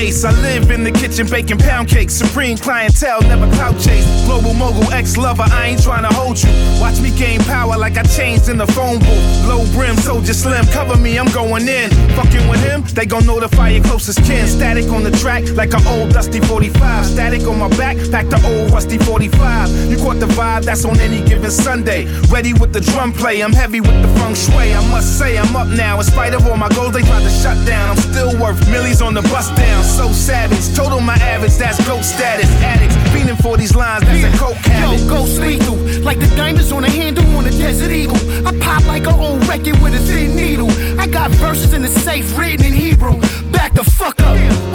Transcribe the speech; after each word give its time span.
ace. 0.00 0.24
I 0.24 0.32
live 0.40 0.70
in 0.70 0.82
the 0.82 0.90
kitchen 0.90 1.26
baking 1.28 1.58
pound 1.58 1.88
cakes. 1.88 2.14
Supreme 2.14 2.56
clientele, 2.56 3.20
never 3.22 3.46
clout 3.56 3.78
chase. 3.78 4.06
Global 4.24 4.54
mogul, 4.54 4.90
ex 4.92 5.16
lover, 5.16 5.44
I 5.46 5.68
ain't 5.68 5.82
trying 5.82 6.02
to 6.08 6.14
hold 6.14 6.42
you. 6.42 6.50
Watch 6.80 7.00
me 7.00 7.10
gain 7.16 7.40
power 7.40 7.76
like 7.76 7.96
I 7.96 8.02
changed 8.02 8.48
in 8.48 8.56
the 8.56 8.66
phone 8.66 8.98
booth. 8.98 9.46
Low 9.46 9.64
brim, 9.72 9.96
soldier 9.96 10.34
slim, 10.34 10.64
cover 10.66 10.96
me, 10.96 11.18
I'm 11.18 11.30
going 11.32 11.68
in. 11.68 11.90
Fucking 12.16 12.48
with 12.48 12.62
him, 12.62 12.82
they 12.94 13.06
gon' 13.06 13.26
notify 13.26 13.70
your 13.70 13.84
closest 13.84 14.24
kin. 14.24 14.46
Static 14.46 14.88
on 14.90 15.04
the 15.04 15.10
track 15.22 15.44
like 15.54 15.72
an 15.74 15.86
old 15.86 16.12
dusty 16.12 16.40
45. 16.40 17.06
Static 17.06 17.42
on 17.46 17.58
my 17.58 17.68
back, 17.76 17.96
back 18.10 18.28
the 18.28 18.40
old 18.46 18.72
rusty 18.72 18.98
45. 18.98 19.90
You 19.90 19.96
caught 19.98 20.18
the 20.18 20.26
vibe, 20.26 20.64
that's 20.64 20.84
on 20.84 20.98
any 21.00 21.22
given 21.28 21.50
Sunday. 21.50 22.06
Ready 22.28 22.54
with 22.54 22.72
the 22.72 22.80
drum 22.80 23.12
play, 23.12 23.42
I'm 23.42 23.52
heavy 23.52 23.80
with 23.80 24.00
the 24.02 24.08
feng 24.18 24.34
shui. 24.34 24.72
I 24.72 24.80
must 24.90 25.18
say, 25.18 25.36
I'm 25.36 25.54
up 25.54 25.68
now. 25.68 25.98
In 25.98 26.04
spite 26.04 26.34
of 26.34 26.46
all 26.46 26.56
my 26.56 26.68
goals, 26.70 26.92
they 26.92 27.02
tried 27.02 27.22
to 27.22 27.30
shut 27.30 27.58
down. 27.66 27.90
I'm 27.90 27.96
still 27.96 28.32
worth 28.40 28.60
millies 28.70 29.02
on 29.02 29.14
the 29.14 29.22
bus 29.22 29.48
down. 29.56 29.89
So 29.90 30.12
savage, 30.12 30.74
total 30.74 31.00
my 31.00 31.14
average, 31.16 31.56
that's 31.56 31.84
goat 31.86 32.04
status. 32.04 32.48
Addicts, 32.62 32.94
fiending 33.12 33.40
for 33.42 33.56
these 33.56 33.74
lines, 33.74 34.04
that's 34.04 34.22
a 34.22 34.38
coke 34.38 34.56
habit. 34.56 35.00
Yo, 35.00 35.08
ghost 35.08 35.38
lethal, 35.40 35.76
like 36.02 36.18
the 36.18 36.28
diamonds 36.36 36.72
on 36.72 36.82
the 36.82 36.90
handle 36.90 37.26
on 37.36 37.44
a 37.46 37.50
desert 37.50 37.90
eagle. 37.90 38.16
I 38.46 38.56
pop 38.60 38.86
like 38.86 39.06
an 39.06 39.18
old 39.18 39.46
record 39.46 39.78
with 39.82 39.94
a 39.94 39.98
thin 39.98 40.36
needle. 40.36 40.70
I 40.98 41.06
got 41.06 41.30
verses 41.32 41.74
in 41.74 41.82
the 41.82 41.88
safe 41.88 42.38
written 42.38 42.64
in 42.66 42.72
Hebrew. 42.72 43.20
Back 43.50 43.74
the 43.74 43.84
fuck 43.84 44.19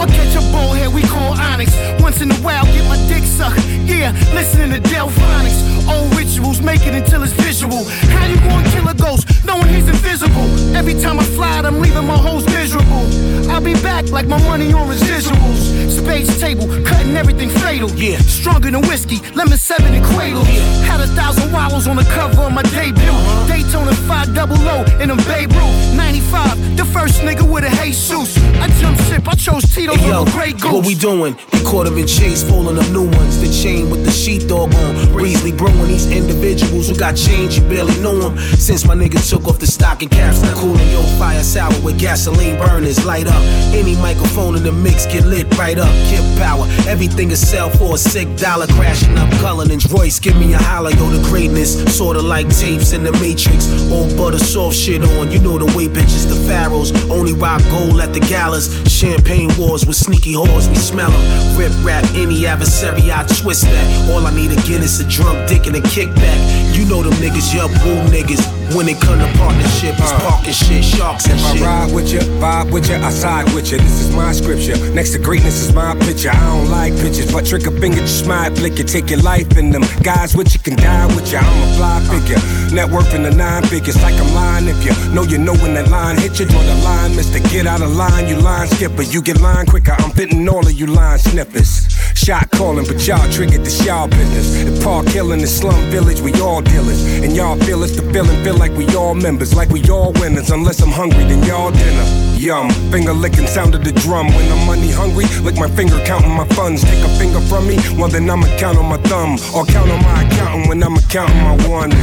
I'll 0.00 0.06
catch 0.06 0.34
a 0.36 0.40
bullhead 0.52 0.92
we 0.92 1.02
call 1.02 1.32
Onyx. 1.38 1.72
Once 2.00 2.20
in 2.20 2.30
a 2.30 2.34
while, 2.36 2.64
get 2.66 2.84
my 2.88 2.98
dick 3.08 3.24
sucked. 3.24 3.64
Yeah, 3.86 4.12
listening 4.34 4.70
to 4.72 4.80
Delfonics. 4.88 5.88
Old 5.88 6.14
rituals, 6.16 6.60
make 6.60 6.86
it 6.86 6.94
until 6.94 7.22
it's 7.22 7.32
visual. 7.32 7.84
How 8.14 8.26
you 8.26 8.36
gonna 8.36 8.68
kill 8.70 8.88
a 8.88 8.94
ghost 8.94 9.44
knowing 9.44 9.68
he's 9.68 9.88
invisible? 9.88 10.46
Every 10.76 10.94
time 10.94 11.18
I 11.18 11.24
fly, 11.24 11.58
I'm 11.58 11.80
leaving 11.80 12.06
my 12.06 12.18
hoes 12.18 12.44
miserable. 12.46 13.06
I'll 13.50 13.60
be 13.60 13.74
back 13.74 14.10
like 14.10 14.26
my 14.26 14.38
money 14.44 14.72
on 14.72 14.88
residuals. 14.88 15.60
Space 15.90 16.40
table, 16.40 16.66
cutting 16.84 17.16
everything 17.16 17.48
fatal. 17.48 17.90
Yeah, 17.92 18.18
stronger 18.18 18.70
than 18.70 18.82
whiskey, 18.82 19.18
lemon 19.34 19.58
seven 19.58 19.94
and 19.94 20.04
cradle. 20.04 20.44
Had 20.84 21.00
a 21.00 21.06
thousand 21.06 21.52
wallows 21.52 21.86
on 21.86 21.96
the 21.96 22.04
cover 22.04 22.42
of 22.42 22.52
my 22.52 22.62
debut. 22.62 23.02
Uh-huh. 23.02 23.46
Daytona 23.46 23.94
5 23.94 24.34
double 24.34 24.56
O 24.68 24.84
in 25.00 25.10
a 25.10 25.16
Babe 25.28 25.52
Ruth. 25.52 25.96
95, 25.96 26.76
the 26.76 26.84
first 26.84 27.22
nigga 27.22 27.48
with 27.48 27.64
a 27.64 27.70
Jesus. 27.82 28.36
I 28.60 28.68
jump 28.80 28.98
ship, 29.02 29.26
I 29.28 29.34
chose 29.34 29.64
Hey, 29.86 30.08
yo, 30.08 30.24
Great 30.24 30.60
Goose. 30.60 30.72
what 30.72 30.86
we 30.86 30.94
doing? 30.96 31.36
We 31.52 31.60
caught 31.62 31.86
him 31.86 31.96
in 31.96 32.08
chase, 32.08 32.42
falling 32.42 32.76
up 32.76 32.88
new 32.90 33.04
ones. 33.08 33.40
The 33.40 33.46
chain 33.46 33.88
with 33.88 34.04
the 34.04 34.10
sheepdog 34.10 34.74
on. 34.74 35.12
Breezely 35.12 35.52
brewing 35.52 35.86
these 35.86 36.10
individuals 36.10 36.88
who 36.88 36.96
got 36.96 37.16
change, 37.16 37.58
you 37.58 37.62
barely 37.68 37.96
know 38.00 38.18
them. 38.18 38.36
Since 38.58 38.84
my 38.84 38.96
nigga 38.96 39.22
took 39.30 39.46
off 39.46 39.60
the 39.60 39.66
stocking 39.66 40.08
caps, 40.08 40.42
now 40.42 40.54
cooling 40.54 40.90
your 40.90 41.04
fire 41.18 41.42
sour 41.44 41.70
with 41.84 42.00
gasoline 42.00 42.58
burners. 42.58 43.04
Light 43.06 43.28
up 43.28 43.40
any 43.74 43.94
microphone 43.96 44.56
in 44.56 44.64
the 44.64 44.72
mix, 44.72 45.06
get 45.06 45.24
lit 45.24 45.46
right 45.56 45.78
up. 45.78 45.92
Kip 46.08 46.24
power, 46.36 46.66
everything 46.88 47.30
is 47.30 47.48
sell 47.48 47.70
for 47.70 47.94
a 47.94 47.98
sick 47.98 48.26
dollar. 48.36 48.66
Crashing 48.66 49.16
up 49.16 49.30
Cullinan's 49.38 49.90
Royce, 49.92 50.18
give 50.18 50.36
me 50.36 50.52
a 50.54 50.58
holler, 50.58 50.90
yo, 50.90 51.10
the 51.10 51.22
greatness. 51.28 51.78
Sorta 51.96 52.20
like 52.20 52.48
tapes 52.48 52.92
in 52.92 53.04
the 53.04 53.12
Matrix. 53.12 53.70
All 53.92 54.08
butter 54.16 54.38
soft 54.38 54.76
shit 54.76 55.04
on, 55.04 55.30
you 55.30 55.38
know 55.38 55.58
the 55.58 55.66
way 55.76 55.86
bitches, 55.86 56.28
the 56.28 56.34
pharaohs. 56.48 56.90
Only 57.08 57.34
rock 57.34 57.62
gold 57.70 58.00
at 58.00 58.12
the 58.12 58.20
galas. 58.20 58.66
Champagne 58.90 59.50
with 59.84 59.96
sneaky 59.96 60.34
whores, 60.34 60.68
we 60.68 60.76
smell 60.76 61.10
them. 61.10 61.58
Rip 61.58 61.72
rap 61.84 62.04
any 62.14 62.46
adversary, 62.46 63.10
I 63.12 63.24
twist 63.24 63.62
that. 63.64 64.10
All 64.10 64.24
I 64.26 64.32
need 64.32 64.52
again 64.52 64.82
is 64.82 65.00
a 65.00 65.08
drunk 65.08 65.48
dick 65.48 65.66
and 65.66 65.76
a 65.76 65.80
kickback. 65.80 66.65
You 66.76 66.84
know 66.84 67.02
them 67.02 67.14
niggas, 67.14 67.54
yup, 67.54 67.70
woo 67.84 67.96
niggas. 68.12 68.44
When 68.74 68.88
it 68.88 69.00
come 69.00 69.18
to 69.18 69.38
partnership, 69.38 69.94
it's 69.96 70.12
uh. 70.12 70.20
parking 70.28 70.52
shit, 70.52 70.84
sharks 70.84 71.24
and 71.26 71.38
If 71.40 71.62
I 71.62 71.64
ride 71.64 71.94
with 71.94 72.12
you, 72.12 72.18
vibe 72.42 72.70
with 72.72 72.90
you, 72.90 72.96
I 72.96 73.10
side 73.10 73.46
with 73.54 73.72
you. 73.72 73.78
This 73.78 74.00
is 74.00 74.14
my 74.14 74.32
scripture. 74.32 74.76
Next 74.92 75.12
to 75.12 75.18
greatness 75.18 75.62
is 75.62 75.72
my 75.72 75.94
picture. 76.00 76.30
I 76.30 76.40
don't 76.40 76.68
like 76.68 76.92
pictures, 76.96 77.32
but 77.32 77.46
trick 77.46 77.66
a 77.66 77.70
finger, 77.80 78.00
just 78.00 78.26
might 78.26 78.58
flick 78.58 78.76
you. 78.76 78.84
Take 78.84 79.08
your 79.08 79.22
life 79.22 79.56
in 79.56 79.70
them. 79.70 79.82
Guys 80.02 80.36
with 80.36 80.52
you 80.52 80.60
can 80.60 80.76
die 80.76 81.06
with 81.14 81.32
you. 81.32 81.38
I'm 81.38 81.62
a 81.62 81.76
fly 81.76 82.00
figure. 82.10 82.40
Net 82.74 82.90
worth 82.90 83.14
in 83.14 83.22
the 83.22 83.30
nine 83.30 83.62
figures, 83.62 83.96
like 84.02 84.14
I'm 84.14 84.34
lying. 84.34 84.68
If 84.68 84.84
you 84.84 84.92
know 85.14 85.22
you 85.22 85.38
know 85.38 85.54
when 85.54 85.74
that 85.74 85.88
line 85.88 86.18
hit 86.18 86.38
you, 86.40 86.46
draw 86.46 86.60
the 86.60 86.74
line, 86.84 87.16
mister. 87.16 87.38
Get 87.38 87.66
out 87.66 87.80
of 87.80 87.94
line, 87.96 88.28
you 88.28 88.36
line 88.36 88.68
skipper. 88.68 89.02
You 89.02 89.22
get 89.22 89.40
line 89.40 89.64
quicker. 89.66 89.92
I'm 89.92 90.10
fitting 90.10 90.46
all 90.48 90.66
of 90.66 90.72
you 90.72 90.86
line 90.86 91.18
snippers. 91.18 91.88
Shot 92.14 92.50
calling, 92.50 92.84
but 92.86 93.06
y'all 93.06 93.30
triggered 93.30 93.64
the 93.64 93.84
y'all 93.86 94.08
business. 94.08 94.56
If 94.56 94.82
Park 94.82 95.06
Hill 95.06 95.32
in 95.32 95.38
the 95.38 95.46
slum 95.46 95.80
village, 95.90 96.20
we 96.20 96.32
all 96.40 96.62
dealers. 96.68 97.02
And 97.22 97.34
y'all 97.34 97.56
feel 97.56 97.82
it's 97.82 97.96
the 97.96 98.02
feeling, 98.12 98.42
feel 98.44 98.56
like 98.56 98.72
we 98.72 98.86
all 98.96 99.14
members, 99.14 99.54
like 99.54 99.70
we 99.70 99.82
all 99.88 100.12
winners. 100.20 100.50
Unless 100.50 100.80
I'm 100.82 100.90
hungry, 100.90 101.24
then 101.24 101.42
y'all 101.44 101.70
dinner. 101.70 102.06
Yum, 102.36 102.70
finger 102.92 103.12
licking 103.12 103.46
sound 103.46 103.74
of 103.74 103.82
the 103.84 103.92
drum. 103.92 104.28
When 104.28 104.50
I'm 104.52 104.66
money 104.66 104.90
hungry, 104.90 105.26
lick 105.42 105.56
my 105.56 105.68
finger 105.68 105.98
counting 106.04 106.32
my 106.32 106.46
funds. 106.48 106.82
Take 106.84 107.04
a 107.04 107.08
finger 107.18 107.40
from 107.40 107.66
me, 107.66 107.76
well 107.96 108.08
then 108.08 108.28
I'ma 108.28 108.46
count 108.58 108.78
on 108.78 108.86
my 108.86 108.98
thumb. 109.08 109.38
Or 109.54 109.64
count 109.64 109.90
on 109.90 110.02
my 110.02 110.22
accountant 110.22 110.68
when 110.68 110.82
I'ma 110.82 111.00
counting 111.08 111.42
my 111.42 111.56
ones. 111.68 111.94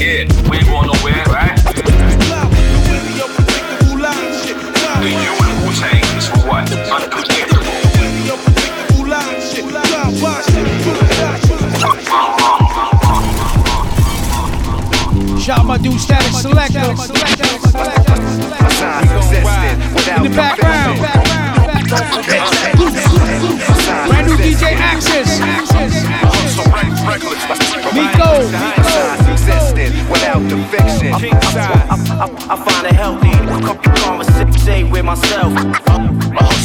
Yeah, 0.00 0.24
we 0.48 0.56
ain't 0.56 0.66
going 0.66 0.86
nowhere, 0.86 1.24
right? 1.26 1.49
Shout 15.50 15.58
out 15.58 15.66
my 15.66 15.78
dude 15.78 15.98
Statik 15.98 16.30
Selektah. 16.30 16.94
In 20.16 20.22
the 20.22 20.30
background. 20.30 21.00
Brand 24.06 24.26
new 24.28 24.36
DJ 24.36 24.78
Access. 24.78 25.40
Meeco. 27.90 28.30
without 30.08 30.38
the 30.48 30.56
fiction. 30.70 31.12
I, 31.14 31.18
I, 31.40 32.14
I, 32.14 32.26
I 32.48 32.56
find 32.64 32.86
it 32.86 32.92
healthy. 32.94 33.34
Conversate 34.02 34.88
with 34.88 35.04
myself. 35.04 36.59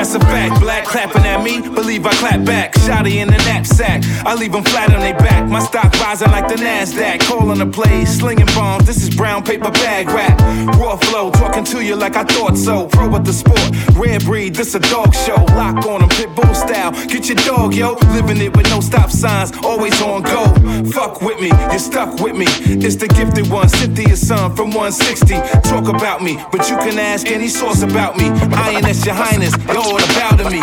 That's 0.00 0.14
a 0.14 0.20
fact. 0.20 0.60
Black 0.60 0.84
clapping 0.84 1.24
at 1.24 1.42
me, 1.44 1.60
believe 1.60 2.06
I 2.06 2.12
clap 2.14 2.44
back. 2.44 2.74
Shotty 2.74 3.16
in 3.16 3.28
the 3.28 3.36
knapsack, 3.38 4.02
I 4.26 4.34
leave 4.34 4.52
them 4.52 4.64
flat 4.64 4.92
on 4.92 5.00
their 5.00 5.16
back. 5.16 5.48
My 5.48 5.60
stock 5.60 5.92
rising 6.00 6.30
like 6.30 6.48
the 6.48 6.54
Nasdaq. 6.54 7.20
Calling 7.20 7.58
the 7.58 7.66
plays, 7.66 8.18
slinging 8.18 8.46
bombs. 8.46 8.86
This 8.86 9.02
is 9.02 9.14
brown 9.14 9.44
paper 9.44 9.70
bag 9.70 10.08
rap. 10.08 10.38
Raw 10.78 10.96
flow, 10.96 11.30
talking 11.30 11.64
to 11.64 11.84
you 11.84 11.96
like 11.96 12.16
I 12.16 12.24
thought 12.24 12.56
so. 12.56 12.86
Pro 12.88 13.08
with 13.08 13.24
the 13.24 13.32
sport, 13.32 13.70
rare 13.94 14.18
breed. 14.20 14.54
This 14.54 14.74
a 14.74 14.80
dog 14.80 15.14
show. 15.14 15.36
Lock 15.54 15.86
on 15.86 16.00
them, 16.00 16.08
pit 16.08 16.34
bull 16.34 16.54
style. 16.54 16.92
Get 17.06 17.28
your 17.28 17.36
dog, 17.36 17.74
yo. 17.74 17.94
Living 18.12 18.38
it 18.38 18.56
with 18.56 18.68
no 18.70 18.80
stop 18.80 19.10
signs, 19.10 19.52
always 19.64 20.00
on 20.02 20.22
go. 20.22 20.46
Fuck 20.90 21.20
with 21.22 21.40
me, 21.40 21.48
you're 21.48 21.78
stuck 21.78 22.20
with 22.20 22.36
me. 22.36 22.46
It's 22.48 22.96
the 22.96 23.08
gifted 23.08 23.50
one, 23.50 23.68
Cynthia's 23.68 24.26
son 24.26 24.56
from 24.56 24.70
160. 24.70 25.34
Talk 25.68 25.88
about 25.88 26.22
me, 26.22 26.42
but 26.50 26.68
you 26.68 26.76
can 26.78 26.98
ask 26.98 27.26
any 27.28 27.48
source 27.48 27.82
about 27.82 28.16
me. 28.16 28.30
INS 28.42 29.04
your 29.04 29.14
highness, 29.14 29.54
you're 29.66 29.78
all 29.78 29.96
about 29.96 30.50
me. 30.50 30.60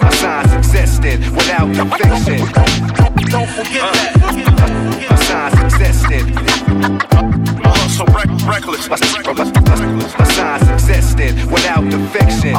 My 0.00 0.10
signs 0.10 0.52
existed 0.52 1.20
without 1.30 1.72
conviction. 1.74 2.46
Don't 3.30 3.48
forget 3.50 3.82
uh. 3.82 3.92
that. 3.92 5.10
My 5.10 5.16
signs 5.16 5.74
existed. 5.74 6.24
Uh-huh, 7.64 7.88
so 7.88 8.04
reckless. 8.46 8.84
Signs 10.36 10.75
existed 10.88 11.34
without 11.50 11.82
the 11.90 11.98
fiction. 12.14 12.54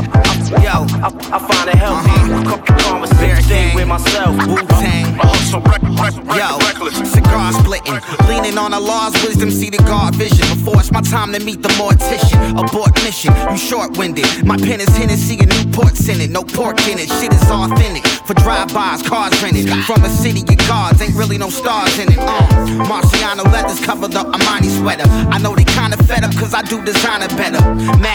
Yo, 0.61 0.83
I, 0.99 1.09
I 1.31 1.39
find 1.39 1.69
it 1.69 1.75
healthy. 1.75 2.09
Uh-huh. 2.11 2.57
Conversation 2.83 3.75
with 3.75 3.75
with 3.75 3.87
myself. 3.87 4.35
Wu 4.47 4.57
Tang. 4.67 5.05
Uh-huh. 5.19 5.57
Uh-huh. 5.57 6.35
Yo, 6.35 6.59
cigar 7.05 7.53
splitting, 7.53 7.97
leaning 8.27 8.57
on 8.57 8.73
Allah's 8.73 9.13
wisdom, 9.23 9.49
see 9.49 9.69
the 9.69 9.77
God 9.79 10.13
vision. 10.15 10.45
Before 10.55 10.79
it's 10.79 10.91
my 10.91 11.01
time 11.01 11.31
to 11.33 11.39
meet 11.39 11.61
the 11.61 11.69
mortician, 11.79 12.59
abort 12.59 12.93
mission. 13.03 13.33
You 13.49 13.57
short-winded. 13.57 14.45
My 14.45 14.57
pen 14.57 14.81
is 14.81 14.95
Hennessy 14.95 15.39
and 15.39 15.49
Newport's 15.49 16.07
in 16.09 16.19
it. 16.21 16.29
No 16.29 16.43
pork 16.43 16.79
in 16.87 16.99
it. 16.99 17.09
Shit 17.09 17.33
is 17.33 17.49
authentic. 17.49 18.05
For 18.27 18.33
drive-bys, 18.33 19.03
cars 19.03 19.41
rented. 19.41 19.69
From 19.85 20.03
a 20.03 20.09
city 20.09 20.41
of 20.41 20.57
gods, 20.67 21.01
ain't 21.01 21.15
really 21.15 21.37
no 21.37 21.49
stars 21.49 21.97
in 21.97 22.11
it. 22.11 22.19
Uh, 22.19 22.47
Marciano 22.91 23.43
leathers 23.45 23.79
cover 23.79 24.07
the 24.07 24.19
Armani 24.19 24.69
sweater. 24.79 25.07
I 25.31 25.39
know 25.39 25.55
they 25.55 25.63
kinda 25.63 25.97
fed 26.03 26.23
up 26.23 26.35
cause 26.35 26.53
I 26.53 26.61
do 26.63 26.83
designer 26.83 27.29
better. 27.39 27.61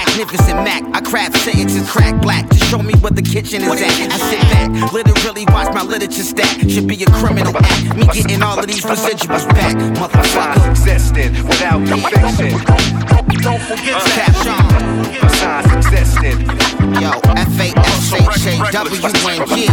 Magnificent 0.06 0.64
Mac, 0.64 0.82
I 0.94 1.00
craft 1.00 1.36
sentences 1.38 1.88
crack 1.88 2.20
black. 2.20 2.48
Just 2.50 2.70
show 2.70 2.82
me 2.82 2.92
what 2.94 3.14
the 3.14 3.22
kitchen 3.22 3.62
is 3.62 3.80
at. 3.80 4.12
I 4.12 4.18
sit 4.18 4.40
back, 4.50 4.92
literally 4.92 5.44
watch 5.46 5.72
my 5.74 5.82
literature 5.82 6.24
stack. 6.24 6.58
Should 6.68 6.88
be 6.88 7.02
a 7.02 7.06
criminal 7.06 7.56
act. 7.56 7.96
Me 7.96 8.06
getting 8.12 8.42
all 8.42 8.58
of 8.58 8.66
these 8.66 8.82
residuals 8.82 9.48
back, 9.50 9.76
motherfucker. 9.96 10.70
existed 10.70 11.32
without 11.44 11.78
the 11.86 11.96
fiction. 12.10 12.50
Don't 13.42 13.62
forget 13.62 14.02
Caption. 14.12 15.01
W 18.72 18.96
N 19.04 19.46
G. 19.48 19.66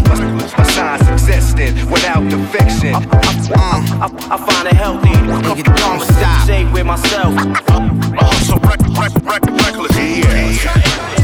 Signs 0.74 1.08
existed 1.08 1.74
without 1.90 2.30
the 2.30 2.38
fiction. 2.52 2.94
I, 2.94 3.80
I, 4.02 4.10
I 4.30 4.38
find 4.38 4.68
it 4.68 4.74
healthy. 4.74 5.10
Uh, 5.10 5.40
uh, 5.40 5.56
Nigga, 5.56 5.76
don't 5.78 6.02
stop. 6.02 6.46
Say 6.46 6.66
with 6.72 6.86
myself. 6.86 7.34
Uh, 7.70 7.90
also, 8.20 8.58
rec- 8.60 8.82
rec- 9.00 9.24
rec- 9.24 9.46
reckless. 9.46 9.96
Yeah. 9.98 11.19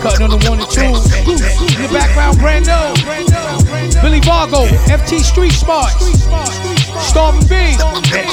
Cutting 0.00 0.22
on 0.22 0.30
the 0.30 0.48
one 0.48 0.60
and 0.60 0.70
two. 0.70 0.82
In 0.82 1.82
the 1.82 1.90
background, 1.92 2.38
brand 2.38 2.66
new. 2.66 2.94
Billy 4.00 4.20
Vargo, 4.20 4.68
FT 4.86 5.20
Street 5.20 5.52
Smartz. 5.52 6.14
Starvin 7.00 7.42
B. 7.48 7.74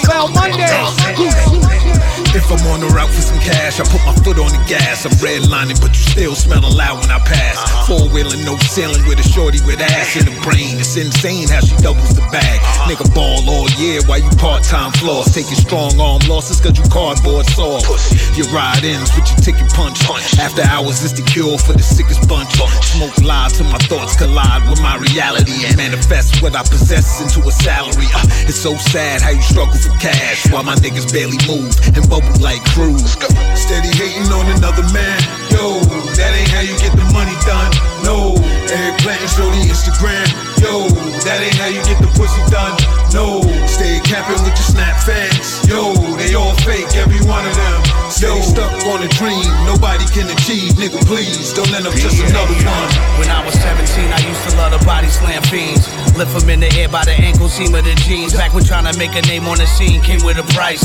Foul 0.06 0.30
Monday. 0.30 2.05
If 2.36 2.52
I'm 2.52 2.60
on 2.68 2.84
the 2.84 2.92
route 2.92 3.08
for 3.08 3.24
some 3.24 3.40
cash, 3.40 3.80
I 3.80 3.88
put 3.88 4.04
my 4.04 4.12
foot 4.20 4.36
on 4.44 4.52
the 4.52 4.60
gas. 4.68 5.08
I'm 5.08 5.16
redlining, 5.24 5.80
but 5.80 5.96
you 5.96 6.04
still 6.04 6.36
smelling 6.36 6.76
loud 6.76 7.00
when 7.00 7.08
I 7.08 7.24
pass. 7.24 7.56
Four 7.88 8.12
wheeling, 8.12 8.44
no 8.44 8.60
ceiling 8.68 9.08
with 9.08 9.24
a 9.24 9.28
shorty 9.32 9.64
with 9.64 9.80
ass 9.80 10.20
in 10.20 10.28
the 10.28 10.36
brain. 10.44 10.76
It's 10.76 11.00
insane 11.00 11.48
how 11.48 11.64
she 11.64 11.80
doubles 11.80 12.12
the 12.12 12.28
bag. 12.36 12.60
Nigga 12.92 13.08
ball 13.16 13.40
all 13.48 13.72
year 13.80 14.04
while 14.04 14.20
you 14.20 14.28
part 14.36 14.68
time 14.68 14.92
floss. 15.00 15.32
Taking 15.32 15.56
strong 15.56 15.96
arm 15.96 16.28
losses 16.28 16.60
cause 16.60 16.76
you 16.76 16.84
cardboard 16.92 17.48
soft. 17.56 17.88
Your 18.36 18.52
ride 18.52 18.84
ends 18.84 19.16
with 19.16 19.32
your 19.32 19.40
ticket 19.40 19.72
punch. 19.72 20.04
After 20.36 20.68
hours 20.68 21.08
is 21.08 21.16
the 21.16 21.24
cure 21.24 21.56
for 21.56 21.72
the 21.72 21.88
sickest 21.88 22.28
bunch. 22.28 22.52
Smoke 22.84 23.16
loud 23.24 23.56
till 23.56 23.72
my 23.72 23.80
thoughts 23.88 24.20
collide 24.20 24.68
with 24.68 24.84
my 24.84 25.00
reality 25.00 25.64
and 25.64 25.80
manifest 25.80 26.44
what 26.44 26.52
I 26.52 26.68
possess 26.68 27.24
into 27.24 27.48
a 27.48 27.52
salary. 27.64 28.12
Uh, 28.12 28.28
it's 28.44 28.60
so 28.60 28.76
sad 28.76 29.24
how 29.24 29.32
you 29.32 29.42
struggle 29.42 29.80
for 29.80 29.96
cash 30.04 30.52
while 30.52 30.68
my 30.68 30.76
niggas 30.84 31.08
barely 31.16 31.40
move 31.48 31.72
and 31.96 32.04
bubble 32.12 32.25
like 32.40 32.64
crews. 32.74 33.18
Steady 33.58 33.92
hating 33.96 34.32
on 34.32 34.46
another 34.58 34.84
man. 34.94 35.18
Yo, 35.52 35.80
that 36.16 36.32
ain't 36.36 36.50
how 36.50 36.62
you 36.62 36.76
get 36.78 36.92
the 36.96 37.08
money 37.12 37.36
done. 37.46 37.72
No, 38.04 38.36
Eric 38.72 38.98
Clanton 39.02 39.28
show 39.28 39.48
the 39.50 39.62
Instagram. 39.68 40.55
Yo, 40.62 40.88
that 41.26 41.42
ain't 41.42 41.56
how 41.56 41.68
you 41.68 41.82
get 41.84 42.00
the 42.00 42.10
pussy 42.16 42.42
done. 42.52 42.76
No, 43.16 43.40
stay 43.68 44.00
capping 44.04 44.40
with 44.44 44.56
your 44.56 44.70
snap 44.76 44.96
fans. 45.04 45.64
Yo, 45.68 45.96
they 46.20 46.36
all 46.36 46.56
fake, 46.68 46.92
every 46.96 47.22
one 47.28 47.46
of 47.48 47.56
them. 47.56 47.80
Stay 48.12 48.42
stuck 48.42 48.72
on 48.92 49.04
a 49.04 49.10
dream, 49.16 49.48
nobody 49.64 50.06
can 50.12 50.28
achieve. 50.28 50.76
Nigga, 50.76 51.00
please 51.08 51.54
don't 51.54 51.70
let 51.72 51.84
them 51.84 51.94
just 51.96 52.20
another 52.20 52.56
one. 52.64 52.90
When 53.20 53.30
I 53.32 53.44
was 53.44 53.56
17, 53.56 54.12
I 54.12 54.20
used 54.24 54.44
to 54.50 54.58
love 54.58 54.72
the 54.76 54.84
body 54.86 55.08
slam 55.08 55.44
fiends. 55.48 55.88
Lift 56.18 56.32
them 56.36 56.50
in 56.50 56.60
the 56.60 56.72
air 56.80 56.90
by 56.90 57.04
the 57.04 57.16
ankle 57.16 57.50
seam 57.50 57.76
of 57.76 57.84
the 57.84 57.96
jeans. 58.08 58.34
Back 58.34 58.54
when 58.54 58.64
trying 58.64 58.92
to 58.92 58.98
make 58.98 59.16
a 59.16 59.22
name 59.28 59.48
on 59.48 59.58
the 59.58 59.68
scene 59.68 60.02
came 60.02 60.24
with 60.24 60.38
a 60.38 60.48
price. 60.54 60.84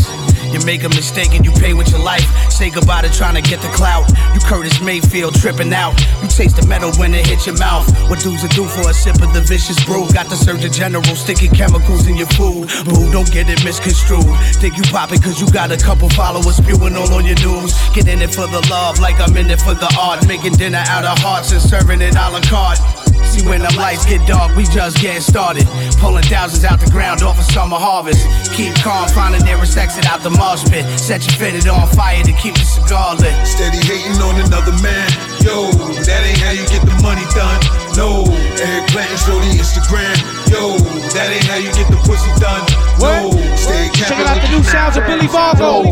You 0.50 0.58
make 0.66 0.82
a 0.82 0.88
mistake 0.88 1.32
and 1.32 1.46
you 1.46 1.52
pay 1.52 1.74
with 1.74 1.90
your 1.90 2.02
life. 2.02 2.26
Say 2.50 2.70
goodbye 2.70 3.02
to 3.02 3.10
trying 3.10 3.36
to 3.38 3.42
get 3.42 3.62
the 3.62 3.68
clout. 3.68 4.10
You 4.34 4.40
Curtis 4.40 4.80
Mayfield 4.80 5.36
tripping 5.36 5.72
out. 5.72 5.94
You 6.22 6.28
taste 6.28 6.56
the 6.56 6.66
metal 6.66 6.90
when 6.98 7.14
it 7.14 7.24
hits 7.26 7.46
your 7.46 7.56
mouth. 7.58 7.86
What 8.10 8.18
dudes 8.18 8.42
will 8.42 8.50
do 8.50 8.66
for 8.66 8.90
a 8.90 8.94
sip 8.94 9.22
of 9.22 9.32
the 9.32 9.42
vicious 9.60 9.84
brew? 9.84 10.08
Got 10.12 10.28
the 10.28 10.36
Surgeon 10.36 10.72
General 10.72 11.04
sticking 11.16 11.50
chemicals 11.50 12.06
in 12.06 12.16
your 12.16 12.26
food. 12.38 12.68
Boo, 12.84 13.12
don't 13.12 13.30
get 13.30 13.48
it 13.48 13.62
misconstrued. 13.64 14.24
Think 14.56 14.76
you 14.76 14.84
poppin' 14.84 15.20
cause 15.20 15.40
you 15.40 15.50
got 15.50 15.70
a 15.70 15.76
couple 15.76 16.08
followers 16.10 16.56
spewing 16.56 16.96
all 16.96 17.12
on 17.12 17.26
your 17.26 17.38
news. 17.44 17.74
Get 17.94 18.08
in 18.08 18.22
it 18.22 18.34
for 18.34 18.46
the 18.46 18.66
love 18.70 18.98
like 18.98 19.20
I'm 19.20 19.36
in 19.36 19.50
it 19.50 19.60
for 19.60 19.74
the 19.74 19.90
art. 20.00 20.26
Making 20.26 20.54
dinner 20.54 20.82
out 20.88 21.04
of 21.04 21.18
hearts 21.18 21.52
and 21.52 21.60
serving 21.60 22.00
it 22.00 22.14
a 22.16 22.30
la 22.30 22.40
carte. 22.40 23.09
See 23.24 23.46
when 23.46 23.60
the 23.60 23.72
lights 23.76 24.04
get 24.04 24.26
dark, 24.26 24.56
we 24.56 24.64
just 24.64 24.98
getting 25.00 25.20
started. 25.20 25.66
Pulling 25.98 26.24
thousands 26.24 26.64
out 26.64 26.80
the 26.80 26.90
ground 26.90 27.22
off 27.22 27.38
a 27.38 27.44
summer 27.52 27.76
harvest. 27.76 28.26
Keep 28.52 28.74
calm, 28.76 29.08
finding 29.08 29.44
nearest 29.44 29.76
exit 29.76 30.06
out 30.06 30.22
the 30.22 30.30
mosh 30.30 30.64
pit. 30.64 30.84
Set 30.98 31.24
your 31.26 31.36
fitted 31.36 31.68
on 31.68 31.88
fire 31.94 32.22
to 32.22 32.32
keep 32.32 32.54
the 32.54 32.64
cigar 32.64 33.16
lit. 33.16 33.34
Steady 33.46 33.78
hating 33.84 34.20
on 34.22 34.36
another 34.40 34.72
man. 34.82 35.08
Yo, 35.44 35.70
that 36.04 36.22
ain't 36.24 36.38
how 36.38 36.52
you 36.52 36.66
get 36.68 36.82
the 36.82 36.96
money 37.02 37.24
done. 37.34 37.60
No, 37.96 38.24
Eric 38.60 38.88
Clanton 38.90 39.18
show 39.18 39.38
the 39.38 39.50
Instagram. 39.58 40.39
Yo, 40.50 40.74
that 41.14 41.30
ain't 41.30 41.46
how 41.46 41.62
you 41.62 41.70
get 41.70 41.86
the 41.86 41.98
pussy 42.02 42.26
done. 42.42 42.66
No, 42.98 43.30
stay 43.54 43.86
Check 43.94 44.18
it 44.18 44.26
out 44.26 44.42
the 44.42 44.50
new 44.50 44.64
sounds 44.66 44.98
of 44.98 45.06
Billy 45.06 45.30
Vargo. 45.30 45.86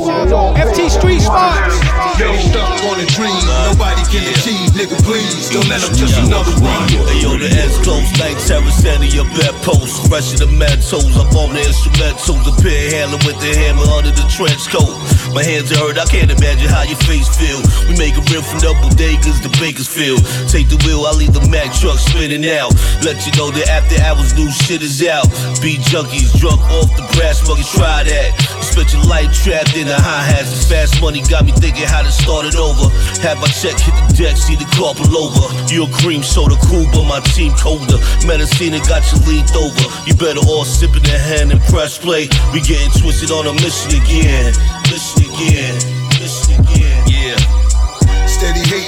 FT 0.58 0.90
Street 0.90 1.22
Smartz. 1.22 1.78
Yo, 2.19 2.34
stuck 2.50 2.66
on 2.90 2.99
a 2.99 3.06
dream, 3.14 3.38
nobody 3.70 4.02
can 4.10 4.26
achieve. 4.34 4.75
Nigga, 4.75 4.99
please 5.06 5.49
don't 5.55 5.69
let 5.70 5.78
them 5.78 5.94
just 5.94 6.19
another 6.19 6.50
one. 6.58 6.90
Hey, 6.90 7.22
yo, 7.22 7.38
the 7.38 7.46
S 7.46 7.78
close, 7.87 8.10
like 8.19 8.34
Terror 8.50 8.75
Center, 8.75 9.06
your 9.06 9.31
bedpost. 9.38 10.10
Fresh 10.10 10.34
in 10.34 10.43
the 10.43 10.50
mentos, 10.50 11.06
I'm 11.14 11.31
on 11.38 11.55
the 11.55 11.62
instrumentals. 11.62 12.43
A 12.43 12.52
pair 12.58 12.99
handling 12.99 13.22
with 13.22 13.38
the 13.38 13.55
hammer 13.55 13.86
under 13.94 14.10
the 14.10 14.27
trench 14.27 14.67
coat. 14.67 14.91
My 15.31 15.44
hands 15.46 15.70
are 15.70 15.79
hurt, 15.86 16.03
I 16.03 16.08
can't 16.10 16.32
imagine 16.32 16.67
how 16.67 16.82
your 16.82 16.98
face 17.06 17.31
feel. 17.31 17.62
We 17.86 17.94
make 17.94 18.19
a 18.19 18.24
rip 18.32 18.43
from 18.43 18.58
the 18.58 18.74
bodegas 18.82 19.38
to 19.46 19.50
Bakersfield. 19.60 20.24
Take 20.50 20.67
the 20.72 20.81
wheel, 20.82 21.06
I 21.06 21.12
leave 21.15 21.36
the 21.36 21.44
Mack 21.46 21.70
truck 21.77 22.00
spinning 22.03 22.48
out. 22.50 22.74
Let 23.06 23.22
you 23.22 23.32
know 23.38 23.55
that 23.55 23.69
after 23.69 24.00
hours, 24.03 24.34
new 24.34 24.47
shit 24.52 24.82
is 24.82 25.02
out. 25.06 25.26
Beat 25.60 25.81
junkies, 25.86 26.32
drunk 26.38 26.60
off 26.72 26.88
the 26.96 27.05
brass 27.17 27.43
monkey, 27.46 27.64
try 27.74 28.05
that. 28.05 28.31
Spent 28.62 28.93
your 28.93 29.05
life 29.05 29.32
trapped 29.32 29.76
in 29.76 29.86
the 29.86 29.96
high 29.96 30.24
hats. 30.24 30.50
This 30.50 30.69
fast 30.69 31.00
money 31.00 31.22
got 31.26 31.44
me 31.44 31.52
thinking 31.52 31.86
how 31.86 32.02
to 32.02 32.12
start 32.12 32.46
it 32.46 32.56
over. 32.56 32.88
Have 33.24 33.40
my 33.40 33.48
check 33.48 33.76
hit 33.78 33.94
the 34.08 34.14
deck, 34.14 34.36
see 34.36 34.56
the 34.56 34.69
car 34.76 34.94
pull 34.94 35.10
over. 35.17 35.44
You 35.72 35.84
a 35.84 35.90
cream 36.00 36.22
soda 36.22 36.56
cool, 36.69 36.86
but 36.93 37.05
my 37.05 37.20
team 37.34 37.52
colder. 37.58 37.98
Medicine 38.26 38.76
got 38.86 39.02
you 39.10 39.19
leaned 39.26 39.52
over. 39.56 39.86
You 40.06 40.14
better 40.14 40.40
all 40.46 40.64
sip 40.64 40.94
in 40.94 41.02
the 41.02 41.19
hand 41.19 41.52
and 41.52 41.60
press 41.72 41.98
play. 41.98 42.28
We 42.52 42.60
getting 42.60 42.93
twisted 43.00 43.31
on 43.31 43.46
a 43.46 43.55
mission 43.58 43.96
again. 43.98 44.55
Mission 44.88 45.26
again. 45.28 45.74
Mission 46.20 46.60
again. 46.60 47.07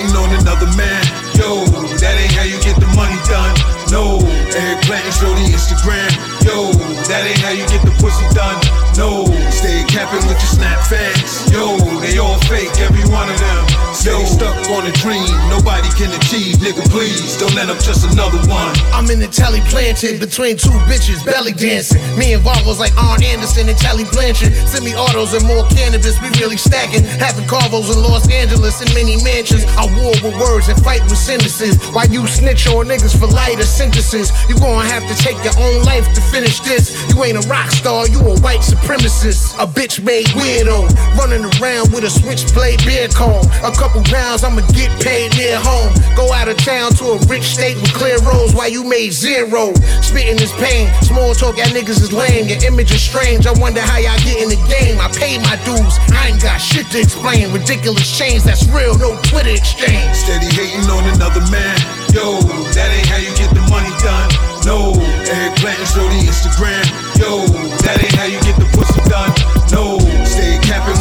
Hating 0.01 0.17
on 0.17 0.33
another 0.41 0.65
man. 0.81 1.05
Yo, 1.37 1.61
that 2.01 2.17
ain't 2.17 2.33
how 2.33 2.45
you 2.45 2.57
get 2.65 2.81
the 2.81 2.89
money 2.97 3.21
done. 3.29 3.53
No, 3.93 4.17
Eric 4.57 4.81
Clanton 4.89 5.13
show 5.13 5.29
the 5.29 5.45
Instagram. 5.53 6.09
Yo, 6.41 6.73
that 7.05 7.29
ain't 7.29 7.37
how 7.45 7.53
you 7.53 7.69
get 7.69 7.85
the 7.85 7.93
pussy 8.01 8.25
done. 8.33 8.57
No, 8.97 9.29
stay 9.53 9.85
capping 9.93 10.25
with 10.25 10.41
your 10.41 10.53
snap 10.57 10.81
fans. 10.89 11.53
Yo, 11.53 11.77
they 12.01 12.19
all 12.19 12.39
fake, 12.49 12.73
every 12.81 13.05
one 13.13 13.29
of 13.29 13.39
them. 13.39 13.65
Stay 13.93 14.17
stuck 14.25 14.57
on 14.73 14.87
a 14.87 14.93
dream, 15.03 15.29
nobody 15.53 15.89
can 15.99 16.09
achieve. 16.17 16.57
Nigga, 16.57 16.81
please 16.89 17.37
don't 17.37 17.55
let 17.55 17.69
them 17.69 17.77
just 17.85 18.09
another 18.09 18.41
one. 18.49 18.73
I'm 18.97 19.11
in 19.11 19.21
the 19.21 19.29
telly 19.29 19.61
planted 19.69 20.21
between 20.21 20.57
two 20.57 20.73
bitches, 20.89 21.25
belly 21.25 21.53
dancing. 21.53 22.01
Me 22.17 22.33
and 22.33 22.43
Vargo's 22.43 22.81
like 22.81 22.97
Arn 22.97 23.23
Anderson 23.23 23.69
and 23.69 23.77
Tully 23.77 24.05
Blanchard. 24.09 24.55
Semi 24.65 24.95
autos 24.95 25.35
and 25.35 25.45
more 25.45 25.67
cannabis, 25.69 26.17
we 26.23 26.33
really 26.41 26.57
stacking. 26.57 27.05
Having 27.21 27.45
carvos 27.45 27.93
in 27.93 28.01
Los 28.01 28.25
Angeles 28.31 28.81
and 28.81 28.89
many 28.95 29.21
mansions. 29.23 29.65
I 29.77 29.85
war 30.01 30.17
with 30.25 30.39
words 30.41 30.69
and 30.69 30.81
fight 30.83 31.03
with 31.05 31.19
sentences. 31.19 31.77
While 31.93 32.09
you 32.09 32.27
snitch 32.27 32.67
on 32.69 32.87
niggas 32.87 33.19
for 33.19 33.27
lighter 33.27 33.69
sentences, 33.69 34.33
you 34.49 34.57
gonna 34.57 34.89
have 34.89 35.05
to 35.05 35.15
take 35.21 35.37
your 35.45 35.57
own 35.59 35.85
life 35.85 36.09
to 36.15 36.21
finish 36.33 36.61
this. 36.61 36.97
You 37.11 37.23
ain't 37.25 37.37
a 37.37 37.45
rock 37.49 37.71
star, 37.71 38.09
you 38.09 38.21
a 38.21 38.39
white 38.41 38.65
supremacist. 38.65 39.61
A 39.61 39.67
bitch 39.67 40.03
made 40.03 40.27
weirdo, 40.39 40.89
running 41.19 41.45
around 41.61 41.90
with 41.93 42.05
a 42.05 42.11
switchblade 42.11 42.83
beer 42.87 43.09
cone. 43.09 43.45
A 43.63 43.71
couple 43.75 44.03
rounds, 44.11 44.43
I'ma 44.45 44.63
get 44.73 44.91
paid 45.03 45.35
near 45.37 45.59
home. 45.59 45.93
Go 46.17 46.33
out 46.33 46.49
of 46.49 46.57
town 46.59 46.93
to 47.03 47.15
a 47.15 47.19
rich 47.27 47.45
state 47.45 47.77
with 47.77 47.93
clear 47.93 48.19
roads 48.23 48.55
while 48.55 48.71
you 48.71 48.85
made 48.85 49.13
zero. 49.13 49.75
Spitting 50.03 50.37
this 50.37 50.53
pain, 50.59 50.89
small 51.03 51.35
talk, 51.35 51.59
y'all 51.59 51.71
niggas 51.75 52.01
is 52.03 52.13
lame. 52.13 52.49
Your 52.49 52.63
image 52.65 52.93
is 52.93 53.03
strange. 53.03 53.47
I 53.47 53.53
wonder 53.59 53.81
how 53.81 53.99
y'all 53.99 54.19
get 54.23 54.43
in 54.43 54.49
the 54.49 54.61
game. 54.69 55.01
I 55.01 55.09
pay 55.11 55.39
my 55.39 55.57
dues, 55.65 55.99
I 56.15 56.31
ain't 56.31 56.43
got 56.43 56.59
shit 56.59 56.87
to 56.93 57.01
explain. 57.01 57.53
Ridiculous 57.53 58.07
change, 58.07 58.43
that's 58.43 58.67
real, 58.69 58.97
no 58.99 59.17
Twitter 59.23 59.51
exchange. 59.51 60.15
Steady 60.15 60.51
hating 60.55 60.89
on 60.91 61.05
another 61.17 61.43
man. 61.51 61.77
Yo, 62.13 62.43
that 62.75 62.91
ain't 62.91 63.07
how 63.07 63.17
you 63.17 63.31
get 63.39 63.51
the 63.55 63.63
money 63.71 63.91
done. 64.03 64.31
No, 64.69 64.93
eggplant 65.25 65.79
and 65.81 65.89
show 65.89 66.05
the 66.05 66.21
Instagram. 66.29 66.85
Yo, 67.17 67.49
that 67.81 67.97
ain't 67.97 68.13
how 68.13 68.29
you 68.29 68.37
get 68.45 68.59
the 68.61 68.69
pussy 68.77 69.01
done. 69.09 69.33
No, 69.73 69.97
stay 70.29 70.61
capping 70.61 71.00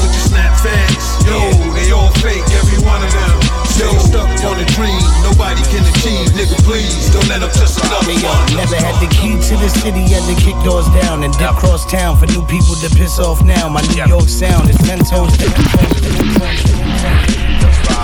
your. 0.64 1.00
Yo, 1.26 1.40
they 1.74 1.92
all 1.92 2.12
fake, 2.20 2.44
every 2.58 2.80
one 2.84 3.04
of 3.04 3.12
them. 3.12 3.36
Stay 3.66 3.92
stuck 4.00 4.28
on 4.44 4.60
a 4.60 4.66
dream, 4.76 5.00
nobody 5.24 5.62
can 5.72 5.84
achieve. 5.88 6.28
Nigga, 6.36 6.58
please 6.64 7.10
don't 7.12 7.28
let 7.30 7.40
them 7.40 7.52
touch 7.52 7.78
another 7.80 8.16
one. 8.20 8.56
never 8.56 8.76
had 8.76 9.00
the 9.00 9.08
key 9.14 9.40
to 9.40 9.56
the 9.56 9.70
city, 9.70 10.04
had 10.10 10.24
to 10.28 10.36
kick 10.42 10.56
doors 10.64 10.88
down 11.02 11.24
and 11.24 11.34
dip 11.38 11.56
cross 11.56 11.86
town 11.90 12.18
for 12.18 12.26
new 12.28 12.44
people 12.48 12.76
to 12.76 12.90
piss 12.96 13.20
off 13.20 13.44
now. 13.44 13.70
My 13.70 13.82
New 13.82 14.04
York 14.04 14.28
sound 14.28 14.70
is 14.70 14.78
ten 14.78 15.00
toes 15.00 15.32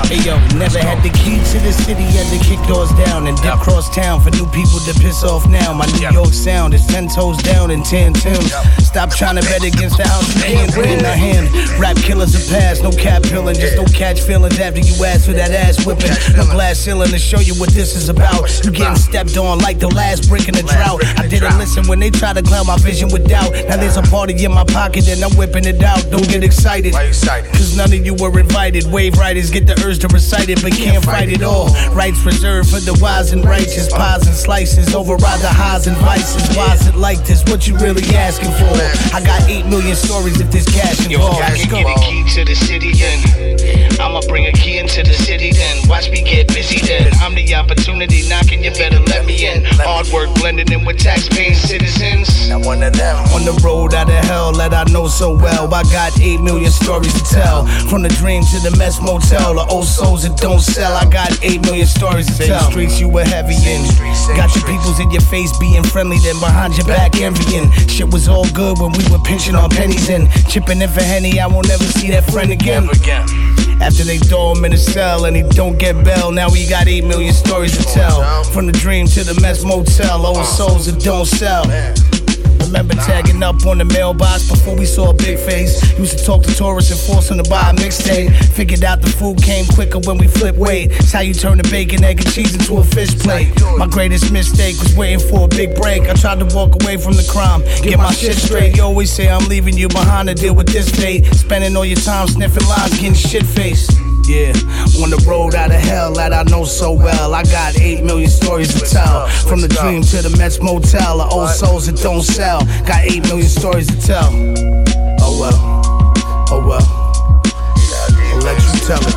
Hey 0.03 0.21
yo, 0.21 0.37
never 0.57 0.79
had 0.79 1.01
the 1.01 1.09
key 1.09 1.39
to 1.51 1.57
the 1.63 1.71
city, 1.71 2.03
had 2.03 2.27
to 2.27 2.39
kick 2.43 2.59
doors 2.67 2.91
down 3.07 3.27
and 3.27 3.37
dip 3.41 3.59
cross 3.59 3.89
town 3.93 4.21
for 4.21 4.29
new 4.31 4.45
people 4.51 4.79
to 4.83 4.93
piss 4.99 5.23
off 5.23 5.47
now. 5.47 5.73
My 5.73 5.85
New 5.87 6.09
York 6.11 6.33
sound 6.33 6.73
is 6.73 6.85
ten 6.85 7.07
toes 7.07 7.37
down 7.41 7.71
and 7.71 7.83
ten 7.83 8.13
Tims. 8.13 8.53
Stop 8.83 9.09
trying 9.11 9.35
to 9.35 9.41
bet 9.41 9.63
against 9.63 9.97
the 9.97 10.07
house, 10.07 10.27
can't 10.43 10.75
in 10.77 11.05
our 11.05 11.15
hand. 11.15 11.49
Rap 11.79 11.95
killers 11.97 12.35
are 12.35 12.53
past, 12.53 12.83
no 12.83 12.91
cap 12.91 13.23
pilling, 13.23 13.55
just 13.55 13.75
don't 13.75 13.93
catch 13.93 14.21
feelings 14.21 14.59
after 14.59 14.79
you 14.79 14.93
ask 15.05 15.25
for 15.25 15.33
that 15.33 15.51
ass 15.51 15.85
whipping. 15.85 16.11
No 16.35 16.45
glass 16.45 16.77
ceiling 16.79 17.09
to 17.09 17.19
show 17.19 17.39
you 17.39 17.55
what 17.55 17.69
this 17.69 17.95
is 17.95 18.09
about. 18.09 18.51
You 18.63 18.71
getting 18.71 18.95
stepped 18.95 19.37
on 19.37 19.59
like 19.59 19.79
the 19.79 19.89
last 19.89 20.29
brick 20.29 20.47
in 20.47 20.55
the 20.55 20.63
drought. 20.63 21.03
I 21.17 21.27
didn't 21.27 21.57
listen 21.57 21.87
when 21.87 21.99
they 21.99 22.11
try 22.11 22.33
to 22.33 22.43
cloud 22.43 22.67
my 22.67 22.77
vision 22.77 23.09
with 23.09 23.27
doubt. 23.27 23.51
Now 23.67 23.77
there's 23.77 23.97
a 23.97 24.03
party 24.03 24.33
in 24.43 24.51
my 24.51 24.65
pocket 24.65 25.07
and 25.07 25.23
I'm 25.23 25.35
whipping 25.37 25.65
it 25.65 25.81
out. 25.81 26.03
Don't 26.11 26.27
get 26.27 26.43
excited. 26.43 26.93
Cause 26.93 27.75
none 27.75 27.91
of 27.91 28.05
you 28.05 28.13
were 28.13 28.37
invited. 28.39 28.85
Wave 28.91 29.17
riders 29.17 29.49
get 29.49 29.65
the 29.65 29.75
urge 29.85 29.99
to 29.99 30.07
recite 30.07 30.49
it, 30.49 30.61
but 30.61 30.73
can't 30.73 31.03
fight 31.03 31.29
it 31.29 31.43
all. 31.43 31.67
Rights 31.91 32.19
reserved 32.25 32.69
for 32.69 32.79
the 32.79 32.97
wise 33.01 33.31
and 33.33 33.45
righteous. 33.45 33.91
Pies 33.91 34.25
and 34.25 34.35
slices 34.35 34.95
override 34.95 35.41
the 35.41 35.47
highs 35.47 35.87
and 35.87 35.95
vices. 35.97 36.55
Why 36.57 36.73
is 36.73 36.87
it 36.87 36.95
like 36.95 37.23
this? 37.25 37.43
What 37.45 37.67
you 37.67 37.77
really 37.77 38.03
asking 38.15 38.51
for? 38.51 38.73
I 39.15 39.21
got 39.23 39.47
8 39.49 39.67
million 39.67 39.95
stories 39.95 40.39
if 40.41 40.51
this 40.51 40.65
cash 40.65 41.05
involved. 41.05 41.41
I 41.41 41.49
Let's 41.49 41.65
can 41.65 41.83
get 41.83 41.97
a 41.97 41.99
key 42.01 42.23
to 42.35 42.45
the 42.45 42.55
city 42.55 42.93
then. 42.93 43.84
I'ma 43.99 44.21
bring 44.27 44.45
a 44.47 44.51
key 44.51 44.77
into 44.77 45.03
the 45.03 45.13
city 45.13 45.51
then. 45.51 45.87
Watch 45.87 46.09
me 46.09 46.21
get 46.21 46.47
busy 46.49 46.79
then. 46.85 47.11
I'm 47.21 47.33
the 47.35 47.55
opportunity 47.55 48.27
knocking, 48.27 48.63
you 48.63 48.71
better 48.71 48.99
let 48.99 49.25
me 49.25 49.47
in. 49.47 49.63
Hard 49.65 50.07
work 50.09 50.33
blending 50.35 50.71
in 50.71 50.85
with 50.85 50.97
taxpaying 50.97 51.55
citizens. 51.55 52.49
I'm 52.51 52.61
one 52.61 52.83
of 52.83 52.93
them. 52.93 53.15
On 53.33 53.43
the 53.45 53.53
road 53.63 53.93
out 53.93 54.09
of 54.09 54.23
hell 54.25 54.51
that 54.53 54.73
I 54.73 54.83
know 54.91 55.07
so 55.07 55.35
well. 55.35 55.73
I 55.73 55.83
got 55.83 56.19
8 56.19 56.41
million 56.41 56.71
stories 56.71 57.13
to 57.13 57.23
tell. 57.33 57.65
From 57.89 58.01
the 58.03 58.09
dream 58.09 58.43
to 58.43 58.59
the 58.59 58.75
mess 58.77 59.01
motel, 59.01 59.55
the 59.55 59.65
old 59.71 59.85
souls 59.85 60.23
that 60.23 60.37
don't 60.37 60.61
sell. 60.61 60.93
I 60.95 61.05
got 61.09 61.31
8 61.43 61.61
million 61.65 61.87
stories 61.87 62.27
to 62.27 62.33
Same 62.33 62.47
tell. 62.49 62.71
streets 62.71 62.99
you 62.99 63.09
were 63.09 63.25
heavy 63.25 63.55
in. 63.65 63.81
Got 64.35 64.55
your 64.55 64.65
peoples 64.65 64.99
in 64.99 65.09
your 65.11 65.21
face 65.21 65.55
being 65.57 65.83
friendly, 65.83 66.17
then 66.19 66.39
behind 66.39 66.77
your 66.77 66.87
back 66.87 67.15
envying. 67.19 67.71
Shit 67.87 68.11
was 68.11 68.27
all 68.27 68.45
good 68.51 68.77
when 68.79 68.91
we 68.91 69.03
were 69.11 69.19
pinching 69.23 69.55
our 69.55 69.69
pennies 69.69 70.09
and 70.09 70.29
chipping 70.49 70.81
in 70.81 70.89
for 70.89 71.01
Henny. 71.03 71.39
I 71.39 71.47
won't 71.47 71.69
ever 71.69 71.83
see 71.83 72.09
that 72.11 72.29
friend 72.31 72.51
again. 72.51 72.87
After 73.85 74.03
they 74.03 74.17
throw 74.17 74.51
him 74.53 74.65
in 74.65 74.73
a 74.73 74.77
cell 74.77 75.25
and 75.25 75.35
he 75.35 75.43
don't 75.43 75.77
get 75.77 76.03
bail, 76.03 76.31
now 76.31 76.49
he 76.49 76.67
got 76.67 76.87
8 76.87 77.03
million 77.03 77.31
stories 77.31 77.77
to 77.77 77.83
tell. 77.83 78.43
From 78.45 78.65
the 78.65 78.71
dream 78.71 79.05
to 79.05 79.23
the 79.23 79.39
mess 79.39 79.63
motel, 79.63 80.25
old 80.25 80.43
souls 80.43 80.87
that 80.87 80.99
don't 81.03 81.27
sell. 81.27 81.65
Remember 82.75 82.95
tagging 82.95 83.41
up 83.41 83.65
on 83.65 83.77
the 83.77 83.85
mailbox 83.85 84.49
before 84.49 84.75
we 84.75 84.83
saw 84.83 85.11
a 85.11 85.13
big 85.13 85.39
face. 85.39 85.81
Used 85.97 86.19
to 86.19 86.25
talk 86.25 86.43
to 86.43 86.53
tourists 86.53 86.91
and 86.91 86.99
force 86.99 87.29
them 87.29 87.41
to 87.41 87.49
buy 87.49 87.69
a 87.69 87.73
mixtape. 87.73 88.35
Figured 88.51 88.83
out 88.83 89.01
the 89.01 89.07
food 89.07 89.41
came 89.41 89.65
quicker 89.65 89.99
when 89.99 90.17
we 90.17 90.27
flip 90.27 90.57
weight. 90.57 90.91
It's 90.91 91.13
how 91.13 91.21
you 91.21 91.33
turn 91.33 91.57
the 91.57 91.63
bacon, 91.69 92.03
egg, 92.03 92.19
and 92.19 92.29
cheese 92.33 92.53
into 92.53 92.75
a 92.75 92.83
fish 92.83 93.17
plate. 93.17 93.47
My 93.77 93.87
greatest 93.87 94.29
mistake 94.33 94.77
was 94.83 94.93
waiting 94.93 95.25
for 95.25 95.45
a 95.45 95.47
big 95.47 95.73
break. 95.75 96.01
I 96.09 96.15
tried 96.15 96.39
to 96.39 96.53
walk 96.53 96.75
away 96.83 96.97
from 96.97 97.13
the 97.13 97.25
crime, 97.31 97.61
get 97.81 97.97
my 97.97 98.11
shit 98.11 98.35
straight. 98.35 98.75
You 98.75 98.83
always 98.83 99.09
say 99.09 99.29
I'm 99.29 99.47
leaving 99.47 99.77
you 99.77 99.87
behind 99.87 100.27
to 100.27 100.35
deal 100.35 100.53
with 100.53 100.67
this 100.67 100.89
fate. 100.89 101.23
Spending 101.27 101.77
all 101.77 101.85
your 101.85 101.95
time 101.95 102.27
sniffing 102.27 102.67
lines, 102.67 102.91
getting 102.99 103.13
shit 103.13 103.45
faced. 103.45 103.91
Yeah, 104.27 104.53
on 105.03 105.11
the 105.11 105.23
road 105.27 105.53
out 105.53 105.69
of 105.69 105.79
hell 105.79 106.11
that 106.15 106.33
I 106.33 106.41
know 106.49 106.65
so 106.65 106.91
well. 106.91 107.35
I 107.35 107.43
got 107.43 107.77
8 107.79 108.03
million 108.03 108.29
stories 108.29 108.73
to 108.73 108.79
tell. 108.79 109.27
From 109.47 109.61
the 109.61 109.67
dream 109.67 110.01
to 110.01 110.21
the 110.23 110.35
Mets 110.35 110.59
Motel, 110.59 111.19
the 111.19 111.25
old 111.25 111.49
souls 111.49 111.85
that 111.85 112.01
don't 112.01 112.23
sell. 112.23 112.65
Got 112.87 113.05
8 113.05 113.21
million 113.23 113.47
stories 113.47 113.85
to 113.87 114.01
tell. 114.01 114.27
Oh 115.21 115.37
well, 115.39 115.53
oh 116.49 116.65
well. 116.65 116.81
I'll 118.33 118.41
let 118.41 118.57
you 118.57 118.79
tell 118.81 119.01
it. 119.05 119.15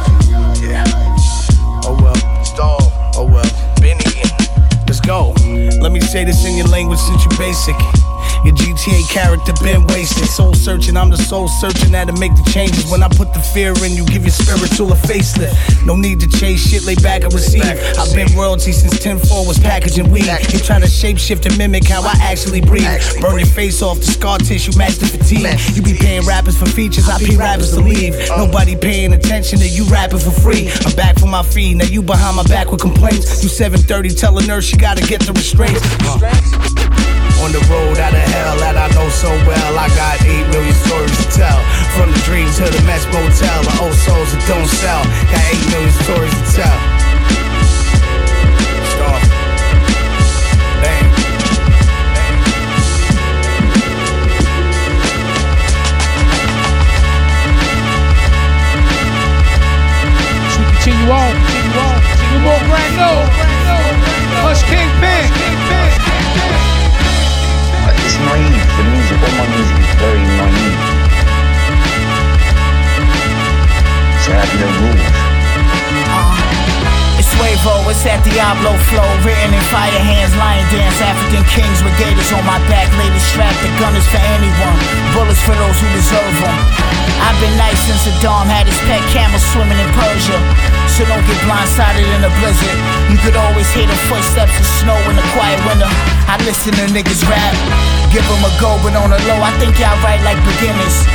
Oh 1.88 1.97
well, 2.03 2.17
oh 3.17 3.25
well. 3.25 3.49
Let's 4.87 5.00
go. 5.00 5.33
Let 5.81 5.93
me 5.93 6.00
say 6.00 6.25
this 6.25 6.45
in 6.45 6.57
your 6.57 6.69
language 6.69 6.99
since 7.00 7.25
you 7.25 7.31
basic. 7.38 7.77
Your 8.49 8.57
GTA 8.57 9.07
character 9.11 9.52
been 9.62 9.87
wasted. 9.88 10.25
Soul 10.25 10.55
searching, 10.55 10.97
I'm 10.97 11.11
the 11.11 11.19
soul 11.19 11.49
searching 11.49 11.93
that 11.93 12.07
to 12.07 12.14
make 12.14 12.35
the 12.35 12.49
changes. 12.50 12.90
When 12.90 13.02
I 13.02 13.09
put 13.09 13.35
the 13.35 13.40
fear 13.40 13.76
in 13.85 13.93
you, 13.93 14.07
give 14.07 14.25
your 14.25 14.33
spiritual 14.33 14.90
a 14.90 14.97
facelift. 14.97 15.52
No 15.85 15.97
need 15.97 16.19
to 16.21 16.28
chase 16.28 16.67
shit, 16.67 16.87
lay 16.87 16.95
back 16.95 17.25
and 17.25 17.33
receive. 17.35 17.61
I've 18.00 18.14
been 18.14 18.35
royalty 18.35 18.73
since 18.73 18.99
10 19.00 19.19
4 19.19 19.47
was 19.47 19.59
packaging 19.59 20.11
weed. 20.11 20.33
They 20.49 20.64
trying 20.64 20.81
to 20.81 20.88
shapeshift 20.88 21.45
and 21.45 21.59
mimic 21.59 21.85
how 21.85 22.00
I 22.00 22.17
actually 22.23 22.62
breathe. 22.62 22.88
Burn 23.21 23.37
your 23.37 23.52
face 23.52 23.83
off, 23.83 23.99
the 23.99 24.07
scar 24.07 24.38
tissue, 24.38 24.73
match 24.78 24.97
the 24.97 25.05
fatigue. 25.05 25.45
You 25.76 25.83
be 25.83 25.93
paying 25.93 26.25
rappers 26.25 26.57
for 26.57 26.64
features, 26.64 27.07
I 27.07 27.19
pay 27.19 27.37
rappers 27.37 27.73
to 27.73 27.81
leave. 27.81 28.17
Nobody 28.31 28.76
paying 28.76 29.12
attention 29.12 29.59
to 29.59 29.69
you 29.69 29.85
rapping 29.93 30.21
for 30.21 30.33
free. 30.33 30.73
I'm 30.87 30.97
back 30.97 31.19
for 31.19 31.26
my 31.26 31.43
feed, 31.43 31.76
now 31.76 31.85
you 31.85 32.00
behind 32.00 32.37
my 32.37 32.45
back 32.45 32.73
with 32.73 32.81
complaints. 32.81 33.43
You 33.43 33.50
730, 33.50 34.17
tell 34.17 34.38
a 34.38 34.47
nurse 34.47 34.64
she 34.64 34.78
gotta 34.78 35.07
get 35.07 35.21
the 35.21 35.35
restraints. 35.35 35.85
Strapped, 83.78 83.94
gun 83.94 83.94
is 83.97 84.06
for 84.11 84.18
anyone, 84.35 84.78
bullets 85.14 85.40
for 85.42 85.54
those 85.54 85.78
who 85.78 85.87
deserve 85.94 86.35
them. 86.42 86.58
I've 87.23 87.38
been 87.42 87.54
nice 87.58 87.78
since 87.87 88.06
Saddam 88.06 88.47
had 88.47 88.66
his 88.66 88.78
pet 88.87 89.02
camel 89.11 89.38
swimming 89.38 89.78
in 89.78 89.90
Persia, 89.94 90.38
so 90.87 91.06
don't 91.06 91.25
get 91.26 91.38
blindsided 91.47 92.06
in 92.06 92.23
a 92.23 92.32
blizzard. 92.38 92.78
You 93.11 93.18
could 93.23 93.37
always 93.37 93.66
hear 93.75 93.87
the 93.87 93.99
footsteps 94.06 94.54
of 94.58 94.66
snow 94.82 94.99
in 95.11 95.16
the 95.16 95.26
quiet 95.35 95.58
winter. 95.66 95.90
I 96.30 96.38
listen 96.47 96.75
to 96.78 96.85
niggas 96.90 97.23
rap, 97.26 97.54
give 98.11 98.26
them 98.26 98.42
a 98.42 98.52
go, 98.62 98.78
but 98.82 98.94
on 98.94 99.11
the 99.11 99.20
low, 99.26 99.40
I 99.42 99.52
think 99.58 99.78
y'all 99.78 99.99
write 100.02 100.23
like 100.23 100.38
beginners. 100.47 101.06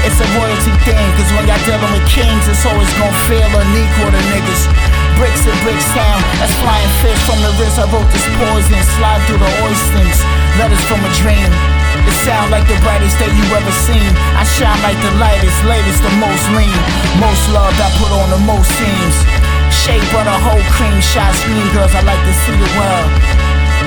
It's 0.00 0.16
a 0.16 0.28
royalty 0.40 0.72
thing, 0.88 1.06
cause 1.20 1.28
when 1.36 1.44
y'all 1.44 1.60
dealing 1.68 1.92
with 1.92 2.08
kings, 2.08 2.48
it's 2.48 2.64
always 2.64 2.88
gonna 2.96 3.26
feel 3.28 3.44
unequal 3.44 4.08
to 4.08 4.22
niggas. 4.32 4.62
Bricks 5.20 5.44
in 5.44 5.52
Bricks 5.60 5.84
Town, 5.92 6.16
that's 6.40 6.56
flying 6.64 6.92
fish 7.04 7.20
from 7.28 7.36
the 7.44 7.52
wrist. 7.60 7.76
I 7.76 7.84
wrote 7.92 8.08
this 8.08 8.24
poison, 8.40 8.80
slide 8.96 9.20
through 9.28 9.44
the 9.44 9.52
oysters. 9.60 10.18
Letters 10.56 10.80
from 10.88 11.04
a 11.04 11.12
dream. 11.20 11.69
Sound 12.24 12.52
like 12.52 12.68
the 12.68 12.76
brightest 12.84 13.16
day 13.16 13.32
you 13.32 13.46
ever 13.56 13.72
seen. 13.88 14.12
I 14.36 14.44
shine 14.44 14.76
like 14.84 15.00
the 15.00 15.08
lightest, 15.16 15.56
latest, 15.64 16.04
the 16.04 16.12
most 16.20 16.44
lean. 16.52 16.76
Most 17.16 17.48
loved, 17.48 17.80
I 17.80 17.88
put 17.96 18.12
on 18.12 18.28
the 18.28 18.42
most 18.44 18.68
seams. 18.76 19.16
Shea 19.72 19.96
butter, 20.12 20.36
whole 20.44 20.60
cream, 20.76 21.00
shot 21.00 21.32
mean 21.48 21.64
girls, 21.72 21.96
I 21.96 22.04
like 22.04 22.20
to 22.20 22.34
see 22.44 22.52
the 22.60 22.70
world. 22.76 23.08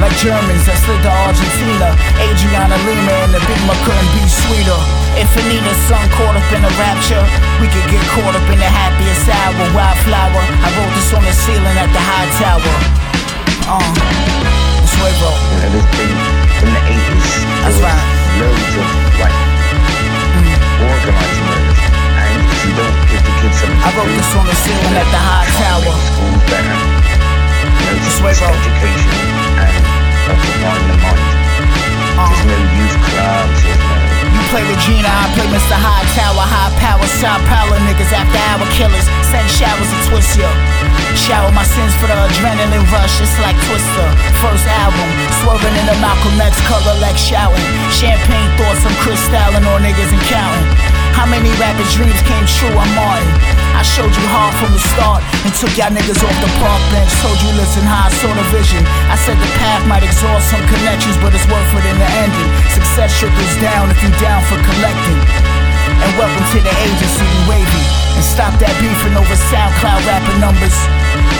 Like 0.01 0.17
Germans 0.17 0.65
that 0.65 0.81
slid 0.81 0.97
to 1.05 1.13
Argentina. 1.13 1.93
Adriana 2.17 2.73
Lima 2.89 3.13
and 3.21 3.37
the 3.37 3.41
Big 3.45 3.61
Ma 3.69 3.77
couldn't 3.85 4.11
be 4.17 4.25
sweeter. 4.25 4.81
If 5.13 5.29
Infinita, 5.37 5.73
sun 5.85 6.01
caught 6.17 6.33
up 6.33 6.49
in 6.57 6.65
a 6.65 6.73
rapture. 6.81 7.21
We 7.61 7.69
could 7.69 7.85
get 7.93 8.01
caught 8.17 8.33
up 8.33 8.47
in 8.49 8.57
the 8.57 8.65
happiest 8.65 9.29
hour. 9.29 9.61
Wildflower. 9.77 10.41
I 10.41 10.67
wrote 10.73 10.93
this 10.97 11.13
on 11.13 11.21
the 11.21 11.35
ceiling 11.37 11.77
at 11.77 11.93
the 11.93 12.01
high 12.01 12.29
tower. 12.41 12.73
Uh, 13.69 13.93
it's 14.81 14.97
Nuevo. 14.97 15.29
You 15.29 15.57
know, 15.61 15.69
there's 15.77 15.89
been, 15.93 16.17
in 16.65 16.69
the 16.73 16.81
80s, 16.81 17.29
That's 17.61 17.79
right. 17.85 18.12
Loads 18.39 18.75
of, 18.81 18.89
like, 19.21 19.37
organized 20.83 21.41
murders. 21.47 21.81
And 22.23 22.41
if 22.43 22.61
you 22.65 22.73
don't 22.73 22.97
give 23.09 23.23
the 23.23 23.33
kids 23.39 23.57
something 23.59 23.81
I 23.83 23.89
wrote 23.93 24.09
this 24.09 24.31
on 24.35 24.45
the 24.47 24.55
ceiling 24.63 24.95
at 24.97 25.09
the 25.11 25.21
high 25.21 25.49
tower. 25.59 25.95
School 26.07 26.37
better, 26.49 26.79
just 28.03 28.41
education 28.41 29.15
and 29.59 29.83
occupying 30.31 30.87
the 30.89 30.97
mind. 31.03 31.23
There's 32.13 32.43
no 32.45 32.57
youth 32.77 32.97
clubs, 33.09 33.59
there's 33.63 33.83
no 33.83 34.02
play 34.53 34.61
Regina, 34.69 35.09
I 35.09 35.25
play 35.33 35.49
Mr. 35.49 35.73
High 35.73 36.05
Tower, 36.13 36.45
high 36.45 36.69
power, 36.77 37.01
side 37.17 37.41
power 37.49 37.73
niggas 37.89 38.13
after 38.13 38.37
hour 38.53 38.69
killers. 38.77 39.09
Send 39.25 39.49
showers 39.49 39.89
to 39.89 39.97
twist 40.05 40.37
ya. 40.37 40.45
Shower 41.17 41.49
my 41.57 41.65
sins 41.65 41.97
for 41.97 42.05
the 42.05 42.13
adrenaline 42.13 42.85
rush, 42.93 43.17
it's 43.17 43.33
like 43.41 43.57
Twister. 43.65 44.07
First 44.45 44.69
album, 44.69 45.09
swerving 45.41 45.73
in 45.73 45.85
the 45.89 45.97
Malcolm 45.97 46.37
X 46.37 46.53
color 46.69 46.93
like 47.01 47.17
shouting. 47.17 47.65
Champagne 47.89 48.53
thoughts, 48.53 48.85
some 48.85 48.93
crystalline 49.01 49.65
on 49.65 49.81
niggas 49.81 50.13
and 50.13 50.21
counting. 50.29 50.92
How 51.13 51.29
many 51.29 51.49
rappers' 51.61 51.93
dreams 51.93 52.17
came 52.25 52.45
true? 52.45 52.73
I'm 52.73 52.89
Martin. 52.97 53.29
I 53.77 53.81
showed 53.85 54.09
you 54.09 54.25
hard 54.33 54.53
from 54.57 54.73
the 54.73 54.81
start 54.81 55.21
and 55.45 55.51
took 55.53 55.73
y'all 55.77 55.93
niggas 55.93 56.19
off 56.19 56.37
the 56.41 56.51
park 56.57 56.81
bench. 56.89 57.09
Told 57.21 57.37
you 57.45 57.53
listen 57.55 57.85
how 57.85 58.07
I 58.07 58.11
saw 58.11 58.29
the 58.33 58.45
vision. 58.49 58.81
I 59.07 59.15
said 59.15 59.37
the 59.37 59.51
path 59.61 59.85
might 59.85 60.01
exhaust 60.01 60.49
some 60.49 60.63
connections, 60.67 61.15
but 61.21 61.31
it's 61.31 61.45
worth 61.47 61.71
it 61.77 61.85
in 61.85 61.97
the 62.01 62.09
ending. 62.25 62.49
Success 62.73 63.13
trickles 63.21 63.55
down 63.61 63.93
if 63.93 63.99
you 64.01 64.09
down 64.17 64.41
for 64.49 64.57
collecting. 64.61 65.19
And 66.01 66.11
welcome 66.17 66.45
to 66.57 66.59
the 66.59 66.73
agency, 66.83 67.27
wavy. 67.45 67.85
And 68.17 68.25
stop 68.25 68.53
that 68.59 68.73
beefing 68.81 69.13
over 69.13 69.37
SoundCloud 69.53 70.01
rapping 70.09 70.39
numbers. 70.41 70.75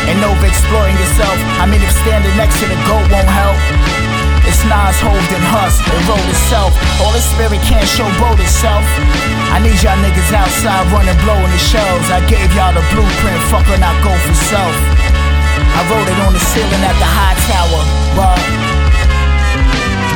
And 0.06 0.22
over 0.22 0.46
exploring 0.46 0.96
yourself. 1.01 1.36
I 1.58 1.65
mean, 1.65 1.82
if 1.82 1.92
standing 2.06 2.34
next 2.38 2.62
to 2.62 2.70
the 2.70 2.77
goat 2.86 3.06
won't 3.10 3.30
help. 3.30 4.12
It's 4.43 4.59
Nas, 4.67 5.00
Hoved, 5.00 5.31
and 5.31 5.45
Hus, 5.47 5.79
it 5.79 6.01
wrote 6.07 6.27
itself. 6.27 6.75
All 7.00 7.12
the 7.15 7.23
spirit 7.23 7.62
can't 7.63 7.88
show. 7.88 8.03
showboat 8.03 8.39
itself. 8.39 8.83
I 9.55 9.63
need 9.63 9.79
y'all 9.79 9.95
niggas 10.03 10.31
outside 10.35 10.83
running, 10.91 11.15
blowing 11.23 11.51
the 11.51 11.62
shells. 11.62 12.07
I 12.12 12.19
gave 12.27 12.51
y'all 12.51 12.75
the 12.75 12.83
blueprint, 12.91 13.39
fucker, 13.47 13.79
not 13.79 13.95
go 14.03 14.12
for 14.12 14.35
self. 14.35 14.75
I 15.55 15.79
wrote 15.88 16.07
it 16.12 16.19
on 16.27 16.33
the 16.33 16.43
ceiling 16.51 16.83
at 16.83 16.97
the 17.00 17.07
high 17.07 17.38
tower. 17.47 17.81
But, 18.19 18.39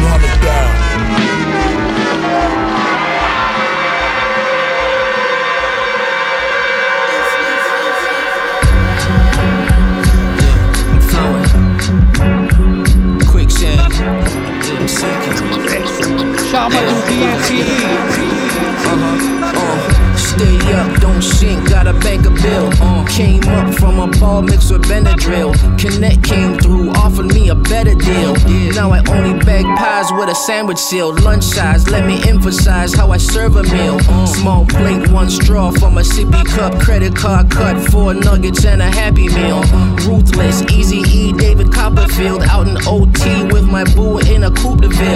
run 0.04 0.22
it 0.22 0.38
down. 0.44 1.47
Sinking. 14.88 16.38
Shout 16.50 16.72
out 16.74 16.88
to 16.88 17.12
DNTE. 17.12 17.62
Uh-huh. 18.90 19.52
Uh, 19.54 19.97
stay 20.38 20.74
up, 20.74 21.02
don't 21.02 21.22
sink, 21.22 21.70
got 21.70 21.88
a 21.88 21.94
bank 21.94 22.26
a 22.26 22.30
bill. 22.30 22.70
Uh, 22.82 23.06
came 23.08 23.44
up 23.44 23.74
from 23.76 24.00
a 24.00 24.08
ball 24.20 24.42
mixed 24.42 24.72
with 24.72 24.84
Benadryl. 24.84 25.54
Connect 25.80 26.24
came 26.24 26.58
through, 26.60 26.92
offered 26.92 27.28
me 27.34 27.50
a 27.50 27.56
better 27.56 27.96
deal. 27.96 28.36
Now 28.74 28.92
I 28.92 29.00
only 29.10 29.34
bag 29.44 29.66
pies 29.78 30.12
with 30.14 30.30
a 30.30 30.36
sandwich 30.36 30.78
seal. 30.78 31.14
Lunch 31.22 31.44
size, 31.44 31.90
let 31.90 32.06
me 32.06 32.18
emphasize 32.28 32.94
how 32.94 33.12
I 33.12 33.18
serve 33.18 33.56
a 33.56 33.64
meal. 33.64 34.00
Small 34.28 34.66
plate, 34.66 35.10
one 35.10 35.30
straw 35.30 35.72
from 35.72 35.98
a 35.98 36.02
sippy 36.02 36.46
cup. 36.46 36.80
Credit 36.80 37.16
card 37.16 37.50
cut, 37.50 37.78
four 37.90 38.14
nuggets 38.14 38.66
and 38.66 38.82
a 38.82 38.90
happy 38.90 39.28
meal. 39.30 39.62
Ruthless, 40.06 40.62
easy 40.72 41.02
E, 41.18 41.34
David 41.34 41.72
Copperfield. 41.72 42.44
Out 42.44 42.68
in 42.68 42.78
OT 42.86 43.52
with 43.54 43.66
my 43.66 43.84
boo 43.96 44.20
in 44.20 44.44
a 44.44 44.52
Coupe 44.52 44.82
de 44.82 44.90
Ville. 44.90 45.07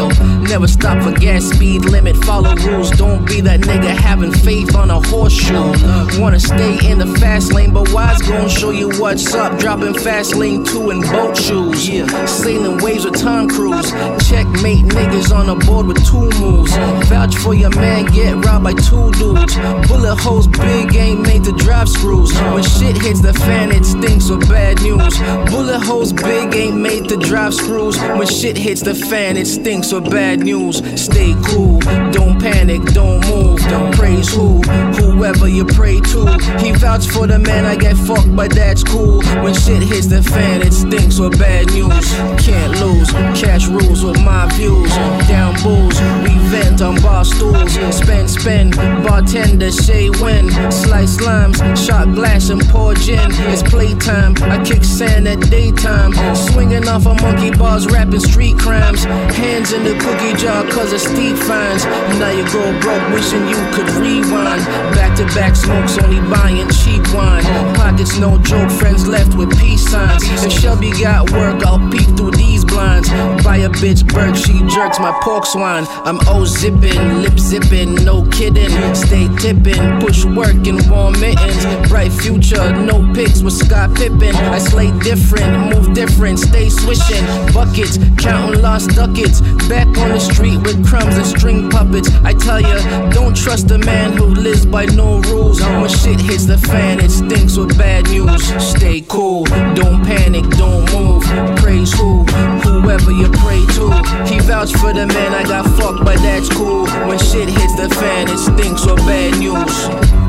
Never 0.52 0.68
stop 0.68 1.02
for 1.02 1.18
gas, 1.18 1.46
speed 1.46 1.86
limit, 1.86 2.18
follow 2.26 2.54
rules. 2.56 2.92
Don't 2.92 3.26
be 3.26 3.40
that 3.40 3.62
nigga 3.62 3.96
having 3.96 4.34
faith 4.34 4.76
on 4.76 4.92
a 4.92 5.00
horseshoe. 5.00 5.72
Wanna 6.20 6.42
stay 6.42 6.92
in 6.92 7.00
the 7.00 7.08
fast 7.22 7.54
lane, 7.54 7.72
but 7.72 7.88
why's 7.94 8.22
gon' 8.22 8.50
show 8.50 8.72
you 8.72 8.90
what's 9.00 9.34
up? 9.34 9.58
Dropping 9.60 9.94
fast 9.94 10.36
lane 10.36 10.66
two 10.66 10.90
in 10.90 11.00
boat 11.04 11.38
shoes. 11.38 11.88
Yeah, 11.88 12.26
sailing 12.26 12.84
waves 12.84 13.06
with 13.06 13.18
Tom 13.18 13.48
Cruise. 13.48 13.92
Checkmate 14.28 14.84
niggas 14.92 15.34
on 15.34 15.48
a 15.48 15.56
board 15.56 15.88
with 15.88 16.06
two 16.06 16.30
moves. 16.42 16.76
Vouch 17.08 17.38
for 17.38 17.54
your 17.54 17.74
man, 17.78 18.08
get 18.08 18.36
robbed 18.44 18.66
by 18.66 18.74
two 18.74 19.10
dudes. 19.14 19.56
Bullet 19.88 20.18
holes 20.18 20.48
big, 20.48 20.94
ain't 20.98 21.22
made 21.22 21.46
to 21.46 21.54
drive 21.54 21.88
screws. 21.88 22.34
When 22.52 22.64
shit 22.64 23.02
hits 23.02 23.22
the 23.22 23.34
fan, 23.34 23.72
it 23.72 23.86
stinks 23.86 24.30
with 24.30 24.50
bad 24.50 24.82
news. 24.82 25.18
Bullet 25.50 25.80
holes 25.80 26.12
big, 26.12 26.54
ain't 26.54 26.76
made 26.76 27.08
to 27.08 27.16
drive 27.16 27.54
screws. 27.54 27.98
When 28.02 28.28
shit 28.28 28.58
hits 28.58 28.82
the 28.82 28.94
fan, 28.94 29.38
it 29.38 29.48
stinks 29.48 29.94
with 29.94 30.12
bad 30.12 30.41
news. 30.44 30.78
Stay 31.00 31.34
cool, 31.46 31.80
don't 32.12 32.40
panic, 32.40 32.84
don't 32.94 33.26
move. 33.30 33.60
Don't 33.70 33.94
praise 33.94 34.34
who, 34.34 34.62
whoever 34.98 35.48
you 35.48 35.66
pray 35.66 36.00
to. 36.12 36.26
He 36.60 36.72
vouched 36.74 37.12
for 37.12 37.28
the 37.28 37.40
man, 37.40 37.66
I 37.66 37.76
get 37.76 37.96
fucked, 37.96 38.36
but 38.36 38.54
that's 38.54 38.84
cool. 38.84 39.22
When 39.44 39.54
shit 39.54 39.82
hits 39.84 40.08
the 40.08 40.22
fan, 40.22 40.62
it 40.62 40.74
stinks 40.74 41.20
with 41.20 41.40
bad 41.40 41.72
news. 41.72 42.14
Can't 42.44 42.80
lose, 42.80 43.12
cash 43.40 43.68
rules 43.68 44.04
with 44.04 44.20
my 44.22 44.52
views. 44.56 44.92
Down 45.28 45.56
bulls, 45.64 46.00
we 46.24 46.34
vent 46.50 46.82
on 46.82 47.02
bar 47.02 47.24
stools. 47.24 47.74
Spend, 47.96 48.30
spend, 48.30 48.76
bartender 48.76 49.72
say 49.72 50.10
when. 50.10 50.50
Slice 50.72 51.22
limes, 51.22 51.58
shot 51.80 52.14
glass 52.14 52.50
and 52.50 52.62
pour 52.70 52.94
gin. 52.96 53.32
It's 53.52 53.64
playtime, 53.64 54.36
I 54.42 54.64
kick 54.64 54.84
sand 54.84 55.28
at 55.28 55.40
daytime. 55.50 56.14
Swinging 56.36 56.88
off 56.88 57.08
of 57.08 57.22
monkey 57.22 57.52
bars, 57.52 57.88
rapping 57.88 58.20
street 58.20 58.58
crimes. 58.58 59.04
Hands 59.04 59.72
in 59.72 59.84
the 59.84 59.96
cookie 60.00 60.31
jar, 60.38 60.64
cause 60.70 60.94
of 60.94 61.02
steep 61.02 61.38
fines. 61.38 61.86
Now 62.20 62.32
you 62.32 62.46
go 62.52 62.64
broke, 62.82 63.04
wishing 63.14 63.48
you 63.48 63.60
could 63.74 63.90
rewind. 64.00 64.64
Back 64.96 65.18
to 65.18 65.26
back 65.36 65.56
smokes, 65.56 65.98
only 65.98 66.22
buying 66.30 66.70
cheap 66.70 67.04
wine. 67.14 67.44
Pockets 67.76 68.18
no 68.18 68.38
joke, 68.40 68.72
friends 68.72 69.08
left 69.08 69.36
with 69.36 69.52
peace 69.60 69.88
signs. 69.90 70.24
If 70.44 70.52
Shelby 70.52 70.92
got 70.92 71.32
work, 71.32 71.66
I'll 71.66 71.80
peek 71.92 72.08
through 72.18 72.32
these 72.32 72.64
blinds. 72.66 73.10
Buy 73.44 73.58
a 73.58 73.70
bitch 73.70 74.08
Burke, 74.14 74.36
she 74.36 74.54
jerks 74.74 75.00
my 75.00 75.12
pork 75.22 75.46
swine. 75.46 75.86
I'm 76.06 76.20
O 76.28 76.46
zipping, 76.46 77.22
lip 77.22 77.38
zipping, 77.40 77.96
no 77.96 78.24
kidding. 78.30 78.72
Stay 78.96 79.28
tipping, 79.38 80.00
push 80.00 80.26
work 80.26 80.68
in 80.68 80.78
warm 80.90 81.20
mittens. 81.20 81.66
Bright 81.90 82.12
future, 82.12 82.72
no 82.76 83.12
pics 83.14 83.42
with 83.42 83.54
Scott 83.54 83.96
Pippen. 83.96 84.36
I 84.36 84.60
slay 84.60 84.92
different, 85.00 85.74
move 85.74 85.94
different, 85.94 86.40
stay 86.40 86.70
swishing. 86.70 87.26
Buckets, 87.54 87.98
counting 88.18 88.62
lost 88.62 88.92
ducats. 88.92 89.42
Back 89.68 89.88
on 89.98 90.10
the 90.10 90.21
street 90.22 90.58
with 90.58 90.86
crumbs 90.86 91.18
and 91.18 91.26
string 91.26 91.70
puppets. 91.70 92.10
I 92.24 92.34
tell 92.34 92.62
ya, 92.62 92.78
don't 93.10 93.36
trust 93.36 93.72
a 93.72 93.78
man 93.78 94.14
who 94.14 94.26
lives 94.26 94.66
by 94.66 94.86
no 94.86 95.20
rules. 95.22 95.62
When 95.62 95.90
shit 95.90 96.20
hits 96.20 96.46
the 96.46 96.58
fan, 96.58 97.00
it 97.00 97.12
stinks 97.12 97.58
with 97.58 97.78
bad 97.78 98.10
news. 98.10 98.44
Stay 98.64 99.02
cool, 99.02 99.46
don't 99.76 100.04
panic, 100.06 100.46
don't 100.52 100.86
move. 100.94 101.24
Praise 101.58 101.92
who, 101.94 102.24
whoever 102.64 103.12
you 103.12 103.30
pray 103.44 103.62
to. 103.76 103.92
He 104.32 104.40
vouched 104.40 104.78
for 104.78 104.94
the 104.94 105.08
man, 105.08 105.34
I 105.34 105.44
got 105.44 105.66
fucked, 105.78 106.06
but 106.06 106.18
that's 106.18 106.50
cool. 106.50 106.86
When 107.08 107.18
shit 107.18 107.50
hits 107.50 107.76
the 107.76 107.90
fan, 108.00 108.30
it 108.30 108.38
stinks 108.38 108.86
with 108.86 108.98
bad 109.06 109.40
news. 109.40 110.21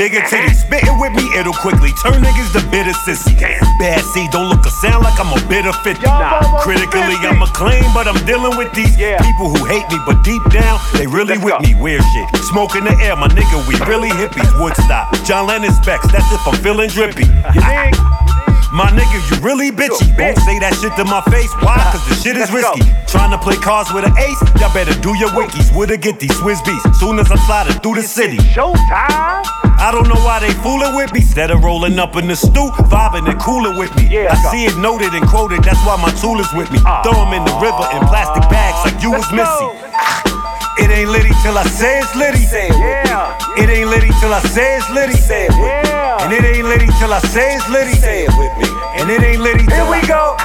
Bigger 0.00 0.24
titties. 0.32 0.64
Spitting 0.64 0.96
with 0.96 1.12
me, 1.12 1.28
it'll 1.36 1.52
quickly 1.52 1.92
turn 2.00 2.24
niggas 2.24 2.56
to 2.56 2.64
bitter 2.72 2.96
sissy. 3.04 3.36
Bad 3.76 4.00
C, 4.00 4.26
don't 4.32 4.48
look 4.48 4.64
or 4.64 4.72
sound 4.80 5.04
like 5.04 5.12
I'm 5.20 5.28
a 5.28 5.40
bitter 5.44 5.76
50. 5.84 6.00
Nah, 6.08 6.40
critically, 6.64 7.20
I'm 7.20 7.42
acclaimed, 7.42 7.92
but 7.92 8.08
I'm 8.08 8.16
dealing 8.24 8.56
with 8.56 8.72
these 8.72 8.96
people 8.96 9.52
who 9.52 9.60
hate 9.68 9.84
me, 9.92 10.00
but 10.08 10.24
deep 10.24 10.40
down, 10.48 10.80
they 10.96 11.06
really 11.06 11.36
with 11.36 11.60
me. 11.60 11.76
Weird 11.76 12.00
shit. 12.00 12.26
Smoke 12.48 12.76
in 12.76 12.84
the 12.84 12.96
air, 13.04 13.14
my 13.14 13.28
nigga, 13.28 13.60
we 13.68 13.76
really 13.84 14.08
hippies. 14.08 14.48
Woodstock, 14.56 15.12
John 15.28 15.46
Lennon 15.46 15.72
specs, 15.72 16.10
that's 16.10 16.24
if 16.32 16.48
I'm 16.48 16.56
feeling 16.64 16.88
drippy. 16.88 17.28
You 17.52 17.60
dig? 17.60 17.92
My 18.72 18.88
nigga, 18.96 19.18
you 19.28 19.36
really 19.44 19.70
bitchy. 19.70 20.16
Won't 20.16 20.38
say 20.48 20.56
that 20.64 20.72
shit 20.80 20.96
to 20.96 21.04
my 21.04 21.20
face. 21.28 21.52
Why? 21.60 21.76
Cause 21.92 22.08
the 22.08 22.14
shit 22.14 22.38
is 22.38 22.50
risky. 22.50 22.88
Trying 23.04 23.32
to 23.32 23.38
play 23.38 23.56
cards 23.56 23.92
with 23.92 24.06
an 24.06 24.16
ace, 24.16 24.40
y'all 24.62 24.72
better 24.72 24.96
do 25.02 25.12
your 25.18 25.28
wikis. 25.36 25.74
Where 25.76 25.88
to 25.88 25.98
get 25.98 26.20
these 26.20 26.34
Swiss 26.38 26.62
beats? 26.62 26.86
Soon 26.98 27.18
as 27.18 27.30
I'm 27.30 27.38
sliding 27.44 27.76
through 27.82 27.96
the 27.96 28.02
city. 28.02 28.38
Showtime. 28.38 29.59
I 29.80 29.90
don't 29.92 30.08
know 30.08 30.20
why 30.20 30.40
they 30.40 30.52
fooling 30.60 30.94
with 30.94 31.12
me. 31.12 31.20
Instead 31.20 31.50
of 31.50 31.64
rolling 31.64 31.98
up 31.98 32.14
in 32.16 32.28
the 32.28 32.36
stoop, 32.36 32.74
vibing 32.92 33.28
and 33.28 33.40
cooling 33.40 33.76
with 33.78 33.88
me. 33.96 34.08
Yeah, 34.10 34.32
I 34.32 34.36
see 34.52 34.64
it 34.66 34.76
noted 34.76 35.12
and 35.14 35.26
quoted, 35.26 35.64
that's 35.64 35.80
why 35.88 35.96
my 35.96 36.12
tool 36.20 36.38
is 36.38 36.52
with 36.52 36.70
me. 36.70 36.78
Ah. 36.84 37.00
Throw 37.02 37.16
'em 37.16 37.32
in 37.32 37.44
the 37.44 37.54
river 37.64 37.84
in 37.96 38.00
plastic 38.12 38.44
bags 38.50 38.78
like 38.84 39.02
you 39.02 39.10
was 39.10 39.24
missy. 39.32 39.66
It 40.78 40.90
ain't 40.90 41.10
litty 41.10 41.32
till 41.42 41.56
I 41.58 41.64
say 41.64 41.98
it's 42.00 42.14
litty. 42.14 42.44
Yeah. 42.52 43.36
It 43.56 43.68
ain't 43.68 43.88
litty 43.90 44.10
till 44.20 44.32
I 44.32 44.40
say 44.40 44.76
it's 44.76 44.88
litty. 44.90 45.16
Say 45.16 45.46
it 45.46 45.52
Yeah. 45.56 46.22
And 46.24 46.32
it 46.32 46.44
ain't 46.44 46.66
litty 46.68 46.88
till 46.98 47.12
I 47.12 47.20
say 47.20 47.56
it's 47.56 47.68
litty. 47.68 47.94
Say 48.00 48.24
it 48.24 48.32
with 48.36 48.52
me. 48.60 48.68
And 48.96 49.10
it 49.10 49.22
ain't 49.22 49.40
litty 49.42 49.66
till 49.66 49.76
Here 49.76 49.90
we 49.90 49.98
I- 49.98 50.06
go. 50.06 50.36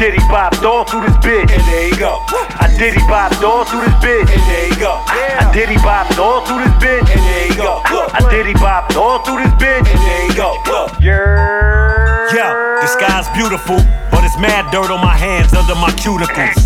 I 0.00 0.08
diddy 0.08 0.24
bopped 0.32 0.64
all 0.64 0.88
through 0.88 1.02
this 1.02 1.16
bitch. 1.20 1.52
And 1.52 1.60
there 1.68 1.88
you 1.88 1.96
go. 2.00 2.24
I 2.56 2.72
diddy 2.78 3.04
bopped 3.04 3.44
all 3.44 3.66
through 3.66 3.84
this 3.84 3.92
bitch. 4.00 4.32
And 4.32 4.42
there 4.48 4.68
you 4.72 4.76
go. 4.80 4.96
I 4.96 5.50
diddy 5.52 5.76
bopped 5.76 6.16
all 6.16 6.40
through 6.40 6.64
this 6.64 6.72
bitch. 6.80 7.04
And 7.04 7.20
there 7.20 7.46
you 7.48 7.56
go. 7.60 7.84
Look. 7.92 8.08
I 8.16 8.24
diddy 8.32 8.54
bopped 8.54 8.96
all 8.96 9.18
through 9.20 9.44
this 9.44 9.52
bitch. 9.60 9.84
And 9.84 10.00
there 10.00 10.24
you 10.24 10.34
go. 10.34 10.56
Look. 10.64 10.96
Yeah. 11.04 12.32
Yeah, 12.32 12.80
the 12.80 12.86
sky's 12.86 13.28
beautiful, 13.36 13.76
but 14.10 14.24
it's 14.24 14.40
mad 14.40 14.72
dirt 14.72 14.90
on 14.90 15.04
my 15.04 15.16
hands 15.18 15.52
under 15.52 15.74
my 15.74 15.90
cuticles. 16.00 16.64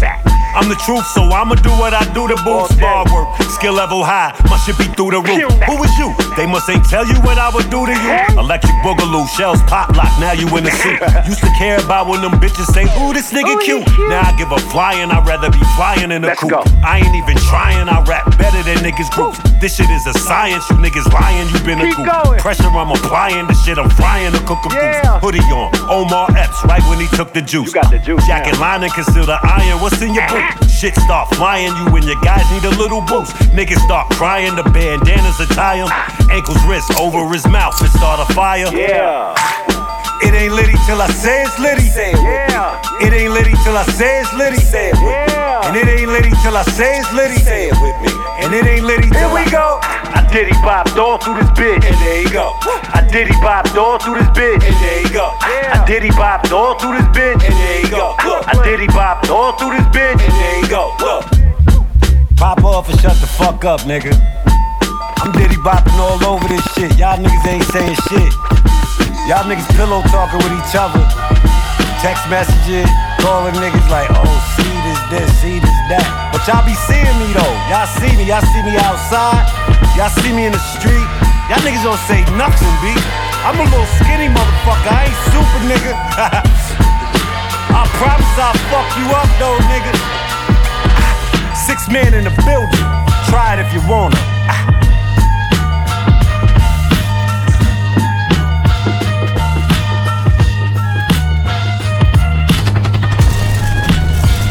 I'm 0.54 0.68
the 0.70 0.78
truth, 0.86 1.04
so 1.10 1.22
I'ma 1.34 1.56
do 1.66 1.70
what 1.76 1.92
I 1.94 2.04
do 2.14 2.28
to 2.30 2.36
boost 2.46 2.78
star 2.78 3.04
work. 3.12 3.26
Skill 3.58 3.74
level 3.74 4.04
high, 4.04 4.30
my 4.50 4.56
shit 4.62 4.78
be 4.78 4.86
through 4.94 5.10
the 5.10 5.20
roof. 5.20 5.42
Who 5.66 5.74
was 5.78 5.90
you? 5.98 6.14
They 6.38 6.46
must 6.46 6.68
ain't 6.70 6.84
tell 6.86 7.06
you 7.06 7.14
what 7.26 7.38
I 7.38 7.50
would 7.50 7.68
do 7.70 7.86
to 7.86 7.94
you. 7.94 8.14
Electric 8.38 8.74
boogaloo, 8.86 9.26
shells 9.34 9.62
pop 9.66 9.90
lock, 9.96 10.10
now 10.22 10.32
you 10.32 10.46
in 10.56 10.62
the 10.64 10.70
suit. 10.70 10.98
Used 11.30 11.42
to 11.42 11.50
care 11.58 11.78
about 11.82 12.06
when 12.06 12.22
them 12.22 12.38
bitches 12.38 12.70
say, 12.70 12.86
Ooh, 13.02 13.12
this 13.12 13.32
nigga 13.34 13.58
cute. 13.62 13.82
Now 14.10 14.30
I 14.30 14.32
give 14.38 14.50
a 14.52 14.58
flying, 14.70 15.10
I'd 15.10 15.26
rather 15.26 15.50
be 15.50 15.62
flying 15.74 16.10
in 16.10 16.22
a 16.22 16.28
Let's 16.30 16.40
coupe. 16.40 16.50
go. 16.54 16.62
I 16.86 17.02
ain't 17.02 17.14
even 17.18 17.34
trying, 17.50 17.88
I 17.90 18.02
rap 18.06 18.26
better 18.38 18.62
than 18.62 18.78
niggas 18.78 19.10
groups. 19.10 19.38
This 19.60 19.74
shit 19.76 19.90
is 19.90 20.06
a 20.06 20.14
science, 20.22 20.62
you 20.70 20.76
niggas 20.78 21.10
lying, 21.12 21.48
you 21.50 21.58
been 21.66 21.80
a 21.82 21.90
goop. 21.94 22.06
going. 22.06 22.38
Pressure, 22.38 22.70
I'm 22.70 22.90
applying 22.94 23.46
this 23.46 23.58
shit, 23.64 23.78
I'm 23.78 23.90
frying 23.90 24.30
the 24.30 24.38
cook 24.46 24.62
Yeah. 24.70 25.18
Hoodie 25.18 25.42
on, 25.50 25.74
Omar 25.90 26.30
Epps, 26.36 26.62
right 26.64 26.82
when 26.90 26.98
he 27.00 27.08
took 27.16 27.32
the 27.32 27.42
juice. 27.42 27.74
You 27.74 27.80
got 27.82 27.90
the 27.90 27.98
juice, 27.98 28.26
Jacket 28.26 28.58
lining, 28.58 28.90
conceal 28.90 29.26
the 29.26 29.38
iron. 29.42 29.80
What's 29.82 30.00
in 30.02 30.14
your 30.14 30.26
boot? 30.28 30.43
Shit 30.68 30.96
start 30.96 31.34
flying, 31.36 31.74
you 31.76 31.86
and 31.96 32.04
your 32.04 32.20
guys 32.20 32.44
need 32.50 32.64
a 32.64 32.76
little 32.76 33.00
boost. 33.02 33.34
Niggas 33.56 33.80
start 33.84 34.10
crying, 34.10 34.54
the 34.54 34.64
bandanas 34.64 35.40
are 35.40 35.52
tie 35.54 35.78
'em. 35.78 35.88
Ankles, 36.30 36.62
wrists, 36.66 36.90
over 37.00 37.26
his 37.32 37.46
mouth, 37.46 37.74
it 37.82 37.90
start 37.90 38.20
a 38.20 38.32
fire. 38.34 38.68
Yeah. 38.72 39.34
It 40.22 40.34
ain't 40.34 40.54
litty 40.54 40.76
till 40.86 41.00
I 41.00 41.08
say 41.08 41.42
it's 41.42 41.58
litty. 41.58 41.88
Yeah. 41.96 42.80
It 43.00 43.12
ain't 43.12 43.32
litty 43.32 43.54
till 43.64 43.76
I 43.76 43.84
say 43.84 44.20
it's 44.20 44.32
litty. 44.32 44.62
Yeah. 44.72 45.33
And 45.62 45.76
it 45.76 45.86
ain't 45.86 46.10
litty 46.10 46.30
till 46.42 46.56
I 46.56 46.62
say 46.64 46.98
it's 46.98 47.12
litty. 47.12 47.38
Say 47.38 47.68
it 47.68 47.76
with 47.80 47.96
me. 48.02 48.10
And 48.42 48.52
it 48.54 48.66
ain't 48.66 48.84
litty 48.84 49.08
till 49.10 49.18
Here 49.30 49.34
we 49.34 49.42
I- 49.46 49.50
go. 49.50 49.78
I 50.14 50.26
diddy 50.30 50.52
bopped 50.66 50.96
all 50.98 51.18
through 51.18 51.34
this 51.38 51.50
bitch. 51.54 51.84
And 51.84 51.96
there 52.02 52.22
you 52.22 52.30
go. 52.30 52.54
I 52.94 53.06
diddy 53.10 53.34
bopped 53.42 53.74
all 53.76 53.98
through 53.98 54.18
this 54.18 54.30
bitch. 54.34 54.62
And 54.62 54.76
there 54.82 55.00
you 55.02 55.10
go. 55.10 55.30
I 55.40 55.84
diddy 55.86 56.10
bopped 56.10 56.50
all 56.52 56.74
through 56.78 56.98
this 56.98 57.08
bitch. 57.14 57.42
And 57.42 57.54
there 57.54 57.80
you 57.82 57.90
go. 57.90 58.14
Look. 58.24 58.42
I 58.48 58.54
diddy 58.64 58.86
bopped 58.88 59.30
all 59.30 59.52
through 59.58 59.72
this 59.78 59.86
bitch. 59.94 60.18
And 60.22 60.34
there 60.34 60.58
you 60.60 60.68
go. 60.68 60.94
Look. 60.98 61.24
Pop 62.36 62.62
off 62.64 62.88
and 62.90 62.98
shut 63.00 63.14
the 63.20 63.26
fuck 63.26 63.64
up, 63.64 63.80
nigga. 63.82 64.12
I'm 65.22 65.32
diddy 65.32 65.56
bopping 65.62 65.96
all 65.98 66.18
over 66.26 66.46
this 66.48 66.64
shit. 66.74 66.98
Y'all 66.98 67.16
niggas 67.16 67.46
ain't 67.46 67.64
saying 67.70 67.96
shit. 68.10 68.32
Y'all 69.30 69.46
niggas 69.48 69.66
pillow 69.76 70.02
talking 70.12 70.38
with 70.42 70.52
each 70.52 70.74
other. 70.76 71.00
Text 72.04 72.28
messages, 72.28 72.84
calling 73.24 73.54
niggas 73.54 73.88
like, 73.88 74.10
oh, 74.12 74.28
see 74.60 74.63
this, 75.10 75.28
see 75.40 75.58
this, 75.60 75.78
that. 75.90 76.04
But 76.32 76.44
y'all 76.46 76.64
be 76.64 76.74
seeing 76.86 77.16
me 77.20 77.32
though. 77.32 77.54
Y'all 77.68 77.88
see 77.88 78.12
me. 78.16 78.24
Y'all 78.28 78.44
see 78.52 78.62
me 78.62 78.76
outside. 78.80 79.44
Y'all 79.96 80.12
see 80.12 80.32
me 80.32 80.46
in 80.46 80.52
the 80.52 80.64
street. 80.76 81.08
Y'all 81.48 81.60
niggas 81.60 81.84
don't 81.84 82.00
say 82.08 82.24
nothing, 82.36 82.74
B. 82.80 82.92
I'm 83.44 83.60
a 83.60 83.66
little 83.68 83.90
skinny 84.00 84.32
motherfucker. 84.32 84.88
I 84.88 85.10
ain't 85.10 85.20
super, 85.32 85.60
nigga. 85.68 85.92
I 87.74 87.82
promise 87.98 88.34
I'll 88.38 88.56
fuck 88.72 88.88
you 88.96 89.06
up 89.12 89.30
though, 89.36 89.58
nigga. 89.68 89.92
Six 91.54 91.88
men 91.88 92.14
in 92.14 92.24
the 92.24 92.34
building. 92.44 92.84
Try 93.28 93.56
it 93.56 93.60
if 93.60 93.72
you 93.72 93.82
wanna. 93.88 94.83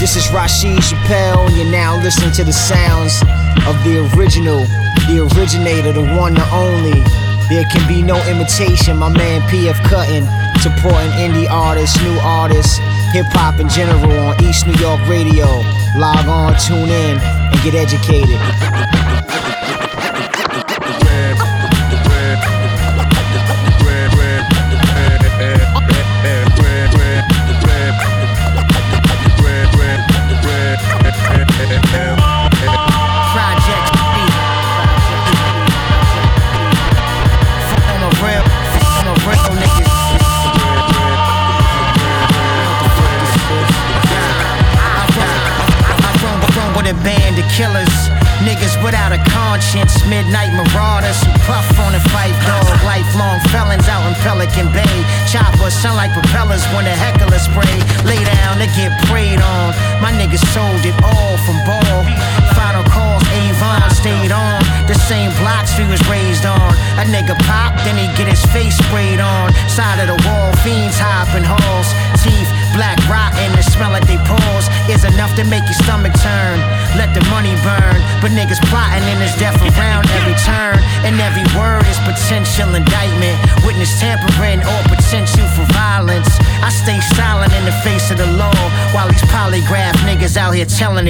This 0.04 0.18
is 0.18 0.26
Rasheed 0.36 0.84
Chappell, 0.84 1.48
and 1.48 1.56
you're 1.56 1.72
now 1.72 1.96
listening 2.04 2.34
to 2.34 2.44
the 2.44 2.52
sounds 2.52 3.22
of 3.66 3.82
the 3.86 4.04
original, 4.12 4.60
the 5.08 5.24
originator, 5.32 5.94
the 5.94 6.04
one, 6.20 6.34
the 6.34 6.46
only. 6.52 7.00
There 7.48 7.64
can 7.72 7.88
be 7.88 8.02
no 8.02 8.20
imitation. 8.28 8.98
My 8.98 9.08
man 9.08 9.40
PF 9.44 9.80
Cuttin 9.88 10.28
supporting 10.60 11.10
indie 11.12 11.50
artists, 11.50 11.96
new 12.04 12.20
artists, 12.20 12.80
hip 13.14 13.28
hop 13.32 13.62
in 13.62 13.70
general 13.70 14.12
on 14.28 14.44
East 14.44 14.68
New 14.68 14.76
York 14.76 15.00
Radio. 15.08 15.48
Log 15.96 16.28
on, 16.28 16.54
tune 16.60 16.90
in, 16.90 17.18
and 17.24 17.62
get 17.64 17.74
educated. 17.74 18.42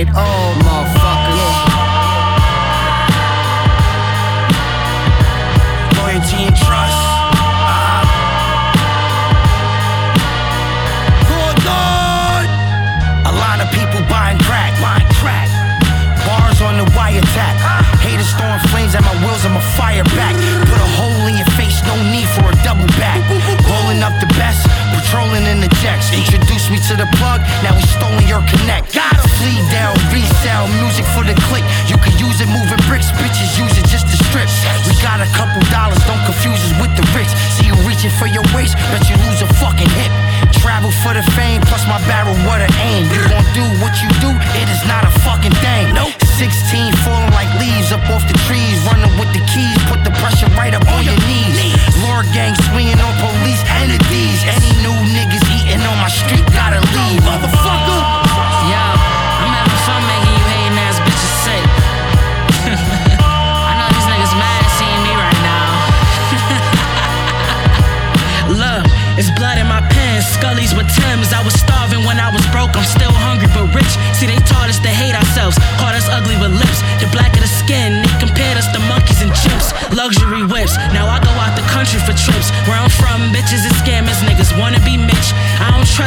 It. 0.07 0.15
All, 0.15 0.62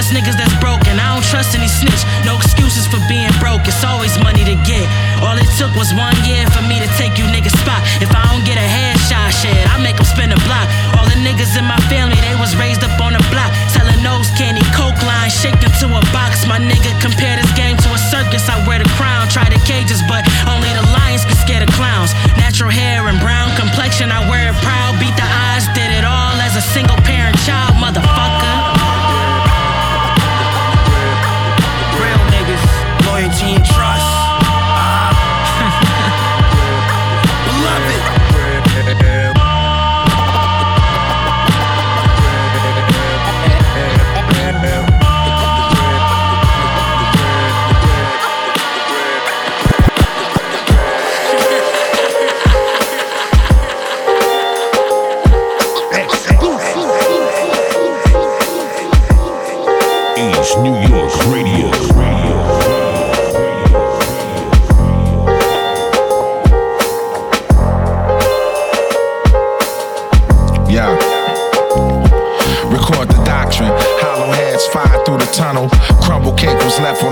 trust 0.06 0.14
niggas 0.14 0.38
that's 0.38 0.54
broken, 0.62 0.98
I 1.00 1.14
don't 1.14 1.26
trust 1.26 1.58
any 1.58 1.66
snitch. 1.66 2.06
No 2.24 2.36
excuses 2.36 2.86
for 2.86 3.02
being 3.08 3.30
broke, 3.40 3.66
it's 3.66 3.82
always 3.82 4.14
money 4.22 4.44
to 4.44 4.54
get. 4.62 4.86
All 5.22 5.34
it 5.34 5.48
took 5.58 5.74
was 5.74 5.90
one 5.94 6.14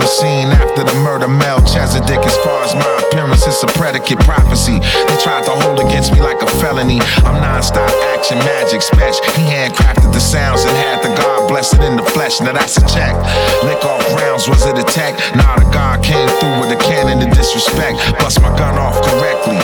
the 0.05 0.13
scene 0.21 0.53
after 0.53 0.85
the 0.85 0.93
murder. 1.01 1.27
Melchizedek, 1.27 2.21
as 2.29 2.37
far 2.45 2.61
as 2.61 2.75
my 2.77 2.93
appearance, 3.09 3.47
it's 3.47 3.63
a 3.65 3.71
predicate 3.73 4.21
prophecy. 4.21 4.77
They 4.77 5.17
tried 5.25 5.49
to 5.49 5.55
hold 5.65 5.81
against 5.81 6.13
me 6.13 6.21
like 6.21 6.43
a 6.43 6.51
felony. 6.61 7.01
I'm 7.25 7.41
non-stop 7.41 7.89
action 8.13 8.37
magic 8.45 8.83
special. 8.83 9.25
He 9.33 9.49
handcrafted 9.49 10.13
the 10.13 10.21
sounds 10.21 10.61
and 10.69 10.77
had 10.77 11.01
the 11.01 11.09
God 11.17 11.49
blessed 11.49 11.81
in 11.81 11.97
the 11.97 12.05
flesh. 12.05 12.43
Now 12.43 12.53
that's 12.53 12.77
a 12.77 12.85
check. 12.85 13.17
Lick 13.65 13.81
off 13.81 14.05
rounds, 14.13 14.47
was 14.47 14.67
it 14.67 14.77
a 14.77 14.85
tech? 14.85 15.17
Nah, 15.37 15.57
the 15.57 15.69
God 15.73 16.05
came 16.05 16.29
through 16.37 16.61
with 16.61 16.77
a 16.77 16.81
cannon 16.85 17.25
to 17.25 17.29
disrespect. 17.35 17.97
Bust 18.21 18.43
my 18.43 18.53
gun 18.59 18.77
off 18.77 19.01
correctly. 19.01 19.57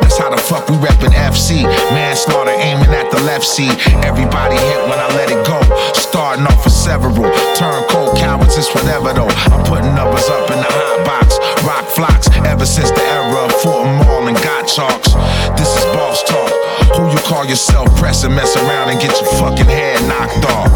That's 0.00 0.18
how 0.18 0.30
the 0.30 0.38
fuck 0.38 0.68
we 0.68 0.76
reppin' 0.76 1.12
FC. 1.12 1.62
Manslaughter 1.92 2.56
aiming 2.56 2.90
at 2.90 3.10
the 3.10 3.20
left 3.22 3.44
seat. 3.44 3.74
Everybody 4.02 4.56
hit 4.56 4.80
when 4.88 4.98
I 4.98 5.08
let 5.14 5.30
it 5.30 5.46
go. 5.46 5.60
Starting 5.92 6.46
off 6.46 6.64
with 6.64 6.72
several. 6.72 7.14
Turn 7.54 7.84
cold 7.88 8.16
cowards, 8.16 8.56
it's 8.56 8.72
whatever 8.74 9.12
though. 9.12 9.28
I'm 9.52 9.64
putting 9.64 9.83
numbers 9.92 10.28
up 10.32 10.48
in 10.50 10.58
the 10.58 10.70
hot 10.70 11.04
box. 11.04 11.36
Rock 11.66 11.84
flocks 11.92 12.28
ever 12.48 12.64
since 12.64 12.90
the 12.90 13.02
era 13.02 13.44
of 13.44 13.52
Fort 13.60 13.84
Mall 13.84 14.28
and 14.28 14.36
got 14.40 14.64
chalks. 14.64 15.12
This 15.60 15.68
is 15.76 15.84
boss 15.92 16.22
talk. 16.24 16.52
Who 16.96 17.10
you 17.12 17.20
call 17.26 17.44
yourself? 17.44 17.92
Press 17.96 18.24
and 18.24 18.34
mess 18.34 18.56
around 18.56 18.90
and 18.90 19.00
get 19.00 19.12
your 19.20 19.30
fucking 19.36 19.68
head 19.68 20.00
knocked 20.08 20.44
off. 20.48 20.72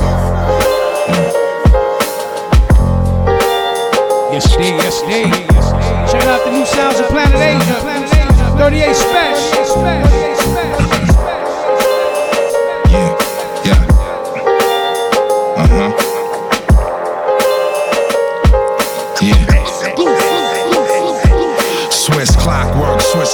Yes, 4.32 4.54
indeed, 4.54 4.76
yes, 4.84 5.00
indeed. 5.02 5.32
Check 6.12 6.24
out 6.28 6.44
the 6.44 6.52
new 6.52 6.66
sounds 6.66 7.00
of 7.00 7.06
Planet 7.08 7.40
Asia. 7.40 7.98
38 8.58 8.96
Spesh. 8.96 9.42
Yeah. 9.84 11.17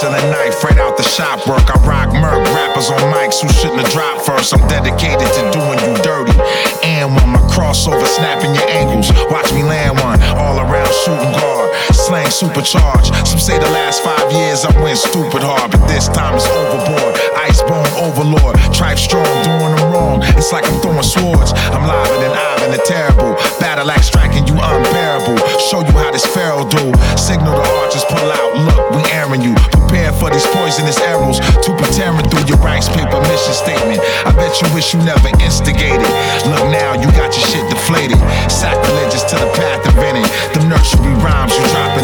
Clockwork, 0.05 0.21
Switzerland 0.21 0.31
knife, 0.31 0.65
right 0.65 0.79
out 0.79 0.97
the 0.97 1.03
shop 1.03 1.47
work. 1.47 1.65
I 1.71 1.79
rock 1.87 2.13
murk 2.13 2.45
rappers 2.55 2.91
on 2.91 3.01
mics 3.13 3.41
who 3.41 3.49
shouldn't 3.49 3.81
have 3.81 3.91
dropped 3.93 4.27
first. 4.27 4.55
I'm 4.55 4.67
dedicated 4.69 5.27
to 5.27 5.51
doing 5.53 5.79
you 5.81 6.03
dirty. 6.03 6.37
And 6.83 7.15
when 7.15 7.29
my 7.31 7.44
crossover 7.55 8.05
snapping 8.05 8.53
your 8.55 8.69
ankles, 8.69 9.15
watch 9.31 9.53
me 9.55 9.63
land 9.63 9.95
one 10.03 10.21
all 10.35 10.59
around 10.59 10.91
shooting 11.07 11.33
guard. 11.39 11.71
Slang 11.95 12.31
supercharged. 12.31 13.15
Some 13.27 13.39
say 13.39 13.59
the 13.59 13.71
last 13.71 14.03
five 14.03 14.27
years 14.33 14.67
I 14.67 14.75
went 14.83 14.99
stupid 14.99 15.43
hard, 15.47 15.71
but 15.71 15.87
this 15.87 16.09
time 16.11 16.35
it's 16.35 16.51
overboard. 16.51 17.15
Icebone 17.47 17.87
overlord, 18.03 18.59
tripe 18.75 18.99
strong, 18.99 19.31
doing 19.47 19.71
them 19.79 19.93
wrong. 19.95 20.19
It's 20.35 20.51
like 20.51 20.67
I'm 20.67 20.81
throwing 20.83 21.07
swords. 21.07 21.55
I'm 21.71 21.87
liver 21.87 22.19
than 22.19 22.35
Ivan 22.35 22.75
the 22.75 22.83
terrible. 22.83 23.39
Battle 23.63 23.91
axe 23.91 24.11
striking 24.11 24.47
you 24.51 24.59
unbearable. 24.59 25.39
Show 25.71 25.87
you 25.87 25.95
how 25.95 26.11
this 26.11 26.27
pharaoh 26.27 26.67
do. 26.67 26.91
Signal 27.15 27.55
the 27.55 27.65
archers 27.79 28.05
pull 28.11 28.29
out. 28.35 28.51
Look, 28.59 28.83
we 28.99 29.01
airing 29.15 29.43
you. 29.43 29.55
Prepare 29.71 30.13
for 30.19 30.31
these 30.31 30.47
poisonous 30.51 30.99
arrows 31.07 31.39
to 31.39 31.71
be 31.79 31.87
tearing 31.95 32.27
through 32.27 32.51
your 32.51 32.59
ranks. 32.59 32.89
Paper 32.91 33.21
mission 33.31 33.55
statement. 33.55 34.01
I 34.27 34.35
bet 34.35 34.59
you 34.59 34.67
wish 34.75 34.93
you 34.93 35.01
never 35.07 35.31
instigated. 35.39 36.11
Look 36.51 36.67
now, 36.75 36.99
you 36.99 37.07
got 37.15 37.31
your 37.37 37.44
shit 37.51 37.65
deflated. 37.69 38.19
Sacrilegious 38.49 39.25
to 39.29 39.37
the 39.37 39.51
path 39.53 39.85
of 39.89 39.95
it. 39.99 40.25
Them 40.55 40.69
nursery 40.69 41.15
rhymes 41.21 41.53
you 41.57 41.65
dropping 41.73 42.04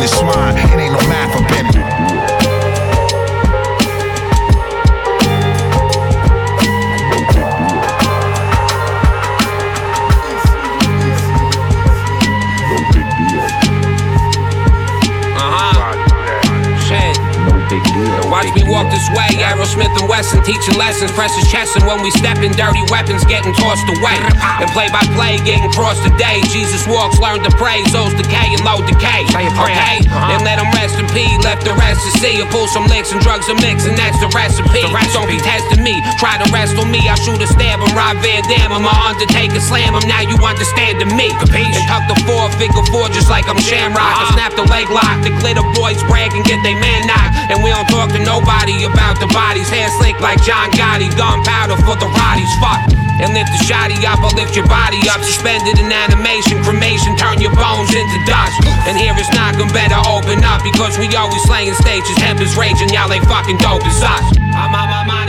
And 20.20 20.28
Wesson 20.28 20.44
teaching 20.44 20.76
lessons, 20.76 21.08
press 21.16 21.32
his 21.32 21.48
chest, 21.48 21.80
and 21.80 21.88
when 21.88 22.04
we 22.04 22.12
step 22.12 22.44
in, 22.44 22.52
dirty 22.52 22.84
weapons 22.92 23.24
getting 23.24 23.56
tossed 23.56 23.88
away. 23.88 24.20
And 24.60 24.68
play 24.76 24.92
by 24.92 25.00
play, 25.16 25.40
getting 25.48 25.72
crossed 25.72 26.04
today. 26.04 26.44
Jesus 26.52 26.84
walks, 26.84 27.16
learn 27.16 27.40
to 27.40 27.48
pray, 27.56 27.80
souls 27.88 28.12
decay 28.20 28.52
and 28.52 28.60
low 28.60 28.84
decay. 28.84 29.24
Okay? 29.32 30.04
And 30.04 30.44
let 30.44 30.60
them 30.60 30.68
rest 30.76 31.00
in 31.00 31.08
peace, 31.16 31.40
left 31.40 31.64
the 31.64 31.72
rest 31.72 32.04
to 32.04 32.12
see. 32.20 32.36
I 32.36 32.44
pull 32.52 32.68
some 32.68 32.84
licks 32.92 33.16
and 33.16 33.20
drugs 33.24 33.48
and 33.48 33.56
mix, 33.64 33.88
and 33.88 33.96
that's 33.96 34.20
the 34.20 34.28
recipe. 34.36 34.84
Don't 35.16 35.24
be 35.24 35.40
testing 35.40 35.80
me, 35.80 35.96
try 36.20 36.36
to 36.36 36.44
rest 36.52 36.76
on 36.76 36.92
me. 36.92 37.00
I 37.08 37.16
shoot 37.16 37.40
a 37.40 37.48
stab 37.48 37.80
him, 37.80 37.88
Rob 37.96 38.20
Van 38.20 38.44
Dam 38.44 38.76
him, 38.76 38.84
I 38.84 38.92
Undertaker 39.08 39.64
slam 39.64 39.96
him. 39.96 40.04
Now 40.04 40.20
you 40.20 40.36
understand 40.44 41.00
to 41.00 41.08
me. 41.16 41.32
And 41.32 41.84
tuck 41.88 42.04
the 42.12 42.20
four 42.28 42.52
figure 42.60 42.84
four 42.92 43.08
just 43.08 43.32
like 43.32 43.48
I'm 43.48 43.56
Shamrock. 43.56 44.04
I 44.04 44.36
snap 44.36 44.52
the 44.52 44.68
leg 44.68 44.92
lock, 44.92 45.24
the 45.24 45.32
glitter 45.40 45.64
boys 45.72 46.04
brag 46.12 46.36
and 46.36 46.44
get 46.44 46.60
they 46.60 46.76
man 46.76 47.08
knocked. 47.08 47.40
And 47.48 47.64
we 47.64 47.72
don't 47.72 47.88
talk 47.88 48.12
to 48.12 48.20
nobody 48.20 48.84
about 48.84 49.16
the 49.16 49.26
bodies. 49.32 49.72
Hair 49.72 49.88
like 50.18 50.42
John 50.42 50.74
Gotti, 50.74 51.06
gunpowder 51.14 51.78
for 51.86 51.94
the 51.94 52.10
Roddies. 52.10 52.50
Fuck. 52.58 52.82
And 53.22 53.36
lift 53.36 53.52
the 53.52 53.60
shotty 53.68 54.00
up, 54.08 54.18
or 54.24 54.32
lift 54.34 54.56
your 54.56 54.66
body 54.66 54.98
up. 55.12 55.20
Suspended 55.22 55.78
in 55.78 55.92
animation, 55.92 56.58
cremation, 56.64 57.14
turn 57.20 57.38
your 57.38 57.54
bones 57.54 57.92
into 57.94 58.18
dust. 58.26 58.56
And 58.88 58.96
here 58.96 59.12
it's 59.14 59.30
not 59.36 59.54
gonna 59.60 59.70
better 59.76 60.00
open 60.08 60.42
up 60.42 60.64
because 60.64 60.96
we 60.96 61.06
always 61.14 61.44
slaying 61.44 61.76
stages. 61.78 62.16
Hemp 62.16 62.40
is 62.40 62.56
raging, 62.56 62.88
y'all 62.90 63.12
ain't 63.12 63.28
fucking 63.28 63.60
dope 63.60 63.84
as 63.84 64.00
us. 64.02 64.24
I'm 64.56 64.72
on 64.72 64.88
my 64.88 65.04
mind 65.06 65.20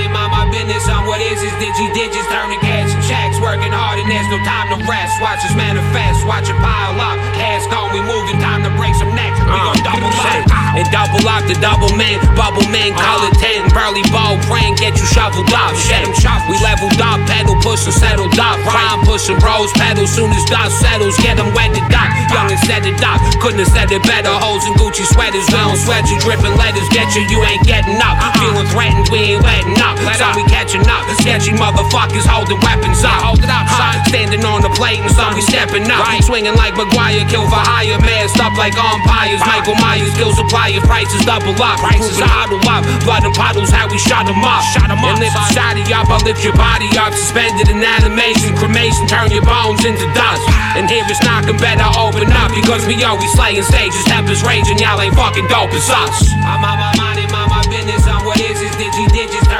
my 0.41 0.49
business. 0.49 0.87
On 0.89 1.05
what 1.05 1.21
is 1.21 1.37
this? 1.37 1.53
Digi 1.61 1.93
digits, 1.93 2.27
turning 2.31 2.59
cash 2.59 2.95
and 2.95 3.00
checks. 3.11 3.35
Working 3.43 3.75
hard 3.75 3.99
and 3.99 4.07
there's 4.07 4.29
no 4.31 4.39
time 4.47 4.71
to 4.71 4.79
rest. 4.87 5.19
Watch 5.19 5.43
us 5.43 5.51
manifest, 5.51 6.23
watch 6.23 6.47
it 6.47 6.55
pile 6.63 6.95
up. 6.95 7.19
Cash 7.35 7.67
gone, 7.67 7.91
we 7.91 7.99
moving, 7.99 8.39
time 8.39 8.63
to 8.63 8.71
break 8.79 8.95
some 8.95 9.11
necks. 9.11 9.35
We 9.43 9.51
gon' 9.51 9.83
double 9.83 10.07
up. 10.07 10.47
And 10.71 10.87
double 10.87 11.27
up 11.27 11.43
the 11.51 11.59
double 11.59 11.91
man, 11.99 12.23
bubble 12.39 12.63
man, 12.71 12.95
call 12.95 13.19
it 13.27 13.35
10. 13.43 13.75
Burly 13.75 14.07
ball, 14.15 14.39
praying, 14.47 14.79
get 14.79 14.95
you 14.95 15.03
shoveled 15.11 15.51
up. 15.51 15.75
Shut 15.75 16.07
him 16.07 16.15
shop, 16.15 16.39
we 16.47 16.55
leveled 16.63 16.95
up, 17.03 17.19
pedal, 17.27 17.59
push 17.59 17.83
and 17.83 17.91
settled 17.91 18.39
up. 18.39 18.55
Rhyme, 18.63 19.03
pushing 19.03 19.35
rose 19.43 19.73
pedal, 19.75 20.07
soon 20.07 20.31
as 20.31 20.45
dust 20.47 20.79
settles, 20.79 21.19
get 21.19 21.35
them 21.35 21.51
wet 21.51 21.75
to 21.75 21.83
up. 21.91 22.09
Young 22.31 22.47
and 22.47 22.61
set 22.63 22.87
it 22.87 23.03
up, 23.03 23.19
couldn't 23.43 23.59
have 23.59 23.71
said 23.75 23.91
it 23.91 23.99
better. 24.07 24.31
Hoes 24.31 24.63
and 24.63 24.75
Gucci 24.79 25.03
sweaters, 25.11 25.43
we 25.51 25.59
don't 25.59 25.75
sweat 25.75 26.07
you, 26.07 26.15
dripping 26.23 26.55
letters, 26.55 26.87
get 26.95 27.11
you, 27.11 27.27
you 27.27 27.43
ain't 27.43 27.67
getting 27.67 27.99
up. 27.99 28.15
Feeling 28.39 28.67
threatened, 28.71 29.11
we 29.11 29.35
ain't 29.35 29.43
letting 29.43 29.75
up. 29.83 29.99
So 30.15 30.25
we 30.39 30.47
catching 30.47 30.87
up. 30.87 31.03
Sketchy 31.19 31.51
motherfuckers 31.51 32.25
holding 32.25 32.59
weapons 32.63 33.00
up. 33.03 33.19
Hold 33.25 33.41
it 33.43 33.51
up, 33.51 33.67
son. 33.69 33.95
Standing 34.09 34.43
on 34.45 34.61
the 34.61 34.71
plate 34.73 35.01
and 35.01 35.11
some 35.13 35.33
we 35.33 35.41
stepping 35.41 35.85
up. 35.89 36.03
Swinging 36.23 36.55
like 36.55 36.73
McGwire, 36.73 37.23
kill 37.29 37.45
for 37.47 37.61
higher, 37.61 37.97
man. 38.01 38.27
up 38.39 38.53
like 38.57 38.73
umpires. 38.77 39.41
Michael 39.45 39.77
Myers, 39.77 40.11
still 40.13 40.33
supplier, 40.33 40.81
prices 40.85 41.21
double 41.25 41.55
up. 41.59 41.77
Prices 41.81 42.17
huddle 42.21 42.61
up, 42.65 42.85
blood 43.03 43.23
and 43.27 43.35
puddles, 43.35 43.69
how 43.69 43.89
we 43.91 43.97
shot 43.99 44.25
them 44.25 44.41
up. 44.41 44.63
Shot 44.73 44.87
them 44.87 45.01
up. 45.03 45.13
And 45.13 45.19
lift 45.19 45.35
society 45.51 45.85
up, 45.91 46.07
I'll 46.09 46.23
lift 46.23 46.41
your 46.41 46.55
body 46.55 46.87
up. 46.97 47.13
Suspended 47.13 47.69
in 47.69 47.83
animation, 47.83 48.55
cremation, 48.55 49.05
turn 49.05 49.29
your 49.29 49.45
bones 49.45 49.83
into 49.83 50.07
dust. 50.15 50.43
And 50.79 50.87
here 50.87 51.03
it's 51.05 51.19
knocking 51.27 51.59
better 51.59 51.87
open 51.99 52.31
up 52.31 52.55
because 52.55 52.87
we 52.87 53.03
always 53.03 53.31
slaying 53.35 53.63
stages, 53.67 54.03
tempers 54.07 54.39
raging, 54.47 54.79
y'all 54.79 54.99
ain't 55.03 55.15
fucking 55.15 55.47
dope 55.51 55.75
as 55.75 55.89
us. 55.91 56.31
I'm 56.47 56.63
on 56.63 56.79
my 56.79 56.91
mind 56.95 57.19
and 57.19 57.31
mind 57.31 57.51
my 57.51 57.61
business 57.67 58.07
I'm 58.07 58.23
what 58.23 58.39
is 58.39 58.59
this 58.59 58.75
digi 58.79 59.05
digits, 59.11 59.50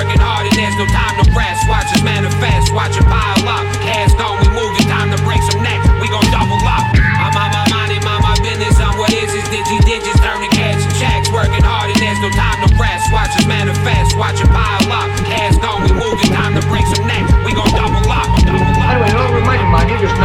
working 0.00 0.16
hard 0.16 0.48
and 0.48 0.56
there's 0.56 0.76
no 0.80 0.88
time 0.88 1.12
to 1.20 1.28
rest. 1.36 1.68
Watch 1.68 1.84
us 1.92 2.00
manifest, 2.00 2.72
watch 2.72 2.96
it 2.96 3.04
pile 3.04 3.44
up. 3.44 3.64
Cash 3.84 4.16
gone, 4.16 4.40
we 4.40 4.48
moving, 4.48 4.88
time 4.88 5.12
to 5.12 5.20
break 5.28 5.44
some 5.44 5.60
necks, 5.60 5.84
we 6.00 6.08
gon' 6.08 6.24
double 6.32 6.56
up. 6.64 6.88
I'm 7.20 7.36
on 7.36 7.52
my 7.52 7.64
mind 7.68 7.92
and 7.92 8.00
mind 8.00 8.24
my 8.24 8.32
business 8.40 8.80
on 8.80 8.96
what 8.96 9.12
is 9.12 9.28
this 9.28 9.44
digi 9.52 9.76
digits, 9.84 10.16
turning 10.24 10.48
cash 10.56 10.80
and 10.80 10.94
checks, 10.96 11.28
working 11.28 11.60
hard 11.60 11.92
and 11.92 12.00
there's 12.00 12.16
no 12.24 12.32
time 12.32 12.64
to 12.64 12.68
rest. 12.80 13.12
Watch 13.12 13.36
us 13.36 13.44
manifest, 13.44 14.16
watch 14.16 14.40
it 14.40 14.48
pile 14.48 14.88
up. 14.88 15.08
Cash 15.28 15.60
gone, 15.60 15.84
we 15.84 15.92
moving, 15.92 16.32
time 16.32 16.56
to 16.56 16.64
break 16.72 16.88
some 16.88 17.04
necks, 17.04 17.28
we 17.44 17.52
gon' 17.52 17.68
double 17.76 18.00
up. 18.08 18.24
Anyway, 18.48 19.12
no 19.12 19.28
reminding 19.36 19.68
man, 19.68 19.84
you 19.84 20.00
just 20.00 20.16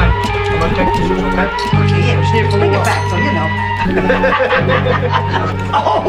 know. 0.65 0.75
I'm 0.75 0.75
gonna 0.75 0.91
take 0.91 1.09
this, 1.09 1.21
okay? 1.21 1.47
Okay, 1.85 2.01
yeah, 2.07 2.21
just 2.21 2.33
here 2.33 2.49
Bring 2.51 2.73
it 2.73 2.83
back, 2.83 3.09
so 3.09 3.17
you 3.17 3.31
know. 3.33 3.47
Oh, 5.77 6.05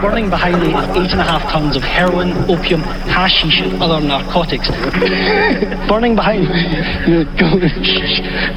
Burning 0.00 0.30
behind 0.30 0.60
me 0.60 0.68
is 0.68 0.88
eight 0.96 1.12
and 1.12 1.20
a 1.20 1.24
half 1.24 1.42
tons 1.52 1.76
of 1.76 1.82
heroin, 1.82 2.32
opium, 2.50 2.80
hashish, 2.80 3.60
and 3.60 3.82
other 3.82 4.00
narcotics. 4.04 4.68
Burning 5.88 6.16
behind 6.16 6.48
me. 6.48 6.48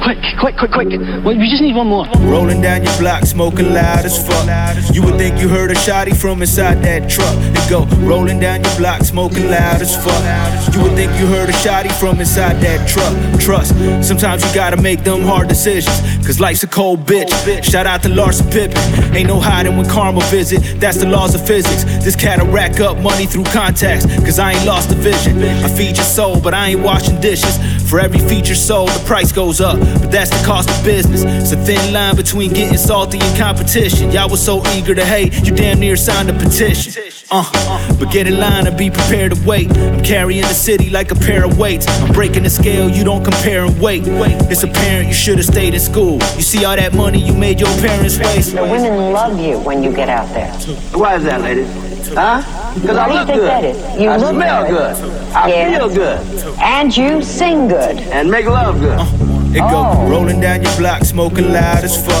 quick, 0.02 0.18
quick, 0.40 0.56
quick, 0.56 0.72
quick. 0.72 0.88
Well, 1.22 1.36
we 1.36 1.48
just 1.50 1.62
need 1.62 1.76
one 1.76 1.88
more. 1.88 2.06
Rolling 2.20 2.62
down 2.62 2.82
your 2.82 2.96
block, 2.98 3.24
smoking 3.24 3.72
loud 3.74 4.04
as 4.06 4.16
fuck. 4.26 4.48
You 4.94 5.02
would 5.02 5.16
think 5.16 5.38
you 5.40 5.48
heard 5.48 5.70
a 5.70 5.74
shotty 5.74 6.16
from 6.16 6.40
inside 6.40 6.82
that 6.82 7.10
truck. 7.10 7.36
It 7.38 7.70
go 7.70 7.84
rolling 8.06 8.40
down 8.40 8.64
your 8.64 8.76
block, 8.76 9.02
smoking 9.02 9.48
loud 9.48 9.82
as 9.82 9.94
fuck. 10.02 10.74
You 10.74 10.82
would 10.82 10.94
think 10.94 11.12
you 11.20 11.26
heard 11.26 11.48
a 11.48 11.52
shotty 11.52 11.92
from 12.00 12.20
inside 12.20 12.54
that 12.62 12.88
truck. 12.88 13.14
Trust, 13.40 13.74
sometimes 14.06 14.42
you 14.44 14.47
gotta 14.54 14.80
make 14.80 15.04
them 15.04 15.22
hard 15.22 15.48
decisions. 15.48 15.96
Cause 16.26 16.40
life's 16.40 16.62
a 16.62 16.66
cold 16.66 17.06
bitch. 17.06 17.30
Shout 17.64 17.86
out 17.86 18.02
to 18.02 18.08
Larsa 18.08 18.50
Pippen. 18.50 18.78
Ain't 19.14 19.28
no 19.28 19.40
hiding 19.40 19.76
when 19.76 19.88
karma 19.88 20.20
visit. 20.26 20.80
That's 20.80 20.98
the 20.98 21.06
laws 21.06 21.34
of 21.34 21.46
physics. 21.46 21.84
This 22.04 22.16
cat'll 22.16 22.46
rack 22.48 22.80
up 22.80 22.98
money 22.98 23.26
through 23.26 23.44
contacts. 23.44 24.06
Cause 24.20 24.38
I 24.38 24.52
ain't 24.52 24.66
lost 24.66 24.88
the 24.90 24.96
vision. 24.96 25.42
I 25.42 25.68
feed 25.68 25.96
your 25.96 26.06
soul, 26.06 26.40
but 26.40 26.54
I 26.54 26.68
ain't 26.68 26.80
washing 26.80 27.20
dishes. 27.20 27.58
For 27.88 27.98
every 27.98 28.18
feature 28.18 28.54
sold, 28.54 28.90
the 28.90 29.02
price 29.06 29.32
goes 29.32 29.62
up. 29.62 29.78
But 29.78 30.10
that's 30.10 30.28
the 30.30 30.44
cost 30.44 30.68
of 30.68 30.84
business. 30.84 31.24
It's 31.24 31.52
a 31.52 31.56
thin 31.56 31.94
line 31.94 32.16
between 32.16 32.52
getting 32.52 32.76
salty 32.76 33.18
and 33.18 33.38
competition. 33.38 34.10
Y'all 34.10 34.28
was 34.28 34.44
so 34.44 34.62
eager 34.72 34.94
to 34.94 35.04
hate, 35.06 35.32
you 35.46 35.54
damn 35.54 35.80
near 35.80 35.96
signed 35.96 36.28
a 36.28 36.34
petition. 36.34 37.02
Uh, 37.30 37.96
but 37.98 38.10
get 38.10 38.26
in 38.26 38.38
line 38.38 38.66
and 38.66 38.76
be 38.76 38.90
prepared 38.90 39.34
to 39.34 39.46
wait. 39.46 39.70
I'm 39.70 40.02
carrying 40.02 40.42
the 40.42 40.54
city 40.54 40.90
like 40.90 41.10
a 41.12 41.14
pair 41.14 41.46
of 41.46 41.58
weights. 41.58 41.86
I'm 41.88 42.12
breaking 42.12 42.42
the 42.42 42.50
scale, 42.50 42.90
you 42.90 43.04
don't 43.04 43.24
compare 43.24 43.64
and 43.64 43.80
wait. 43.80 44.02
It's 44.06 44.62
apparent 44.62 45.08
you 45.08 45.14
should 45.14 45.38
have 45.38 45.46
stayed 45.46 45.72
in 45.72 45.80
school. 45.80 46.18
You 46.36 46.42
see 46.42 46.66
all 46.66 46.76
that 46.76 46.94
money 46.94 47.18
you 47.18 47.32
made 47.32 47.58
your 47.58 47.70
parents 47.78 48.18
waste. 48.18 48.54
The 48.54 48.64
women 48.64 49.12
love 49.14 49.40
you 49.40 49.58
when 49.60 49.82
you 49.82 49.94
get 49.94 50.10
out 50.10 50.28
there. 50.34 50.52
Why 50.92 51.16
is 51.16 51.24
that, 51.24 51.40
lady? 51.40 51.87
Huh? 52.14 52.42
Because 52.74 52.96
I 52.96 53.08
Why 53.08 53.24
do 53.24 53.32
you 53.32 53.38
look 53.38 53.40
good. 53.40 53.48
that 53.48 53.64
is? 53.64 54.00
You 54.00 54.08
I 54.10 54.16
look 54.16 54.30
smell 54.34 54.66
good. 54.68 54.96
good. 54.96 55.32
I 55.34 55.76
feel 55.76 55.88
good. 55.88 56.58
And 56.60 56.96
you 56.96 57.22
sing 57.22 57.68
good. 57.68 57.98
And 57.98 58.30
make 58.30 58.46
love 58.46 58.80
good. 58.80 59.37
It 59.50 59.60
go 59.60 59.80
oh. 59.92 60.10
rolling 60.10 60.40
down 60.40 60.62
your 60.62 60.76
block, 60.76 61.04
smoking 61.04 61.52
loud 61.52 61.82
as 61.82 61.96
fuck. 61.96 62.18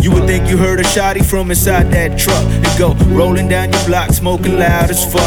You 0.00 0.12
would 0.12 0.26
think 0.26 0.48
you 0.48 0.56
heard 0.56 0.78
a 0.78 0.84
shotty 0.84 1.24
from 1.24 1.50
inside 1.50 1.90
that 1.90 2.16
truck. 2.16 2.44
It 2.46 2.78
go 2.78 2.94
rolling 3.12 3.48
down 3.48 3.72
your 3.72 3.84
block, 3.84 4.10
smoking 4.10 4.56
loud 4.56 4.88
as 4.88 5.02
fuck. 5.12 5.18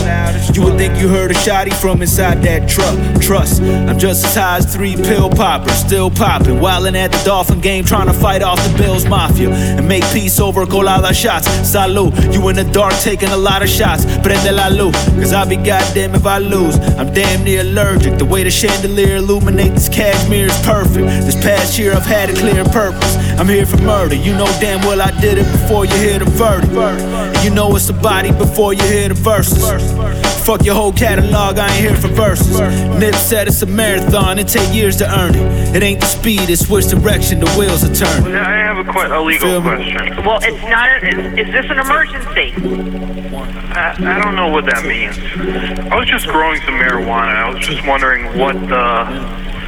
You 0.56 0.64
would 0.64 0.78
think 0.78 0.98
you 0.98 1.10
heard 1.10 1.30
a 1.32 1.34
shotty 1.34 1.74
from 1.74 2.02
inside 2.02 2.42
that 2.44 2.70
truck. 2.70 2.96
Trust, 3.22 3.62
I'm 3.62 4.00
just 4.00 4.26
as 4.26 4.36
high 4.36 4.58
as 4.58 4.74
three 4.74 4.96
pill 4.96 5.30
poppers, 5.30 5.74
still 5.74 6.10
popping, 6.10 6.56
wildin' 6.56 6.96
at 6.96 7.12
the 7.12 7.22
Dolphin 7.26 7.60
game, 7.60 7.84
trying 7.84 8.08
to 8.08 8.14
fight 8.14 8.42
off 8.42 8.58
the 8.64 8.78
Bills 8.78 9.06
Mafia 9.06 9.50
and 9.52 9.86
make 9.88 10.04
peace 10.14 10.40
over 10.40 10.62
a 10.62 10.68
colada 10.68 11.14
shots. 11.14 11.48
Salute, 11.68 12.14
you 12.34 12.48
in 12.48 12.56
the 12.56 12.70
dark 12.72 12.94
taking 13.02 13.30
a 13.30 13.38
lot 13.38 13.62
of 13.62 13.68
shots. 13.68 14.06
Prende 14.06 14.56
la 14.56 14.70
luz, 14.70 14.96
cause 15.20 15.34
I'll 15.34 15.48
be 15.48 15.58
goddamn 15.58 16.16
if 16.16 16.26
I 16.26 16.38
lose. 16.38 16.78
I'm 16.98 17.14
damn 17.14 17.44
near 17.44 17.62
allergic. 17.62 18.18
The 18.18 18.26
way 18.26 18.44
the 18.44 18.52
chandelier 18.52 19.18
illuminate 19.18 19.74
this 19.74 19.90
cashmere 19.90 20.48
is 20.48 20.62
perfect. 20.62 21.08
This 21.26 21.41
past 21.42 21.78
year 21.80 21.94
I've 21.94 22.06
had 22.06 22.30
a 22.30 22.34
clear 22.34 22.64
purpose. 22.66 23.16
I'm 23.40 23.48
here 23.48 23.66
for 23.66 23.78
murder. 23.82 24.16
You 24.16 24.34
know 24.34 24.46
damn 24.60 24.82
well 24.82 25.02
I 25.02 25.12
did 25.20 25.38
it 25.38 25.52
before 25.52 25.86
you 25.86 25.96
hear 25.96 26.20
the 26.20 26.26
verdict. 26.26 26.72
And 26.74 27.44
you 27.44 27.50
know 27.52 27.76
it's 27.76 27.90
a 27.90 27.94
body 27.94 28.32
before 28.32 28.74
you 28.74 28.84
hear 28.84 29.10
the 29.10 29.16
verses. 29.16 29.62
Fuck 30.46 30.66
your 30.66 30.74
whole 30.76 30.92
catalog, 30.92 31.60
I 31.60 31.68
ain't 31.68 31.80
here 31.80 31.96
for 31.96 32.08
verses. 32.08 32.60
Nip 33.00 33.14
said 33.16 33.48
it's 33.48 33.62
a 33.62 33.68
marathon, 33.68 34.40
it 34.40 34.48
take 34.48 34.74
years 34.74 34.96
to 34.98 35.20
earn 35.20 35.36
it. 35.36 35.76
It 35.76 35.84
ain't 35.84 36.00
the 36.02 36.08
speed, 36.08 36.50
it's 36.50 36.68
which 36.68 36.88
direction 36.88 37.40
the 37.40 37.50
wheels 37.58 37.84
are 37.84 37.94
turning. 37.94 38.36
I 38.36 38.58
have 38.58 38.78
a, 38.80 38.84
que- 38.92 39.16
a 39.16 39.22
legal 39.22 39.62
question. 39.62 40.26
Well, 40.26 40.40
it's 40.42 40.62
not. 40.64 40.90
A, 40.90 41.08
is, 41.08 41.48
is 41.48 41.54
this 41.54 41.66
an 41.70 41.78
emergency? 41.80 42.54
I, 43.72 43.96
I 44.00 44.22
don't 44.24 44.36
know 44.36 44.50
what 44.50 44.66
that 44.66 44.84
means. 44.84 45.16
I 45.92 45.96
was 45.96 46.08
just 46.10 46.28
growing 46.28 46.60
some 46.62 46.74
marijuana. 46.74 47.36
I 47.36 47.54
was 47.54 47.66
just 47.66 47.86
wondering 47.88 48.26
what 48.38 48.54
the, 48.68 49.06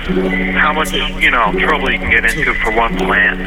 how 0.03 0.73
much, 0.73 0.91
you 0.91 1.31
know, 1.31 1.51
trouble 1.59 1.91
you 1.91 1.99
can 1.99 2.09
get 2.11 2.25
into 2.25 2.53
for 2.55 2.75
one 2.75 2.95
plant. 2.97 3.39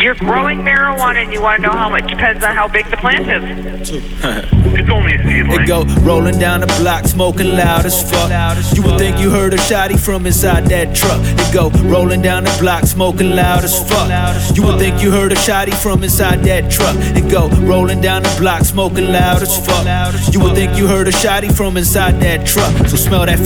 You're 0.00 0.14
growing 0.14 0.60
marijuana, 0.60 1.24
and 1.24 1.32
you 1.32 1.42
want 1.42 1.62
to 1.62 1.68
know 1.68 1.72
how 1.72 1.88
much? 1.88 2.06
Depends 2.08 2.44
on 2.44 2.54
how 2.54 2.68
big 2.68 2.88
the 2.88 2.96
plant 2.98 3.28
is. 3.28 3.90
it's 3.90 4.90
only 4.90 5.14
a 5.14 5.18
seedling. 5.24 5.62
It 5.62 5.66
go 5.66 5.84
rolling 6.02 6.38
down 6.38 6.60
the 6.60 6.66
block, 6.78 7.06
smoking 7.06 7.48
loud 7.48 7.84
as 7.84 8.08
fuck. 8.08 8.30
You 8.76 8.82
would 8.84 8.98
think 8.98 9.18
you 9.18 9.30
heard 9.30 9.54
a 9.54 9.56
shotty 9.56 9.98
from 9.98 10.26
inside 10.26 10.66
that 10.66 10.94
truck. 10.94 11.20
It 11.24 11.52
go 11.52 11.70
rolling 11.88 12.22
down 12.22 12.44
the 12.44 12.56
block, 12.60 12.84
smoking 12.84 13.34
loud 13.34 13.64
as 13.64 13.76
fuck. 13.88 14.08
You 14.56 14.62
would 14.64 14.78
think 14.78 15.02
you 15.02 15.10
heard 15.10 15.32
a 15.32 15.36
shotty 15.36 15.74
from 15.74 16.04
inside 16.04 16.44
that 16.44 16.70
truck. 16.70 16.94
It 17.16 17.28
go 17.30 17.48
rolling 17.66 18.00
down 18.00 18.22
the 18.22 18.36
block, 18.38 18.62
smoking 18.62 19.10
loud 19.10 19.42
as 19.42 19.58
fuck. 19.66 19.84
You 20.32 20.40
would 20.40 20.54
think 20.54 20.76
you 20.76 20.86
heard 20.86 21.08
a 21.08 21.12
shotty 21.12 21.50
from 21.52 21.76
inside 21.76 22.20
that 22.20 22.46
truck. 22.46 22.72
So 22.86 22.96
smell 22.96 23.26
that 23.26 23.38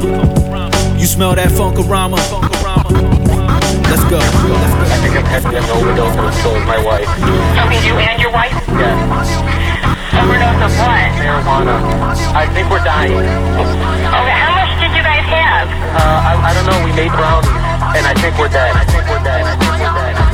Funkorama. 0.00 1.00
You 1.00 1.06
smell 1.06 1.34
that 1.34 1.50
Funkorama. 1.50 2.18
Let's 3.90 4.04
go. 4.10 4.18
I 4.18 4.98
think 5.02 5.14
I'm 5.14 5.24
testing 5.24 5.54
an 5.54 5.64
overdose 5.70 6.16
and 6.16 6.34
so 6.42 6.56
is 6.56 6.66
my 6.66 6.78
wife. 6.82 7.06
Okay, 7.06 7.80
you 7.86 7.94
and 7.94 8.20
your 8.20 8.32
wife? 8.32 8.52
Yeah. 8.74 8.94
Overdose 10.18 10.62
of 10.66 10.72
what? 10.78 11.10
Marijuana. 11.18 11.76
I 12.34 12.46
think 12.54 12.70
we're 12.70 12.82
dying. 12.82 13.14
Okay, 13.14 14.38
how 14.42 14.54
much 14.54 14.72
did 14.82 14.90
you 14.94 15.02
guys 15.02 15.26
have? 15.30 15.68
Uh, 15.94 16.28
I, 16.30 16.50
I 16.50 16.54
don't 16.54 16.66
know. 16.66 16.78
We 16.84 16.92
made 16.94 17.10
brownies, 17.14 17.50
and 17.94 18.06
I 18.06 18.14
think 18.18 18.38
we're 18.38 18.48
dead. 18.48 18.74
I 18.74 18.84
think 18.84 19.06
we're 19.06 19.22
dead. 19.22 19.44
I 19.46 19.54
think 19.54 19.70
we're 19.70 19.78
dead. 19.78 19.94
I 19.94 20.14
think 20.14 20.14
we're 20.14 20.22
dead. 20.22 20.33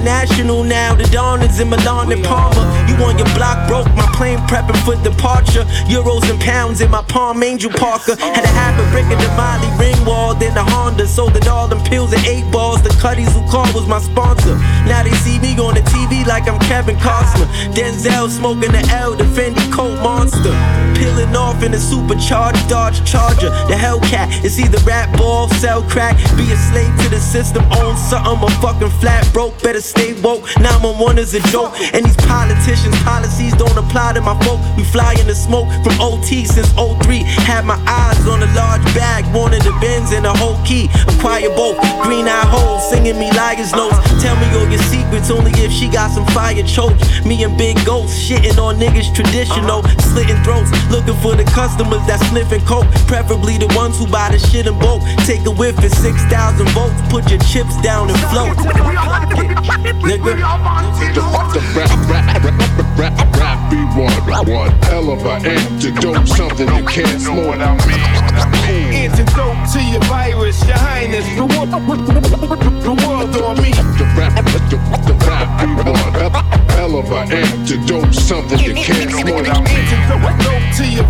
International 0.00 0.64
now. 0.64 0.94
The 0.94 1.04
dawn 1.04 1.42
is 1.42 1.60
in 1.60 1.68
Milan 1.68 2.10
and 2.12 2.24
Palmer. 2.24 2.64
You 2.88 2.96
on 3.04 3.18
your 3.18 3.28
block 3.36 3.68
broke, 3.68 3.86
my 3.94 4.08
plane 4.16 4.38
prepping 4.48 4.80
for 4.84 4.96
departure. 5.04 5.64
Euros 5.92 6.28
and 6.30 6.40
pounds 6.40 6.80
in 6.80 6.90
my 6.90 7.02
Palm 7.02 7.42
Angel 7.42 7.70
Parker. 7.70 8.16
Had 8.16 8.44
a 8.44 8.48
habit 8.48 8.88
breaking 8.92 9.18
the 9.18 9.28
Molly 9.36 9.68
ring 9.78 9.98
wall, 10.04 10.34
then 10.34 10.54
the 10.54 10.64
Honda. 10.64 11.06
Sold 11.06 11.36
it 11.36 11.46
all 11.48 11.68
them 11.68 11.82
pills 11.84 12.12
and 12.12 12.24
eight 12.26 12.50
balls. 12.50 12.82
The 12.82 12.90
Cuddies 13.00 13.32
who 13.32 13.42
called 13.50 13.74
was 13.74 13.86
my 13.86 14.00
sponsor. 14.00 14.56
Now 14.88 15.02
they 15.02 15.12
see 15.20 15.38
me 15.38 15.52
on 15.58 15.74
the 15.74 15.82
TV 15.92 16.26
like 16.26 16.48
I'm 16.48 16.58
Kevin 16.60 16.96
Costner. 16.96 17.46
Denzel 17.74 18.28
smoking 18.30 18.72
the 18.72 18.84
L, 18.92 19.14
the 19.14 19.24
Fendi 19.24 19.64
Coat 19.72 20.00
Monster. 20.02 20.54
Peeling 20.96 21.34
off 21.36 21.62
in 21.62 21.74
a 21.74 21.78
supercharged 21.78 22.68
Dodge 22.68 23.04
Charger. 23.04 23.50
The 23.68 23.76
Hellcat 23.76 24.44
is 24.44 24.58
either 24.58 24.78
rap 24.84 25.16
ball, 25.18 25.48
sell 25.60 25.82
crack, 25.82 26.16
be 26.36 26.50
a 26.52 26.56
slave 26.56 26.92
to 27.02 27.08
the 27.10 27.20
system, 27.20 27.64
own 27.72 27.96
something, 27.96 28.42
or 28.42 28.50
fucking 28.62 28.90
flat 29.00 29.28
broke. 29.32 29.60
Better 29.62 29.80
stay 29.90 30.14
woke. 30.22 30.46
911 30.62 31.18
is 31.18 31.34
a 31.34 31.42
joke. 31.50 31.74
And 31.92 32.06
these 32.06 32.16
politicians' 32.24 32.96
policies 33.02 33.54
don't 33.58 33.76
apply 33.76 34.14
to 34.14 34.20
my 34.20 34.38
folk. 34.46 34.60
We 34.76 34.84
fly 34.84 35.18
in 35.18 35.26
the 35.26 35.34
smoke 35.34 35.66
from 35.82 35.98
OT 36.00 36.46
since 36.46 36.70
03. 36.78 37.26
Had 37.44 37.66
my 37.66 37.78
eyes 37.86 38.22
on 38.26 38.42
a 38.42 38.50
large 38.54 38.84
bag, 38.94 39.26
wanted 39.34 39.62
the 39.62 39.74
Benz 39.80 40.12
and 40.12 40.26
a 40.26 40.32
whole 40.32 40.58
key. 40.64 40.88
Acquire 41.10 41.50
both. 41.50 41.76
Green 42.02 42.28
eye 42.28 42.46
holes, 42.46 42.88
singing 42.88 43.18
me 43.18 43.30
liar's 43.34 43.72
notes. 43.72 43.98
Tell 44.22 44.36
me 44.38 44.46
all 44.56 44.68
your 44.70 44.82
secrets, 44.86 45.30
only 45.30 45.50
if 45.58 45.72
she 45.72 45.88
got 45.88 46.10
some 46.10 46.26
fire 46.30 46.62
choke. 46.62 46.94
Me 47.26 47.42
and 47.42 47.56
Big 47.58 47.76
Ghost 47.84 48.14
shitting 48.14 48.58
on 48.58 48.76
niggas 48.78 49.12
traditional, 49.14 49.82
slitting 50.12 50.40
throats, 50.44 50.70
looking 50.90 51.18
for 51.20 51.34
the 51.34 51.44
customers 51.50 52.04
that 52.06 52.20
sniffing 52.30 52.64
coke. 52.64 52.86
Preferably 53.06 53.58
the 53.58 53.68
ones 53.74 53.98
who 53.98 54.06
buy 54.06 54.30
the 54.30 54.38
shit 54.38 54.66
in 54.66 54.78
bulk. 54.78 55.02
Take 55.26 55.44
a 55.46 55.50
whiff 55.50 55.78
at 55.78 55.90
6,000 55.90 56.68
volts, 56.70 57.00
put 57.10 57.28
your 57.30 57.40
chips 57.40 57.74
down 57.82 58.10
and 58.10 58.20
float. 58.30 58.54
Nigga. 59.80 60.36
The, 61.14 61.22
the 61.54 61.60
rap, 61.74 61.90
rap, 62.08 62.26
rap, 62.44 62.98
rap, 62.98 63.36
rap 63.36 63.58
be 63.70 63.78
one, 63.98 64.12
one 64.48 64.70
hell 64.82 65.10
of 65.10 65.24
an 65.24 65.46
antidote, 65.46 66.28
something 66.28 66.68
you 66.74 66.84
can't 66.84 67.20
smoke. 67.20 67.56
Antidote 68.68 69.72
to 69.72 69.80
your 69.82 70.02
virus, 70.04 70.62
your 70.66 70.76
highness. 70.76 71.24
The 71.34 71.44
world, 71.46 71.70
the 71.70 71.78
world 73.06 73.36
on 73.36 73.56
me. 73.62 73.70
The 73.70 74.04
rap, 74.16 74.44
the, 74.44 74.76
the 75.06 75.14
rap 75.26 75.48
be 75.60 75.68
one 75.88 76.32
hell 76.70 76.96
of 76.98 77.10
an 77.10 77.32
antidote, 77.32 78.14
something 78.14 78.58
you 78.58 78.74
can't 78.74 79.10
smoke. 79.10 79.46
Antidote 79.48 80.74
to 80.76 80.84
your 80.86 81.04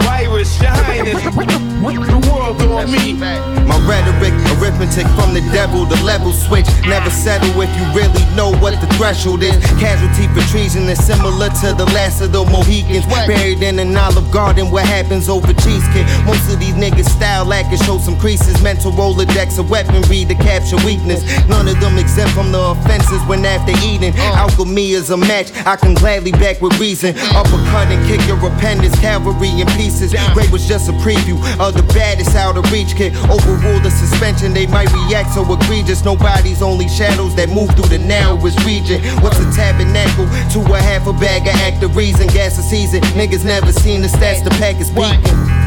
virus, 0.00 0.60
your 0.60 0.70
highness. 0.70 1.22
The 1.22 2.20
world 2.32 2.62
on 2.62 2.90
me. 2.90 3.12
My 3.12 3.78
rhetoric, 3.86 4.34
arithmetic 4.58 5.06
from 5.18 5.34
the 5.34 5.40
devil, 5.52 5.84
the 5.84 6.00
level 6.02 6.32
switch. 6.32 6.66
Never 6.86 7.10
settle 7.10 7.60
if 7.60 7.70
you 7.76 7.81
really 7.94 8.24
know 8.34 8.50
what 8.62 8.78
the 8.80 8.86
threshold 8.94 9.42
is. 9.42 9.56
Casualty 9.78 10.26
for 10.34 10.46
treason 10.50 10.88
is 10.88 11.02
similar 11.04 11.48
to 11.62 11.74
the 11.74 11.86
last 11.94 12.20
of 12.20 12.32
the 12.32 12.44
Mohicans. 12.44 13.06
Buried 13.26 13.62
in 13.62 13.78
an 13.78 13.96
olive 13.96 14.30
garden, 14.30 14.70
what 14.70 14.86
happens 14.86 15.28
over 15.28 15.52
cheese 15.64 15.86
kid? 15.92 16.06
Most 16.24 16.50
of 16.52 16.60
these 16.60 16.74
niggas 16.74 17.08
style 17.08 17.44
lack 17.44 17.66
and 17.66 17.80
show 17.82 17.98
some 17.98 18.18
creases. 18.18 18.62
Mental 18.62 18.92
Rolodex 18.92 19.58
of 19.58 19.70
weaponry 19.70 20.24
to 20.24 20.34
capture 20.34 20.76
weakness. 20.86 21.22
None 21.48 21.68
of 21.68 21.78
them 21.80 21.98
exempt 21.98 22.32
from 22.34 22.52
the 22.52 22.60
offenses 22.60 23.20
when 23.26 23.44
after 23.44 23.72
eating. 23.86 24.12
Uh. 24.16 24.42
Alchemy 24.42 24.92
is 24.92 25.10
a 25.10 25.16
match, 25.16 25.52
I 25.66 25.76
can 25.76 25.94
gladly 25.94 26.32
back 26.32 26.60
with 26.60 26.78
reason. 26.78 27.14
Mm. 27.14 27.34
Uppercut 27.40 27.88
and 27.88 28.00
kick 28.06 28.26
your 28.26 28.38
appendix, 28.46 28.98
cavalry 29.00 29.48
in 29.60 29.66
pieces. 29.78 30.14
Ray 30.36 30.48
was 30.50 30.66
just 30.66 30.88
a 30.88 30.92
preview 31.04 31.36
of 31.58 31.74
the 31.74 31.82
baddest 31.94 32.34
out 32.36 32.56
of 32.56 32.70
reach 32.72 32.94
kid. 32.96 33.12
Overrule 33.30 33.80
the 33.80 33.90
suspension, 33.90 34.52
they 34.52 34.66
might 34.66 34.92
react 34.92 35.34
so 35.34 35.42
egregious. 35.52 36.04
Nobody's 36.04 36.62
only 36.62 36.88
shadows 36.88 37.34
that 37.36 37.48
move 37.48 37.71
through 37.74 37.88
the 37.88 37.98
narrowest 37.98 38.64
region. 38.64 39.02
What's 39.20 39.38
a 39.38 39.50
tabernacle 39.52 40.26
to 40.26 40.60
a 40.72 40.78
half 40.78 41.06
a 41.06 41.12
bag 41.12 41.42
of 41.42 41.54
active 41.62 41.96
reason? 41.96 42.26
Gas 42.28 42.58
a 42.58 42.62
season, 42.62 43.00
niggas 43.18 43.44
never 43.44 43.72
seen 43.72 44.02
the 44.02 44.08
stats, 44.08 44.44
the 44.44 44.50
pack 44.50 44.80
is 44.80 44.90
beating. 44.90 45.20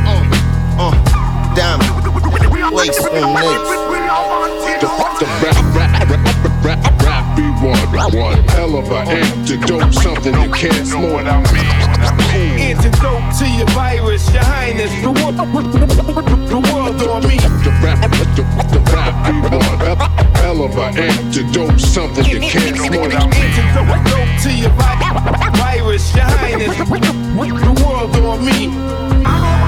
Uh, 0.06 0.24
uh, 0.78 1.56
diamond. 1.56 1.90
Waste 2.74 3.02
on 3.08 3.14
the 3.14 3.46
rap, 5.16 5.74
rap, 5.76 6.06
rap, 6.06 6.66
rap, 6.66 7.04
rap 7.04 7.36
be 7.36 7.44
one, 7.66 8.16
one 8.16 8.44
hell 8.50 8.78
of 8.78 8.90
an 8.92 9.08
antidote, 9.08 9.94
something 9.94 10.34
you 10.42 10.52
can't 10.52 10.88
smoke. 10.88 11.85
Antidote 12.36 13.38
to 13.40 13.46
your 13.48 13.68
virus, 13.68 14.32
your 14.34 14.44
highness. 14.44 14.92
The 15.02 15.12
world, 15.12 15.36
the 15.38 16.60
world 16.74 17.02
on 17.04 17.22
me. 17.28 17.38
The 17.38 17.72
rap, 17.84 18.02
the, 18.36 18.44
the 18.72 18.80
rap 18.94 19.14
be 19.26 19.36
one 19.56 19.98
hell 20.36 20.64
of 20.64 20.78
an 20.78 20.98
antidote, 20.98 21.80
something 21.80 22.26
you 22.26 22.40
can't 22.40 22.78
smoke. 22.78 23.14
Antidote 23.14 24.42
to 24.44 24.52
your 24.54 24.72
virus, 25.58 26.16
your 26.16 26.26
highness. 26.26 26.78
The 26.78 27.74
world 27.86 28.16
on 28.18 28.46
me. 28.46 28.70
I'm 29.26 29.66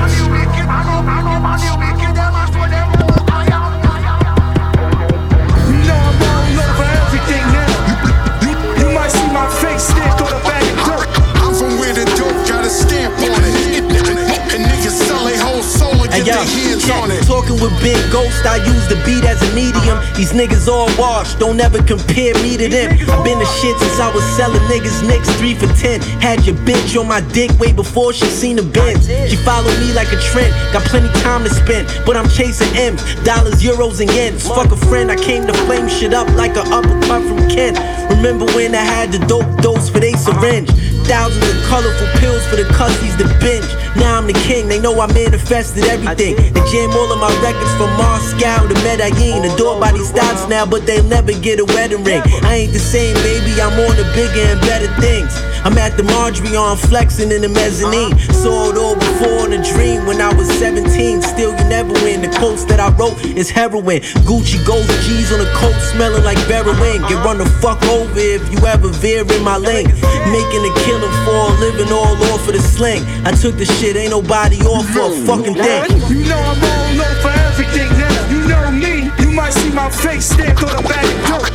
soul 16.27 16.41
and 16.41 16.49
And 16.49 16.83
get 16.83 16.87
yo, 16.87 16.87
their 16.87 16.87
hands 16.87 16.89
on 16.89 17.11
it. 17.11 17.23
talking 17.25 17.57
with 17.61 17.73
Big 17.81 17.99
Ghost, 18.11 18.45
I 18.45 18.57
use 18.63 18.87
the 18.87 18.95
beat 19.05 19.23
as 19.23 19.41
a 19.41 19.49
medium. 19.55 19.99
These 20.15 20.33
niggas 20.33 20.67
all 20.67 20.89
washed, 20.97 21.39
don't 21.39 21.59
ever 21.59 21.81
compare 21.83 22.33
me 22.43 22.57
to 22.57 22.67
them. 22.67 22.91
I've 23.09 23.23
been 23.23 23.39
the 23.39 23.49
shit 23.59 23.77
since 23.79 23.99
I 23.99 24.11
was 24.13 24.23
selling 24.35 24.61
niggas 24.67 25.07
nicks 25.07 25.29
three 25.37 25.55
for 25.55 25.67
ten. 25.75 26.01
Had 26.21 26.45
your 26.45 26.55
bitch 26.67 26.99
on 26.99 27.07
my 27.07 27.21
dick 27.31 27.51
way 27.59 27.71
before 27.73 28.13
she 28.13 28.25
seen 28.25 28.55
the 28.57 28.63
Benz. 28.63 29.07
She 29.29 29.37
followed 29.37 29.77
me 29.79 29.93
like 29.93 30.11
a 30.11 30.19
trend, 30.19 30.53
got 30.73 30.83
plenty 30.85 31.09
time 31.21 31.43
to 31.43 31.49
spend, 31.49 31.87
but 32.05 32.17
I'm 32.17 32.29
chasing 32.29 32.69
M's, 32.75 33.01
dollars, 33.23 33.61
euros, 33.63 33.99
and 34.01 34.09
yens. 34.09 34.47
Fuck 34.47 34.71
a 34.71 34.77
friend, 34.77 35.11
I 35.11 35.15
came 35.15 35.45
to 35.47 35.53
flame 35.65 35.87
shit 35.87 36.13
up 36.13 36.27
like 36.35 36.55
a 36.55 36.63
uppercut 36.67 37.23
from 37.23 37.49
Ken. 37.49 37.75
Remember 38.09 38.45
when 38.53 38.73
I 38.73 38.81
had 38.81 39.11
the 39.11 39.19
dope 39.27 39.61
dose 39.61 39.89
for 39.89 39.99
they 39.99 40.13
syringe? 40.13 40.69
Thousands 41.07 41.39
of 41.47 41.63
colorful 41.71 42.07
pills 42.19 42.45
for 42.51 42.57
the 42.57 42.67
cussies 42.75 43.15
to 43.17 43.25
binge. 43.39 43.65
Now 43.95 44.19
I'm 44.19 44.27
the 44.27 44.37
king, 44.45 44.67
they 44.67 44.77
know 44.77 44.93
I 44.99 45.07
manifested 45.07 45.85
everything. 45.85 46.35
They 46.35 46.63
jam 46.67 46.91
all 46.91 47.09
of 47.09 47.17
my 47.17 47.31
records 47.41 47.73
from 47.79 47.89
Moscow 47.97 48.67
to 48.67 48.75
Medellin. 48.83 49.47
Adored 49.47 49.79
by 49.79 49.93
these 49.93 50.11
thoughts 50.11 50.47
now, 50.47 50.65
but 50.65 50.85
they'll 50.85 51.07
never 51.07 51.31
get 51.31 51.59
a 51.59 51.65
wedding 51.65 52.03
ring. 52.03 52.21
I 52.43 52.67
ain't 52.67 52.73
the 52.73 52.79
same, 52.79 53.15
baby, 53.23 53.55
I'm 53.57 53.73
on 53.73 53.95
to 53.95 54.05
bigger 54.13 54.45
and 54.51 54.61
better 54.61 54.91
things. 55.01 55.16
I'm 55.63 55.77
at 55.77 55.97
the 55.97 56.03
Marjorie 56.03 56.55
on 56.55 56.77
flexing 56.77 57.31
in 57.31 57.41
the 57.41 57.49
mezzanine. 57.49 58.17
Saw 58.31 58.71
it 58.71 58.77
all 58.77 58.95
before 58.95 59.45
in 59.45 59.53
a 59.53 59.63
dream 59.63 60.05
when 60.05 60.21
I 60.21 60.33
was 60.33 60.47
17. 60.59 61.21
Still, 61.21 61.51
you 61.51 61.65
never 61.65 61.93
win. 62.05 62.21
The 62.21 62.29
quotes 62.37 62.65
that 62.65 62.79
I 62.79 62.89
wrote 62.95 63.17
is 63.25 63.49
heroin. 63.49 64.01
Gucci 64.27 64.59
Ghost 64.65 64.89
G's 65.05 65.31
on 65.31 65.39
the 65.39 65.49
coat 65.55 65.75
smelling 65.91 66.23
like 66.23 66.39
Berlin. 66.47 67.01
Get 67.09 67.23
run 67.25 67.37
the 67.37 67.45
fuck 67.61 67.81
over 67.83 68.19
if 68.19 68.43
you 68.51 68.59
ever 68.67 68.89
veer 68.89 69.25
in 69.25 69.43
my 69.43 69.57
lane. 69.57 69.87
Making 70.31 70.63
a 70.65 70.73
killing 70.85 71.15
for 71.25 71.51
a 71.51 71.59
living 71.59 71.91
all 71.91 72.15
off 72.31 72.47
of 72.47 72.53
the 72.53 72.61
sling. 72.61 73.03
I 73.25 73.31
took 73.31 73.57
the 73.57 73.65
shit, 73.65 73.95
ain't 73.95 74.11
nobody 74.11 74.61
off 74.61 74.87
for 74.89 75.09
a 75.09 75.15
fucking 75.25 75.55
thing. 75.55 75.83
You 76.09 76.27
know 76.29 76.37
I'm 76.37 76.63
all 76.63 76.89
low 76.99 77.13
for 77.21 77.33
everything 77.49 77.89
now. 77.97 78.29
You 78.29 78.39
know 78.47 78.71
me. 78.71 79.11
You 79.19 79.31
might 79.31 79.53
see 79.53 79.71
my 79.71 79.89
face 79.89 80.29
stamped 80.29 80.63
on 80.63 80.75
the 80.75 80.83
back 80.87 81.05
of 81.05 81.19
dope. 81.27 81.49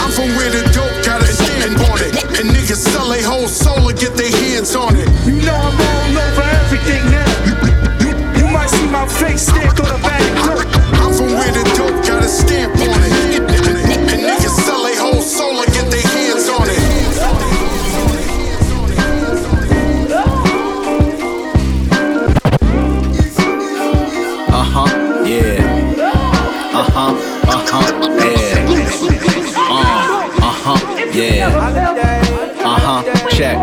I'm 0.00 0.10
from 0.10 0.28
where 0.36 0.50
the 0.50 0.62
dope 0.72 0.99
it. 2.14 2.40
And 2.40 2.50
niggas 2.50 2.82
sell 2.92 3.08
their 3.08 3.22
whole 3.22 3.48
soul 3.48 3.88
and 3.88 3.98
get 3.98 4.14
their 4.14 4.30
hands 4.30 4.74
on 4.74 4.96
it. 4.96 5.08
You 5.26 5.40
know 5.42 5.54
I'm 5.54 5.78
all 5.78 6.18
over 6.18 6.46
everything 6.64 7.02
now. 7.10 7.28
You, 7.46 8.10
you 8.38 8.46
might 8.52 8.70
see 8.70 8.86
my 8.88 9.06
face 9.06 9.46
stamped 9.46 9.80
on 9.80 9.88
the 9.88 10.00
back 10.02 10.22
of. 10.48 10.64
I'm 11.00 11.12
from 11.12 11.32
where 11.34 11.52
the 11.52 11.64
dope 11.76 12.04
got 12.06 12.22
a 12.24 12.28
stamp 12.28 12.74
on 12.74 13.00
it. 13.02 13.39
Check. 33.40 33.56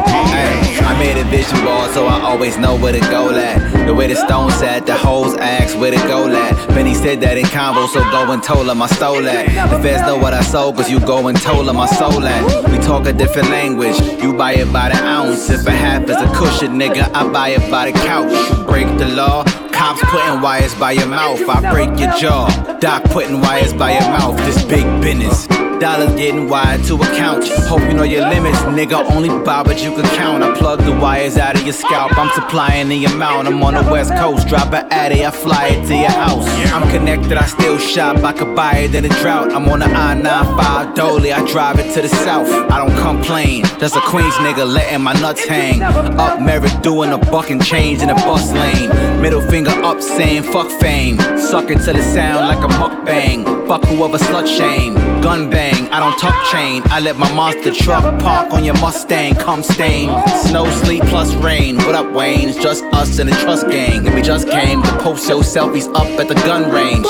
I 0.89 0.97
made 0.97 1.17
a 1.21 1.23
vision 1.25 1.63
board 1.63 1.91
so 1.91 2.07
I 2.07 2.19
always 2.21 2.57
know 2.57 2.75
where 2.75 2.93
to 2.93 2.99
go 3.11 3.29
at. 3.29 3.85
The 3.85 3.93
way 3.93 4.07
the 4.07 4.15
stone 4.15 4.49
sat, 4.49 4.87
the 4.87 4.95
hoes 4.95 5.37
asked 5.37 5.77
where 5.77 5.91
to 5.91 6.01
go 6.07 6.27
at. 6.27 6.67
Benny 6.69 6.95
said 6.95 7.21
that 7.21 7.37
in 7.37 7.45
convo, 7.45 7.87
so 7.87 7.99
go 8.09 8.31
and 8.31 8.41
told 8.41 8.67
him 8.67 8.81
I 8.81 8.87
stole 8.87 9.21
that. 9.21 9.45
The 9.69 9.79
feds 9.83 10.01
know 10.01 10.17
what 10.17 10.33
I 10.33 10.41
sold, 10.41 10.77
cause 10.77 10.89
you 10.89 10.99
go 10.99 11.27
and 11.27 11.39
told 11.39 11.69
him 11.69 11.77
I 11.77 11.85
sold 11.85 12.23
that. 12.23 12.41
We 12.71 12.79
talk 12.79 13.05
a 13.05 13.13
different 13.13 13.49
language, 13.49 13.99
you 14.23 14.33
buy 14.33 14.53
it 14.53 14.73
by 14.73 14.89
the 14.89 14.97
ounce. 14.97 15.49
If 15.49 15.67
a 15.67 15.71
half 15.71 16.09
is 16.09 16.17
a 16.17 16.29
cushion, 16.33 16.79
nigga, 16.79 17.11
I 17.13 17.31
buy 17.31 17.49
it 17.49 17.69
by 17.69 17.91
the 17.91 17.97
couch. 17.99 18.33
You 18.49 18.63
break 18.65 18.87
the 18.97 19.09
law, 19.09 19.43
Cops 19.71 20.01
putting 20.09 20.41
wires 20.41 20.73
by 20.75 20.93
your 20.93 21.07
mouth, 21.07 21.47
I 21.47 21.71
break 21.71 21.99
your 21.99 22.11
jaw. 22.17 22.47
Doc 22.79 23.03
putting 23.15 23.41
wires 23.41 23.73
by 23.73 23.91
your 23.91 24.09
mouth, 24.09 24.37
this 24.37 24.63
big 24.65 24.85
business. 25.01 25.56
Dollars 25.79 26.13
getting 26.15 26.49
wired 26.49 26.83
to 26.85 26.95
account. 26.95 27.47
Hope 27.67 27.81
you 27.81 27.93
know 27.93 28.03
your 28.03 28.27
limits, 28.29 28.59
nigga. 28.59 29.09
Only 29.11 29.29
buy 29.43 29.61
what 29.61 29.83
you 29.83 29.91
can 29.91 30.05
count. 30.15 30.43
I 30.43 30.55
plug 30.57 30.79
the 30.79 30.91
wires 30.91 31.37
out 31.37 31.55
of 31.55 31.63
your 31.63 31.73
scalp. 31.73 32.17
I'm 32.17 32.29
supplying 32.33 32.89
the 32.89 33.05
amount. 33.05 33.47
I'm 33.47 33.61
on 33.63 33.73
the 33.73 33.83
west 33.91 34.13
coast, 34.15 34.47
drop 34.47 34.73
an 34.73 34.87
addy, 34.91 35.25
I 35.25 35.31
fly 35.31 35.67
it 35.67 35.87
to 35.87 35.95
your 35.95 36.11
house. 36.11 36.47
I'm 36.71 36.89
connected, 36.89 37.33
I 37.33 37.45
still 37.45 37.77
shop. 37.77 38.17
I 38.23 38.33
could 38.33 38.55
buy 38.55 38.73
it 38.77 38.95
in 38.95 39.05
a 39.05 39.09
drought. 39.21 39.51
I'm 39.53 39.67
on 39.69 39.79
the 39.79 39.85
I-95 39.85 40.95
Dolly, 40.95 41.33
I 41.33 41.45
drive 41.51 41.79
it 41.79 41.93
to 41.93 42.01
the 42.01 42.09
south. 42.09 42.49
I 42.71 42.77
don't 42.77 42.97
complain, 42.97 43.63
just 43.79 43.95
a 43.95 44.01
Queens 44.01 44.33
nigga 44.35 44.65
letting 44.65 45.01
my 45.01 45.13
nuts 45.13 45.45
hang. 45.45 45.81
Up 45.81 46.41
Merrick 46.41 46.81
doing 46.81 47.11
a 47.11 47.17
buck 47.17 47.49
and 47.49 47.63
change 47.63 48.01
in 48.01 48.07
the 48.07 48.15
bus 48.15 48.51
lane. 48.51 48.89
Middle 49.21 49.41
finger 49.41 49.71
up 49.71 50.01
saying 50.01 50.43
fuck 50.43 50.69
fame. 50.79 51.17
Suck 51.37 51.69
it 51.69 51.79
till 51.81 51.95
it 51.95 52.03
sound 52.03 52.47
like 52.47 52.63
a 52.63 52.73
mukbang. 52.73 53.67
Fuck 53.67 53.83
whoever 53.85 54.17
slut 54.17 54.47
shame. 54.47 54.95
Gun 55.21 55.49
bang, 55.49 55.66
I 55.75 55.99
don't 55.99 56.17
tuck 56.19 56.35
chain. 56.51 56.81
I 56.85 56.99
let 56.99 57.17
my 57.17 57.31
monster 57.33 57.73
truck 57.73 58.03
park 58.21 58.53
on 58.53 58.63
your 58.63 58.75
Mustang. 58.75 59.35
Come 59.35 59.63
stain. 59.63 60.09
Snow, 60.45 60.69
sleet 60.83 61.03
plus 61.03 61.33
rain. 61.35 61.77
What 61.77 61.95
up, 61.95 62.11
Wayne? 62.13 62.49
It's 62.49 62.57
just 62.61 62.83
us 62.85 63.19
and 63.19 63.29
the 63.29 63.35
trust 63.35 63.67
gang. 63.69 64.05
And 64.05 64.15
we 64.15 64.21
just 64.21 64.49
came 64.49 64.81
to 64.83 64.97
post 64.99 65.27
your 65.27 65.41
selfies 65.41 65.87
up 65.95 66.07
at 66.19 66.27
the 66.27 66.35
gun 66.35 66.71
range. 66.71 67.05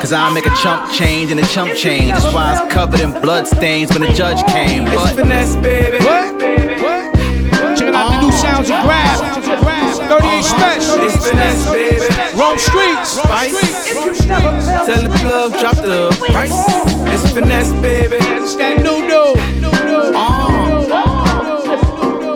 Cause 0.00 0.12
I 0.12 0.32
make 0.32 0.46
a 0.46 0.54
chump 0.62 0.92
change 0.92 1.30
and 1.30 1.40
a 1.40 1.46
chump 1.48 1.74
change. 1.74 2.12
That's 2.12 2.32
why 2.32 2.52
it's 2.62 2.72
covered 2.72 3.00
in 3.00 3.10
blood 3.20 3.46
stains 3.46 3.90
when 3.90 4.02
the 4.02 4.12
judge 4.12 4.44
came. 4.46 4.84
But 4.84 4.94
It's 5.10 5.20
finesse, 5.20 5.56
baby. 5.56 5.98
What? 6.04 6.34
What? 6.34 7.14
Checking 7.76 7.94
out 7.94 8.10
the 8.10 8.20
new 8.22 8.27
sounds 8.48 8.70
and 8.70 8.84
grab. 8.84 9.18
38 10.08 10.44
Spesh. 10.44 10.86
It's 11.04 11.16
finesse, 11.26 11.64
baby. 11.70 12.08
Rome 12.38 12.58
Streetz. 12.58 13.10
Tell 14.86 15.02
the 15.02 15.12
club, 15.18 15.52
drop 15.60 15.76
the 15.76 15.98
price. 16.32 16.58
It's 17.12 17.32
finesse, 17.32 17.72
baby. 17.82 18.16
It's 18.20 18.56
that 18.56 18.76
new 18.82 18.98
new. 19.06 19.28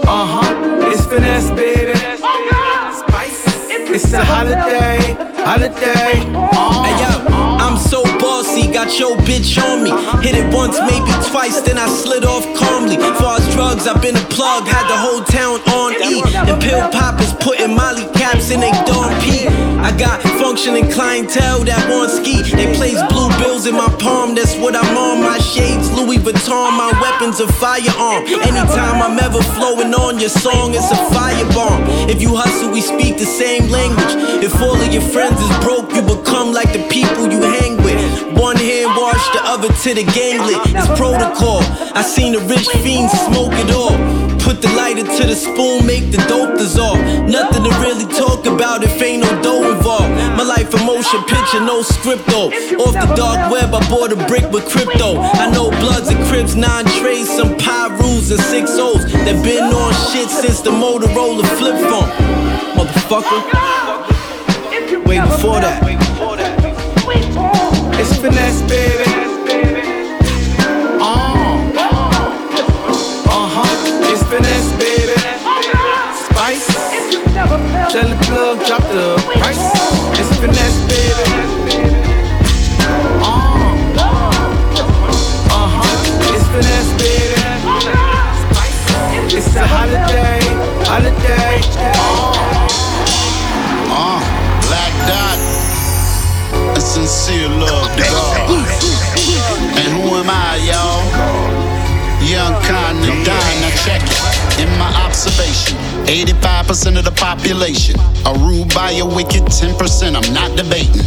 Uh 0.09 0.27
huh. 0.35 0.91
It's 0.91 1.05
finesse, 1.07 1.51
baby. 1.51 1.93
It's 3.95 4.13
a 4.13 4.25
holiday, 4.25 5.17
holiday. 5.45 6.15
Hey 6.85 6.95
yo, 7.03 7.42
I'm 7.63 7.79
so 7.79 8.03
bossy, 8.19 8.67
got 8.67 8.99
your 8.99 9.17
bitch 9.23 9.55
on 9.63 9.85
me. 9.85 9.91
Uh-huh. 9.91 10.19
Hit 10.19 10.35
it 10.35 10.53
once, 10.53 10.79
maybe 10.83 11.07
twice, 11.31 11.61
then 11.63 11.79
I 11.79 11.87
slid 11.87 12.25
off 12.25 12.43
calmly. 12.59 12.97
Far 13.23 13.39
as 13.39 13.47
drugs, 13.55 13.87
I've 13.87 14.03
been 14.03 14.17
a 14.17 14.27
plug, 14.35 14.67
had 14.67 14.91
the 14.91 14.99
whole 14.99 15.23
town 15.23 15.63
on 15.79 15.95
E. 16.03 16.27
And 16.51 16.61
pill 16.61 16.83
poppers 16.91 17.33
putting 17.39 17.75
molly 17.75 18.11
caps 18.19 18.51
in 18.51 18.59
they 18.59 18.75
dorm 18.83 19.15
P. 19.23 19.47
I 19.79 19.95
got 19.97 20.23
functioning 20.43 20.91
clientele 20.91 21.63
that 21.65 21.87
want 21.87 22.11
ski. 22.11 22.43
They 22.43 22.75
place 22.75 22.99
blue 23.07 23.31
bills 23.39 23.67
in 23.67 23.75
my 23.75 23.89
palm, 24.03 24.35
that's 24.35 24.59
what 24.59 24.75
I'm 24.75 24.97
on. 24.99 25.23
My 25.23 25.39
shades, 25.39 25.87
Louis 25.95 26.19
Vuitton, 26.19 26.75
my 26.75 26.91
weapons 26.99 27.39
a 27.39 27.47
firearm. 27.63 28.27
Anytime 28.43 28.99
I'm 28.99 29.19
ever 29.23 29.43
flowing 29.55 29.95
on 29.95 30.19
your 30.19 30.35
song, 30.35 30.75
it's 30.75 30.91
a 30.91 30.99
firebomb. 31.15 32.11
If 32.11 32.21
you 32.21 32.35
hustle, 32.35 32.71
we 32.71 32.81
speak 32.81 33.19
the 33.19 33.27
same 33.27 33.71
language. 33.71 34.43
If 34.43 34.61
all 34.61 34.75
of 34.75 34.93
your 34.93 35.07
friends 35.15 35.39
is 35.41 35.53
broke, 35.63 35.95
you 35.95 36.03
become 36.03 36.53
like 36.53 36.73
the 36.73 36.83
people 36.91 37.31
you 37.31 37.43
hang 37.59 37.77
with. 37.85 38.01
One 38.39 38.57
hand 38.57 38.91
wash, 38.97 39.25
the 39.35 39.41
other 39.45 39.69
to 39.69 39.91
the 39.95 40.05
ganglet. 40.17 40.61
It's 40.73 40.89
protocol. 40.99 41.61
I 41.95 42.03
seen 42.03 42.35
a 42.35 42.41
rich 42.41 42.69
fiend 42.83 43.11
smoke 43.11 43.53
it 43.55 43.71
all. 43.71 43.97
Put 44.43 44.61
the 44.61 44.69
lighter 44.75 45.07
to 45.07 45.23
the 45.31 45.37
spoon, 45.37 45.87
make 45.87 46.11
the 46.11 46.19
dope 46.27 46.59
dissolve. 46.59 46.99
Nothing 47.31 47.63
to 47.63 47.71
really 47.79 48.07
talk 48.11 48.45
about 48.47 48.83
if 48.83 49.01
ain't 49.01 49.23
no 49.23 49.31
dough 49.43 49.71
involved. 49.71 50.11
My 50.37 50.43
life 50.43 50.75
a 50.75 50.79
motion 50.85 51.23
picture, 51.31 51.61
no 51.61 51.83
script 51.83 52.27
though. 52.27 52.51
Off 52.83 52.95
the 52.95 53.15
dark 53.15 53.53
web, 53.53 53.73
I 53.73 53.81
bought 53.89 54.11
a 54.11 54.17
brick 54.27 54.51
with 54.51 54.67
crypto. 54.69 55.21
I 55.21 55.49
know 55.55 55.71
bloods 55.71 56.09
and 56.09 56.19
crips, 56.27 56.55
nine 56.57 56.87
trays, 56.99 57.31
some 57.31 57.57
Pyrus 57.57 58.31
and 58.33 58.41
six 58.51 58.73
O's 58.79 59.05
that 59.13 59.39
been 59.45 59.71
on 59.71 59.93
shit 60.11 60.29
since 60.29 60.61
the 60.61 60.71
Motorola 60.71 61.47
flip 61.59 61.79
phone. 61.87 62.11
Motherfucker. 62.75 63.41
Way 65.07 65.21
before 65.21 65.61
that. 65.61 65.83
It's 68.25 68.31
finesse, 68.37 68.63
baby. 68.71 69.03
Uh 71.01 71.49
huh. 73.51 74.13
It's 74.13 74.23
finesse, 74.31 74.71
baby. 74.79 75.17
Spice. 76.15 76.71
Tell 77.91 78.09
the 78.09 78.15
plug, 78.23 78.57
drop 78.65 78.83
the 78.83 79.19
price. 79.41 79.65
It's 80.21 80.33
finesse, 80.39 80.81
baby. 80.87 81.27
Uh 85.51 85.67
huh. 85.75 86.33
It's 86.33 86.47
finesse, 86.55 86.93
baby. 87.03 87.43
It's 89.37 89.57
a 89.57 89.67
holiday, 89.67 90.39
holiday. 90.87 91.42
Sincere 97.03 97.49
love 97.49 97.97
to 97.97 98.03
God. 98.05 98.51
And 99.75 99.91
who 99.99 100.15
am 100.15 100.31
I, 100.31 100.55
y'all? 100.63 101.03
Youngkhanthadon, 102.23 103.27
now 103.27 103.71
check 103.83 104.03
it. 104.07 104.61
In 104.63 104.69
my 104.79 104.87
observation, 105.05 105.77
85% 106.07 106.99
of 106.99 107.05
the 107.05 107.11
population 107.11 107.99
are 108.25 108.39
ruled 108.39 108.73
by 108.73 108.93
a 108.93 109.05
wicked 109.05 109.43
10%. 109.43 110.15
I'm 110.15 110.33
not 110.33 110.57
debating. 110.57 111.03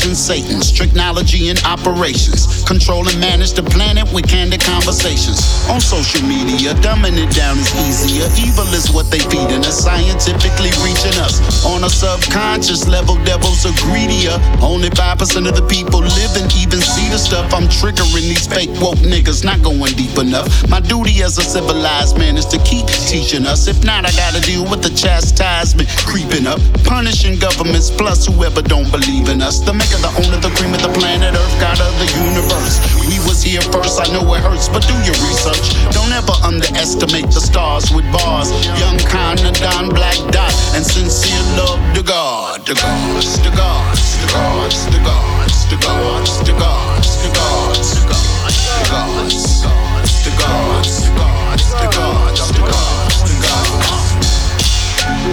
Watching 0.00 0.14
Satan, 0.14 0.62
strict 0.62 0.96
knowledge 0.96 1.36
and 1.36 1.60
operations. 1.68 2.64
Control 2.64 3.06
and 3.06 3.20
manage 3.20 3.52
the 3.52 3.62
planet 3.62 4.08
with 4.14 4.26
candid 4.26 4.64
conversations. 4.64 5.44
On 5.68 5.78
social 5.78 6.24
media, 6.24 6.72
dumbing 6.80 7.20
it 7.20 7.28
down 7.36 7.60
is 7.60 7.68
easier. 7.84 8.24
Evil 8.40 8.64
is 8.72 8.88
what 8.88 9.10
they 9.10 9.20
feed, 9.28 9.44
feeding 9.44 9.60
us, 9.60 9.84
scientifically 9.84 10.72
reaching 10.80 11.12
us. 11.20 11.44
On 11.68 11.84
a 11.84 11.90
subconscious 11.90 12.88
level, 12.88 13.20
devils 13.28 13.68
are 13.68 13.76
greedier. 13.84 14.32
Only 14.64 14.88
5% 14.88 15.20
of 15.44 15.52
the 15.52 15.66
people 15.68 16.00
live 16.00 16.32
and 16.32 16.48
even 16.56 16.80
see 16.80 17.08
the 17.12 17.18
stuff. 17.18 17.52
I'm 17.52 17.68
triggering 17.68 18.24
these 18.24 18.46
fake 18.46 18.72
woke 18.80 19.04
niggas, 19.04 19.44
not 19.44 19.60
going 19.60 19.92
deep 20.00 20.16
enough. 20.16 20.48
My 20.70 20.80
duty 20.80 21.20
as 21.20 21.36
a 21.36 21.44
civilized 21.44 22.16
man 22.16 22.38
is 22.40 22.46
to 22.46 22.58
keep 22.64 22.86
teaching 23.04 23.44
us. 23.44 23.68
If 23.68 23.84
not, 23.84 24.08
I 24.08 24.12
gotta 24.16 24.40
deal 24.40 24.64
with 24.64 24.80
the 24.80 24.96
chastisement 24.96 25.92
creeping 26.08 26.46
up. 26.46 26.60
Punishing 26.88 27.36
governments 27.38 27.90
plus 27.90 28.24
whoever 28.24 28.62
don't 28.62 28.90
believe 28.90 29.28
in 29.28 29.42
us. 29.42 29.60
The 29.60 29.74
maker, 29.90 30.02
the 30.02 30.12
owner, 30.22 30.38
the 30.40 30.50
cream 30.56 30.74
of 30.74 30.82
the 30.82 30.92
planet 30.98 31.34
Earth, 31.34 31.60
God 31.60 31.80
of 31.80 31.94
the 31.98 32.06
universe. 32.14 32.78
We 33.08 33.18
was 33.26 33.42
here 33.42 33.62
first, 33.72 34.00
I 34.00 34.06
know 34.12 34.22
it 34.34 34.42
hurts, 34.42 34.68
but 34.68 34.86
do 34.86 34.94
your 35.02 35.16
research. 35.26 35.74
Don't 35.90 36.12
ever 36.12 36.32
underestimate 36.42 37.26
the 37.30 37.40
stars 37.40 37.90
with 37.90 38.06
bars. 38.12 38.50
Young 38.78 38.98
Don 38.98 39.88
Black 39.90 40.16
Dot, 40.30 40.52
and 40.74 40.84
Sincere 40.84 41.42
Luv 41.56 41.78
Da 41.94 42.02
God. 42.02 42.66
The 42.66 42.74
gods, 42.74 43.38
the 43.42 43.50
gods, 43.50 44.16
the 44.20 44.28
gods, 44.32 44.86
the 44.90 44.98
gods, 45.02 45.68
the 45.68 45.76
gods, 45.76 46.38
the 46.46 46.52
gods, 46.52 47.18
the 47.18 47.32
gods, 47.32 47.96
the 47.96 48.02
gods. 48.06 48.40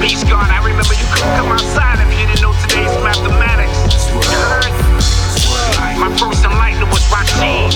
Peace 0.01 0.23
God, 0.23 0.49
I 0.49 0.59
remember 0.63 0.93
you 0.93 1.07
couldn't 1.13 1.35
come 1.37 1.51
outside 1.51 1.99
if 2.05 2.09
you 2.13 2.25
didn't 2.27 2.41
know 2.41 2.53
today's 2.61 2.93
mathematics. 3.03 3.66
My 5.99 6.15
first 6.19 6.45
enlightenment 6.45 6.91
was 6.91 7.03
Rashid. 7.11 7.73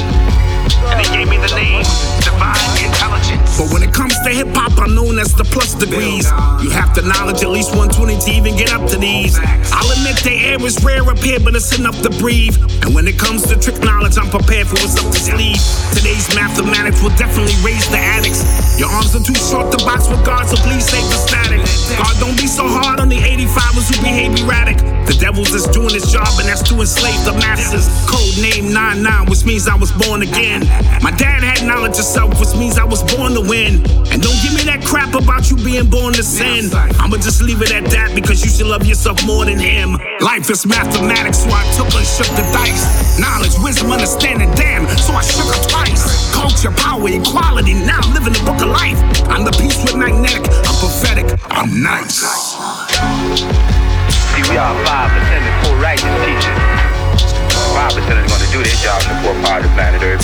And 0.90 1.00
they 1.00 1.10
gave 1.16 1.28
me 1.28 1.38
the 1.38 1.54
name 1.56 1.84
Divine 2.22 2.86
Intelligence. 2.86 3.41
But 3.62 3.70
when 3.78 3.84
it 3.86 3.94
comes 3.94 4.18
to 4.26 4.30
hip 4.34 4.50
hop, 4.58 4.74
I'm 4.82 4.96
known 4.98 5.20
as 5.22 5.38
the 5.38 5.46
plus 5.46 5.78
degrees. 5.78 6.26
You 6.66 6.74
have 6.74 6.98
to 6.98 7.06
knowledge 7.06 7.46
at 7.46 7.54
least 7.54 7.78
120 7.78 8.18
to 8.18 8.30
even 8.34 8.58
get 8.58 8.74
up 8.74 8.90
to 8.90 8.98
these. 8.98 9.38
I'll 9.70 9.86
admit 9.94 10.18
the 10.26 10.34
air 10.34 10.58
is 10.66 10.82
rare 10.82 11.06
up 11.06 11.22
here, 11.22 11.38
but 11.38 11.54
it's 11.54 11.78
enough 11.78 12.02
to 12.02 12.10
breathe. 12.18 12.58
And 12.82 12.98
when 12.98 13.06
it 13.06 13.22
comes 13.22 13.46
to 13.54 13.56
trick 13.62 13.78
knowledge, 13.86 14.18
I'm 14.18 14.34
prepared 14.34 14.66
for 14.66 14.82
what's 14.82 14.98
up 14.98 15.14
to 15.14 15.22
sleeve. 15.22 15.62
Today's 15.94 16.26
mathematics 16.34 17.06
will 17.06 17.14
definitely 17.22 17.54
raise 17.62 17.86
the 17.94 18.02
addicts. 18.02 18.42
Your 18.82 18.90
arms 18.90 19.14
are 19.14 19.22
too 19.22 19.38
short 19.38 19.70
to 19.78 19.80
box 19.86 20.10
with 20.10 20.26
God, 20.26 20.50
so 20.50 20.58
please 20.66 20.90
save 20.90 21.06
the 21.14 21.22
static. 21.22 21.62
God, 22.02 22.18
don't 22.18 22.38
be 22.42 22.50
so 22.50 22.66
hard 22.66 22.98
on 22.98 23.14
the 23.14 23.22
85ers 23.22 23.94
who 23.94 24.02
behave 24.02 24.34
erratic. 24.42 24.82
The 25.06 25.14
devil's 25.22 25.54
just 25.54 25.70
doing 25.70 25.94
his 25.94 26.10
job, 26.10 26.34
and 26.42 26.50
that's 26.50 26.66
to 26.74 26.82
enslave 26.82 27.22
the 27.30 27.38
masses. 27.38 27.86
Code 28.10 28.42
name 28.42 28.74
99, 28.74 29.30
which 29.30 29.46
means 29.46 29.68
I 29.68 29.76
was 29.78 29.92
born 29.92 30.26
again. 30.26 30.66
My 31.06 31.14
dad 31.14 31.44
had 31.44 31.62
knowledge 31.68 32.00
of 32.02 32.08
self, 32.10 32.40
which 32.40 32.58
means 32.58 32.80
I 32.80 32.86
was 32.86 33.04
born 33.14 33.38
to 33.38 33.42
win. 33.42 33.51
And 33.52 34.24
don't 34.24 34.40
give 34.40 34.56
me 34.56 34.64
that 34.72 34.80
crap 34.88 35.12
about 35.14 35.52
you 35.52 35.58
being 35.58 35.90
born 35.90 36.14
to 36.14 36.24
sin. 36.24 36.72
I'ma 36.72 37.18
just 37.18 37.42
leave 37.42 37.62
it 37.62 37.76
at 37.76 37.84
that 37.92 38.16
because 38.16 38.46
you 38.46 38.50
should 38.50 38.68
love 38.68 38.86
yourself 38.86 39.20
more 39.28 39.44
than 39.44 39.60
him. 39.60 40.00
Life 40.22 40.50
is 40.50 40.66
mathematics, 40.66 41.44
so 41.44 41.52
I 41.52 41.68
took 41.76 41.92
and 41.92 42.08
shook 42.08 42.32
the 42.40 42.48
dice. 42.56 43.20
Knowledge, 43.20 43.52
wisdom, 43.60 43.92
understanding, 43.92 44.50
damn, 44.56 44.88
so 44.96 45.12
I 45.12 45.22
shook 45.22 45.52
her 45.52 45.68
twice. 45.68 46.32
Culture, 46.32 46.72
power, 46.72 47.12
equality, 47.12 47.74
now 47.74 48.00
I'm 48.00 48.14
living 48.16 48.32
the 48.32 48.44
book 48.48 48.62
of 48.64 48.72
life. 48.72 48.96
I'm 49.28 49.44
the 49.44 49.52
piece 49.60 49.84
with 49.84 50.00
magnetic, 50.00 50.48
I'm 50.48 50.78
prophetic, 50.80 51.28
I'm 51.52 51.84
nice. 51.84 52.56
See, 54.32 54.44
we 54.48 54.56
are 54.56 54.76
five 54.88 55.12
and 55.12 55.44
four 55.68 55.76
righteous 55.76 56.08
teachers. 56.24 56.81
5% 57.72 57.96
is 57.96 58.28
gonna 58.28 58.52
do 58.52 58.60
their 58.64 58.80
job 58.84 59.00
in 59.04 59.10
the 59.16 59.18
poor 59.24 59.36
part 59.48 59.64
of 59.64 59.70
the 59.70 59.74
planet 59.76 60.04
Earth. 60.04 60.24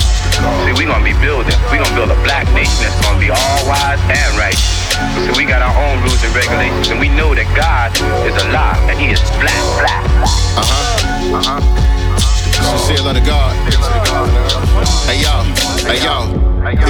See, 0.68 0.74
we 0.76 0.84
gonna 0.84 1.04
be 1.04 1.16
building. 1.18 1.56
We 1.72 1.80
gonna 1.80 1.96
build 1.96 2.12
a 2.12 2.20
black 2.22 2.44
nation 2.52 2.76
that's 2.84 2.98
gonna 3.00 3.20
be 3.20 3.30
all 3.32 3.60
wise 3.64 4.00
and 4.12 4.30
right. 4.36 4.56
So 5.24 5.32
we 5.36 5.44
got 5.44 5.62
our 5.62 5.72
own 5.72 6.02
rules 6.04 6.20
and 6.24 6.34
regulations, 6.34 6.88
and 6.90 7.00
we 7.00 7.08
know 7.08 7.34
that 7.34 7.48
God 7.56 7.94
is 8.26 8.36
alive 8.44 8.78
and 8.90 8.98
He 9.00 9.14
is 9.14 9.22
black, 9.40 9.64
black. 9.80 10.04
Uh 10.58 10.64
huh. 10.66 11.36
Uh 11.36 11.60
huh. 11.60 11.88
Sincere 12.76 13.04
Luv 13.04 13.14
Da 13.16 13.24
God. 13.24 13.54
Hey 15.06 15.22
y'all, 15.22 15.44
hey 15.86 16.02
y'all. 16.04 16.28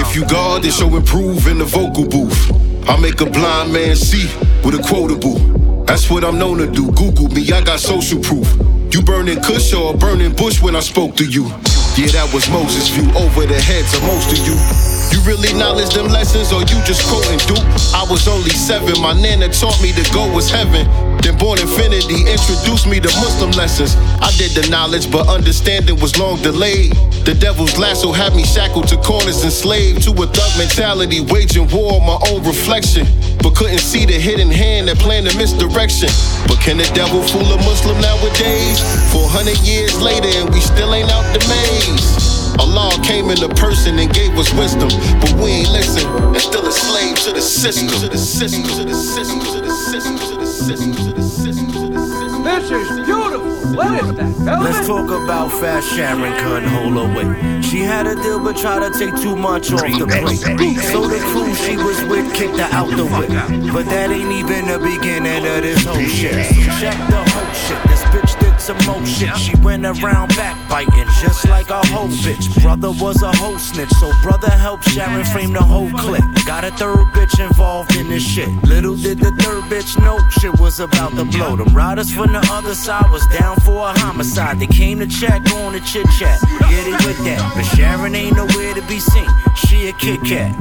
If 0.00 0.16
you 0.16 0.26
God, 0.26 0.62
then 0.62 0.72
show 0.72 0.94
improve 0.96 1.46
in 1.46 1.58
the 1.58 1.64
vocal 1.64 2.04
booth. 2.08 2.34
I 2.88 2.98
make 2.98 3.20
a 3.20 3.26
blind 3.26 3.72
man 3.72 3.94
see 3.94 4.26
with 4.64 4.74
a 4.74 4.82
quotable. 4.82 5.84
That's 5.84 6.10
what 6.10 6.24
I'm 6.24 6.38
known 6.38 6.58
to 6.58 6.66
do. 6.66 6.90
Google 6.92 7.28
me, 7.28 7.52
I 7.52 7.62
got 7.62 7.78
social 7.80 8.20
proof. 8.20 8.48
You 8.90 9.02
burning 9.02 9.40
Kush 9.42 9.74
or 9.74 9.94
burning 9.94 10.34
Bush 10.34 10.62
when 10.62 10.74
I 10.74 10.80
spoke 10.80 11.14
to 11.16 11.24
you? 11.24 11.44
Yeah, 11.96 12.08
that 12.16 12.30
was 12.32 12.48
Moses' 12.48 12.88
view 12.88 13.10
over 13.12 13.44
the 13.44 13.60
heads 13.60 13.92
of 13.92 14.02
most 14.04 14.32
of 14.32 14.40
you. 14.46 14.56
You 15.12 15.20
really 15.28 15.52
knowledge 15.52 15.94
them 15.94 16.08
lessons 16.08 16.52
or 16.52 16.60
you 16.60 16.78
just 16.84 17.06
quoting 17.08 17.38
Duke? 17.44 17.64
I 17.92 18.06
was 18.08 18.28
only 18.28 18.50
seven, 18.50 19.00
my 19.00 19.12
nana 19.12 19.48
taught 19.48 19.80
me 19.82 19.92
to 19.92 20.04
go 20.12 20.32
was 20.32 20.50
heaven. 20.50 20.86
Then 21.22 21.36
Born 21.38 21.58
Infinity 21.58 22.26
introduced 22.30 22.86
me 22.86 23.00
to 23.00 23.08
Muslim 23.20 23.50
lessons. 23.52 23.96
I 24.20 24.30
did 24.36 24.52
the 24.52 24.68
knowledge, 24.70 25.10
but 25.10 25.28
understanding 25.28 25.98
was 26.00 26.18
long 26.18 26.40
delayed. 26.42 26.92
The 27.24 27.34
devil's 27.34 27.76
lasso 27.78 28.12
had 28.12 28.34
me 28.34 28.44
shackled 28.44 28.88
to 28.88 28.96
corners 28.98 29.44
enslaved 29.44 30.02
to 30.04 30.10
a 30.12 30.26
thug 30.26 30.52
mentality, 30.58 31.20
waging 31.20 31.68
war 31.68 32.00
on 32.00 32.06
my 32.06 32.18
own 32.30 32.42
reflection. 32.44 33.06
But 33.42 33.56
couldn't 33.56 33.80
see 33.80 34.06
the 34.06 34.18
hidden 34.18 34.50
hand 34.50 34.88
that 34.88 34.98
planned 34.98 35.26
the 35.26 35.36
misdirection. 35.36 36.08
But 36.46 36.60
can 36.60 36.78
the 36.78 36.88
devil 36.94 37.22
fool 37.22 37.46
a 37.52 37.56
Muslim 37.58 38.00
nowadays? 38.00 38.80
400 39.12 39.58
years 39.66 40.00
later, 40.00 40.28
and 40.40 40.50
we 40.52 40.60
still 40.60 40.94
ain't 40.94 41.10
out 41.10 41.26
the 41.32 41.40
maze. 41.48 42.27
Allah 42.58 42.92
came 43.04 43.30
in 43.30 43.42
a 43.42 43.48
person 43.54 43.98
and 43.98 44.12
gave 44.12 44.36
us 44.38 44.52
wisdom, 44.54 44.88
but 45.20 45.32
we 45.34 45.50
ain't 45.62 45.70
listen 45.70 46.06
and 46.08 46.36
still 46.36 46.66
a 46.66 46.72
slave 46.72 47.16
to 47.24 47.32
the 47.32 47.42
system. 47.42 47.88
To 47.88 48.08
the 48.08 48.18
system. 48.18 48.62
To 48.62 48.84
the 48.84 48.94
system. 48.94 49.40
To 49.40 49.60
the 49.60 49.70
system. 49.70 50.16
To 50.16 50.36
the 50.36 50.46
system. 50.46 50.92
To 50.92 51.12
the 51.14 51.26
system. 51.26 52.42
This 52.44 52.70
is 52.70 53.06
beautiful. 53.06 53.48
What 53.76 54.02
is 54.02 54.14
that? 54.14 54.60
Let's 54.60 54.86
talk 54.86 55.10
about 55.10 55.50
Fat 55.60 55.82
Sharon 55.82 56.32
couldn't 56.42 56.68
hold 56.68 56.94
her 56.94 57.08
weight. 57.14 57.62
She 57.64 57.80
had 57.80 58.06
a 58.06 58.14
deal 58.14 58.38
but 58.42 58.56
tried 58.56 58.80
to 58.80 58.98
take 58.98 59.14
too 59.20 59.36
much 59.36 59.70
off 59.72 59.82
the 59.82 60.06
plate. 60.06 60.38
So 60.88 61.06
the 61.06 61.18
crew 61.30 61.54
she 61.54 61.76
was 61.76 62.02
with 62.04 62.32
kicked 62.34 62.56
her 62.56 62.68
out 62.72 62.88
the 62.90 63.04
whip. 63.04 63.28
But 63.72 63.86
that 63.86 64.10
ain't 64.10 64.32
even 64.32 64.66
the 64.66 64.78
beginning 64.78 65.46
of 65.46 65.62
this 65.62 65.84
whole 65.84 66.00
shit. 66.00 66.46
So 66.46 66.62
check 66.80 66.96
the 67.08 67.27
some. 68.76 69.04
She 69.06 69.56
went 69.62 69.84
around 69.86 70.28
backbiting 70.36 71.08
just 71.20 71.48
like 71.48 71.70
a 71.70 71.80
whole 71.86 72.08
bitch. 72.08 72.62
Brother 72.62 72.90
was 72.90 73.22
a 73.22 73.32
whole 73.36 73.58
snitch, 73.58 73.90
so 74.00 74.12
brother 74.22 74.50
helped 74.50 74.84
Sharon 74.90 75.24
frame 75.24 75.52
the 75.52 75.62
whole 75.62 75.90
clip. 75.90 76.22
Got 76.46 76.64
a 76.64 76.70
third 76.72 77.06
bitch 77.14 77.38
involved 77.40 77.96
in 77.96 78.08
this 78.08 78.22
shit. 78.22 78.48
Little 78.64 78.96
did 78.96 79.18
the 79.18 79.30
third 79.42 79.64
bitch 79.64 79.98
know 80.02 80.18
shit 80.40 80.58
was 80.60 80.80
about 80.80 81.12
to 81.16 81.24
blow. 81.24 81.56
Them 81.56 81.74
riders 81.74 82.12
from 82.12 82.32
the 82.32 82.46
other 82.50 82.74
side 82.74 83.10
was 83.10 83.26
down 83.38 83.56
for 83.60 83.88
a 83.88 83.98
homicide. 83.98 84.60
They 84.60 84.66
came 84.66 84.98
to 84.98 85.06
check 85.06 85.40
on 85.54 85.72
the 85.72 85.80
chit 85.80 86.06
chat. 86.18 86.38
Get 86.68 86.86
it 86.86 87.06
with 87.06 87.18
that. 87.24 87.52
But 87.54 87.64
Sharon 87.76 88.14
ain't 88.14 88.36
nowhere 88.36 88.74
to 88.74 88.82
be 88.82 89.00
seen. 89.00 89.28
She 89.56 89.88
a 89.88 89.92
Kit 89.94 90.20
Kat. 90.24 90.54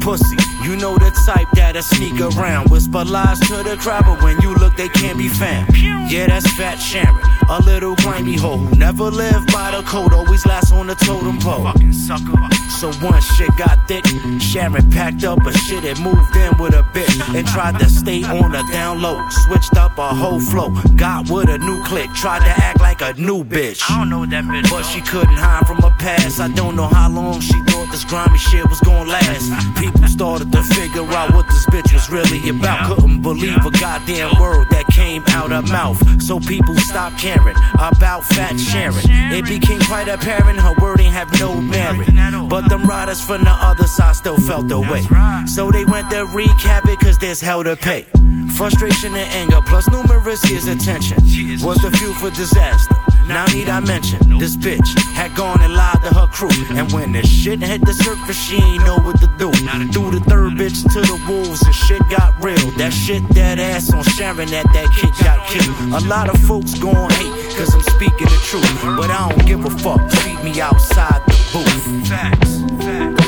Pussy, 0.00 0.36
you 0.64 0.76
know 0.76 0.96
the 0.96 1.10
type 1.26 1.48
that'll 1.52 1.82
sneak 1.82 2.20
around. 2.20 2.70
Whisper 2.70 3.04
lies 3.04 3.38
to 3.40 3.62
the 3.62 3.76
crowd, 3.76 4.04
but 4.04 4.22
when 4.22 4.40
you 4.40 4.54
look, 4.54 4.76
they 4.76 4.88
can't 4.88 5.18
be 5.18 5.28
found. 5.28 5.68
Yeah, 6.10 6.26
that's 6.26 6.50
Fat 6.56 6.76
Sharon, 6.76 7.14
a 7.48 7.60
little 7.62 7.94
grimy 7.96 8.36
hoe 8.36 8.56
who 8.56 8.76
never 8.76 9.04
lived 9.04 9.52
by 9.52 9.70
the 9.70 9.82
code, 9.82 10.12
always 10.12 10.44
last 10.46 10.72
on 10.72 10.86
the 10.86 10.94
totem 10.94 11.38
pole. 11.38 11.64
Fucking 11.64 11.92
sucker. 11.92 12.32
So 12.80 12.92
once 13.02 13.24
shit 13.36 13.50
got 13.56 13.86
thick, 13.88 14.04
Sharon 14.40 14.90
packed 14.90 15.24
up 15.24 15.42
her 15.42 15.52
shit 15.52 15.84
and 15.84 15.98
moved 16.00 16.36
in 16.36 16.56
with 16.58 16.74
a 16.74 16.82
bitch 16.92 17.34
and 17.34 17.46
tried 17.46 17.78
to 17.78 17.88
stay 17.88 18.22
on 18.24 18.52
the 18.52 18.62
down 18.72 19.00
low. 19.00 19.26
Switched 19.46 19.76
up 19.76 19.92
her 19.96 20.14
whole 20.14 20.40
flow, 20.40 20.70
got 20.96 21.30
with 21.30 21.48
a 21.48 21.58
new 21.58 21.82
click, 21.84 22.12
tried 22.14 22.40
to 22.40 22.64
act 22.64 22.80
like 22.80 23.00
a 23.00 23.12
new 23.14 23.44
bitch. 23.44 23.82
I 23.88 23.98
don't 23.98 24.10
know 24.10 24.26
that 24.26 24.44
bitch, 24.44 24.70
but 24.70 24.82
she 24.82 25.00
couldn't 25.00 25.36
hide 25.36 25.66
from 25.66 25.78
her 25.78 25.94
past. 25.98 26.40
I 26.40 26.48
don't 26.48 26.76
know 26.76 26.86
how 26.88 27.08
long 27.08 27.40
she 27.40 27.54
thought 27.64 27.90
this 27.90 28.04
grimy 28.04 28.38
shit 28.38 28.68
was 28.68 28.80
gonna 28.80 29.10
last. 29.10 29.78
People 29.78 30.06
started 30.08 30.53
to 30.54 30.62
figure 30.74 31.02
out 31.02 31.32
what 31.34 31.46
this 31.46 31.66
bitch 31.66 31.92
was 31.92 32.08
really 32.10 32.48
about. 32.48 32.96
Couldn't 32.96 33.22
believe 33.22 33.64
a 33.64 33.70
goddamn 33.70 34.40
word 34.40 34.68
that 34.70 34.86
came 34.90 35.22
out 35.28 35.50
her 35.50 35.62
mouth. 35.62 35.98
So 36.22 36.40
people 36.40 36.76
stopped 36.76 37.18
caring 37.18 37.56
about 37.74 38.24
Fat 38.24 38.58
Sharon. 38.58 39.04
It 39.32 39.44
became 39.44 39.80
quite 39.80 40.08
apparent 40.08 40.58
her 40.60 40.74
word 40.80 41.00
ain't 41.00 41.12
have 41.12 41.30
no 41.38 41.60
merit. 41.60 42.08
But 42.48 42.68
them 42.68 42.84
riders 42.86 43.20
from 43.20 43.44
the 43.44 43.50
other 43.50 43.86
side 43.86 44.16
still 44.16 44.38
felt 44.38 44.68
the 44.68 44.80
way. 44.80 45.02
So 45.46 45.70
they 45.70 45.84
went 45.84 46.10
to 46.10 46.24
recap 46.26 46.88
it 46.88 46.98
cause 47.00 47.18
there's 47.18 47.40
hell 47.40 47.64
to 47.64 47.76
pay. 47.76 48.06
Frustration 48.56 49.14
and 49.14 49.28
anger, 49.32 49.60
plus 49.66 49.88
numerous 49.90 50.48
years 50.48 50.66
attention, 50.66 51.16
was 51.66 51.78
the 51.78 51.90
fuel 51.98 52.14
for 52.14 52.30
disaster. 52.30 52.94
Now 53.26 53.46
need 53.46 53.68
I 53.68 53.80
mention, 53.80 54.38
this 54.38 54.56
bitch 54.56 54.86
had 55.14 55.34
gone 55.34 55.60
and 55.62 55.74
lied 55.74 56.02
to 56.02 56.14
her 56.14 56.26
crew. 56.26 56.50
And 56.76 56.90
when 56.92 57.12
the 57.12 57.22
shit 57.26 57.60
hit 57.60 57.80
the 57.84 57.94
surface, 57.94 58.36
she 58.36 58.56
ain't 58.56 58.84
know 58.84 58.98
what 58.98 59.18
to 59.20 59.26
do. 59.38 59.50
Threw 59.92 60.10
the 60.10 60.20
third 60.20 60.52
bitch 60.54 60.82
to 60.92 61.00
the 61.00 61.18
wolves 61.28 61.62
and 61.64 61.74
shit 61.74 62.02
got 62.10 62.42
real. 62.42 62.70
That 62.76 62.92
shit, 62.92 63.26
that 63.30 63.58
ass 63.58 63.92
on 63.92 64.02
Sharon, 64.04 64.48
that 64.50 64.66
that 64.72 64.88
kid 64.94 65.12
got 65.24 65.46
killed. 65.48 66.04
A 66.04 66.06
lot 66.06 66.28
of 66.28 66.38
folks 66.40 66.74
gon' 66.74 67.10
hate, 67.12 67.56
cause 67.56 67.74
I'm 67.74 67.82
speaking 67.82 68.28
the 68.28 68.40
truth. 68.44 68.82
But 68.96 69.10
I 69.10 69.28
don't 69.30 69.46
give 69.46 69.64
a 69.64 69.70
fuck, 69.70 70.00
treat 70.10 70.42
me 70.44 70.60
outside 70.60 71.22
the 71.26 71.34
booth. 71.52 72.08
Facts, 72.08 72.60
facts. 72.84 73.23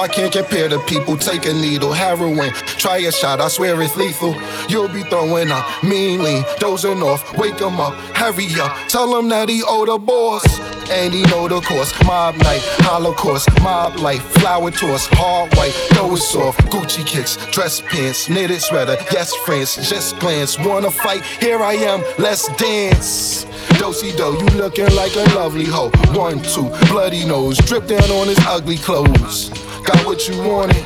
I 0.00 0.08
can't 0.08 0.32
compare 0.32 0.66
to 0.70 0.78
people. 0.86 1.18
Take 1.18 1.44
a 1.44 1.52
needle, 1.52 1.92
heroin, 1.92 2.54
try 2.78 2.96
a 2.98 3.12
shot. 3.12 3.38
I 3.38 3.48
swear 3.48 3.80
it's 3.82 3.96
lethal. 3.98 4.34
You'll 4.66 4.88
be 4.88 5.02
throwing 5.02 5.50
up 5.50 5.66
meanly, 5.82 6.42
dozing 6.58 7.02
off. 7.02 7.36
Wake 7.36 7.60
'em 7.60 7.78
up, 7.78 7.92
hurry 8.16 8.48
up. 8.58 8.72
Tell 8.88 9.14
him 9.18 9.28
that 9.28 9.50
he 9.50 9.62
owe 9.62 9.84
the 9.84 9.98
boss. 9.98 10.44
And 10.90 11.12
he 11.12 11.22
know 11.24 11.48
the 11.48 11.60
course. 11.60 11.92
Mob 12.04 12.36
night, 12.38 12.62
holocaust, 12.80 13.48
mob 13.60 13.96
life, 13.98 14.22
flower 14.40 14.70
toss, 14.70 15.06
hard 15.12 15.54
white, 15.54 15.74
throw 15.92 16.14
it 16.14 16.22
soft. 16.22 16.58
Gucci 16.72 17.04
kicks, 17.04 17.36
dress 17.52 17.82
pants, 17.82 18.28
knitted 18.30 18.62
sweater. 18.62 18.96
Yes, 19.12 19.34
friends, 19.44 19.76
just 19.88 20.18
glance. 20.18 20.58
Wanna 20.58 20.90
fight? 20.90 21.22
Here 21.40 21.62
I 21.62 21.74
am, 21.74 22.02
let's 22.18 22.48
dance. 22.56 23.44
Dosey 23.78 24.12
do, 24.16 24.32
you 24.40 24.50
looking 24.62 24.92
like 24.96 25.14
a 25.14 25.24
lovely 25.34 25.66
hoe. 25.66 25.90
One, 26.14 26.40
two, 26.42 26.70
bloody 26.88 27.24
nose, 27.26 27.58
drip 27.58 27.86
down 27.86 28.10
on 28.10 28.28
his 28.28 28.38
ugly 28.46 28.78
clothes. 28.78 29.50
Got 29.84 30.06
what 30.06 30.28
you 30.28 30.36
wanted, 30.42 30.84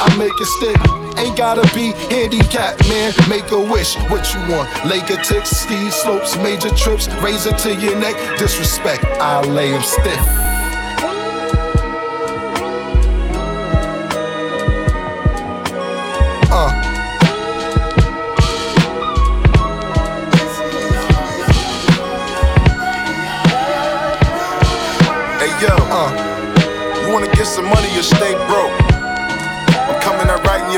I 0.00 0.14
make 0.16 0.32
it 0.40 0.46
stick. 0.46 0.76
Ain't 1.18 1.36
gotta 1.36 1.62
be 1.74 1.92
handicapped, 2.14 2.88
man. 2.88 3.12
Make 3.28 3.50
a 3.50 3.58
wish, 3.60 3.96
what 4.10 4.32
you 4.32 4.40
want. 4.48 4.68
Lake 4.86 5.10
of 5.10 5.22
ticks, 5.22 5.50
ski 5.50 5.90
slopes, 5.90 6.36
major 6.36 6.70
trips, 6.70 7.08
razor 7.22 7.52
to 7.52 7.74
your 7.74 7.98
neck. 7.98 8.16
Disrespect, 8.38 9.04
I'll 9.20 9.48
lay 9.48 9.70
him 9.72 9.82
stiff. 9.82 10.47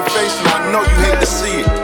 Your 0.01 0.09
face 0.11 0.39
and 0.39 0.49
I 0.49 0.73
know 0.73 0.83
you 0.83 0.97
hate 1.05 1.21
to 1.21 1.27
see 1.27 1.61
it. 1.61 1.80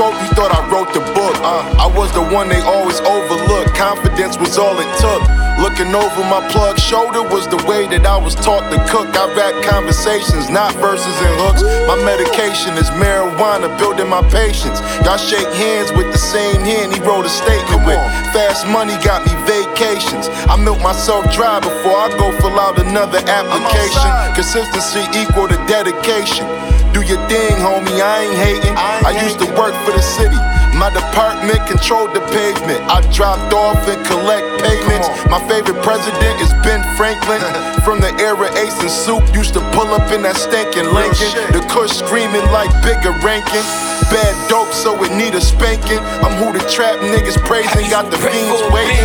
Yo, 0.00 0.08
the 0.08 0.16
way 0.16 0.16
I 0.16 0.16
quote, 0.16 0.16
you 0.22 0.28
thought 0.32 0.52
I 0.52 0.60
wrote 0.72 0.92
the 0.92 1.00
book. 1.12 1.36
Uh, 1.44 1.84
I 1.84 1.86
was 1.92 2.12
the 2.12 2.24
one 2.32 2.48
they 2.48 2.60
always 2.60 3.00
overlooked. 3.00 3.74
confidence 3.76 4.38
was 4.38 4.56
all 4.58 4.76
it 4.80 4.88
took. 4.98 5.22
Looking 5.60 5.92
over 5.92 6.22
my 6.24 6.40
plug 6.48 6.78
shoulder 6.80 7.22
was 7.22 7.44
the 7.48 7.60
way 7.68 7.86
that 7.88 8.06
I 8.06 8.16
was 8.16 8.34
taught 8.34 8.64
to 8.72 8.78
cook. 8.88 9.12
I 9.12 9.28
rap 9.36 9.52
conversations, 9.64 10.48
not 10.48 10.72
verses 10.80 11.12
and 11.20 11.34
hooks. 11.36 11.62
My 11.84 12.00
medication 12.00 12.80
is 12.80 12.88
marijuana, 12.96 13.68
building 13.76 14.08
my 14.08 14.24
patience. 14.32 14.80
Y'all 15.04 15.20
shake 15.20 15.48
hands 15.52 15.92
with 15.92 16.08
the 16.12 16.18
same 16.18 16.64
hand 16.64 16.96
he 16.96 17.00
wrote 17.04 17.26
a 17.26 17.32
statement 17.32 17.84
with. 17.84 18.00
Fast 18.32 18.64
money 18.68 18.96
got 19.04 19.20
me 19.28 19.36
vacations. 19.44 20.32
I 20.48 20.56
milk 20.56 20.80
myself 20.80 21.28
dry 21.32 21.60
before 21.60 21.96
I 21.96 22.08
go 22.16 22.32
fill 22.40 22.56
out 22.56 22.80
another 22.80 23.20
application. 23.28 24.08
Consistency 24.32 25.04
equal 25.12 25.48
to 25.48 25.60
dedication. 25.68 26.48
Do 26.92 27.02
your 27.02 27.22
thing, 27.30 27.54
homie, 27.62 28.02
I 28.02 28.26
ain't 28.26 28.38
hating. 28.38 28.74
I 28.76 29.14
used 29.22 29.38
to 29.38 29.46
work 29.54 29.74
for 29.86 29.92
the 29.92 30.02
city. 30.02 30.36
My 30.74 30.90
department 30.90 31.60
controlled 31.66 32.14
the 32.14 32.24
pavement. 32.34 32.80
I 32.90 33.02
dropped 33.12 33.52
off 33.52 33.78
and 33.86 34.00
collect 34.06 34.46
payments. 34.62 35.06
My 35.30 35.38
favorite 35.46 35.78
president 35.82 36.40
is 36.40 36.50
Ben 36.66 36.82
Franklin. 36.96 37.42
From 37.86 38.00
the 38.00 38.12
era 38.18 38.50
Ace 38.58 38.78
and 38.80 38.90
Soup 38.90 39.22
used 39.34 39.54
to 39.54 39.60
pull 39.70 39.88
up 39.94 40.10
in 40.10 40.22
that 40.22 40.36
stinking 40.36 40.90
Lincoln. 40.90 41.30
The 41.54 41.62
Kush 41.70 41.92
screaming 41.92 42.44
like 42.50 42.70
bigger 42.82 43.14
ranking. 43.22 43.66
Bad 44.10 44.34
dope, 44.50 44.72
so 44.72 44.98
it 45.04 45.12
need 45.14 45.34
a 45.34 45.40
spanking. 45.40 46.02
I'm 46.26 46.34
who 46.42 46.52
the 46.52 46.64
trap 46.66 46.98
niggas 47.00 47.38
praising, 47.46 47.88
got 47.90 48.10
the 48.10 48.18
fiends 48.18 48.62
waiting. 48.74 49.00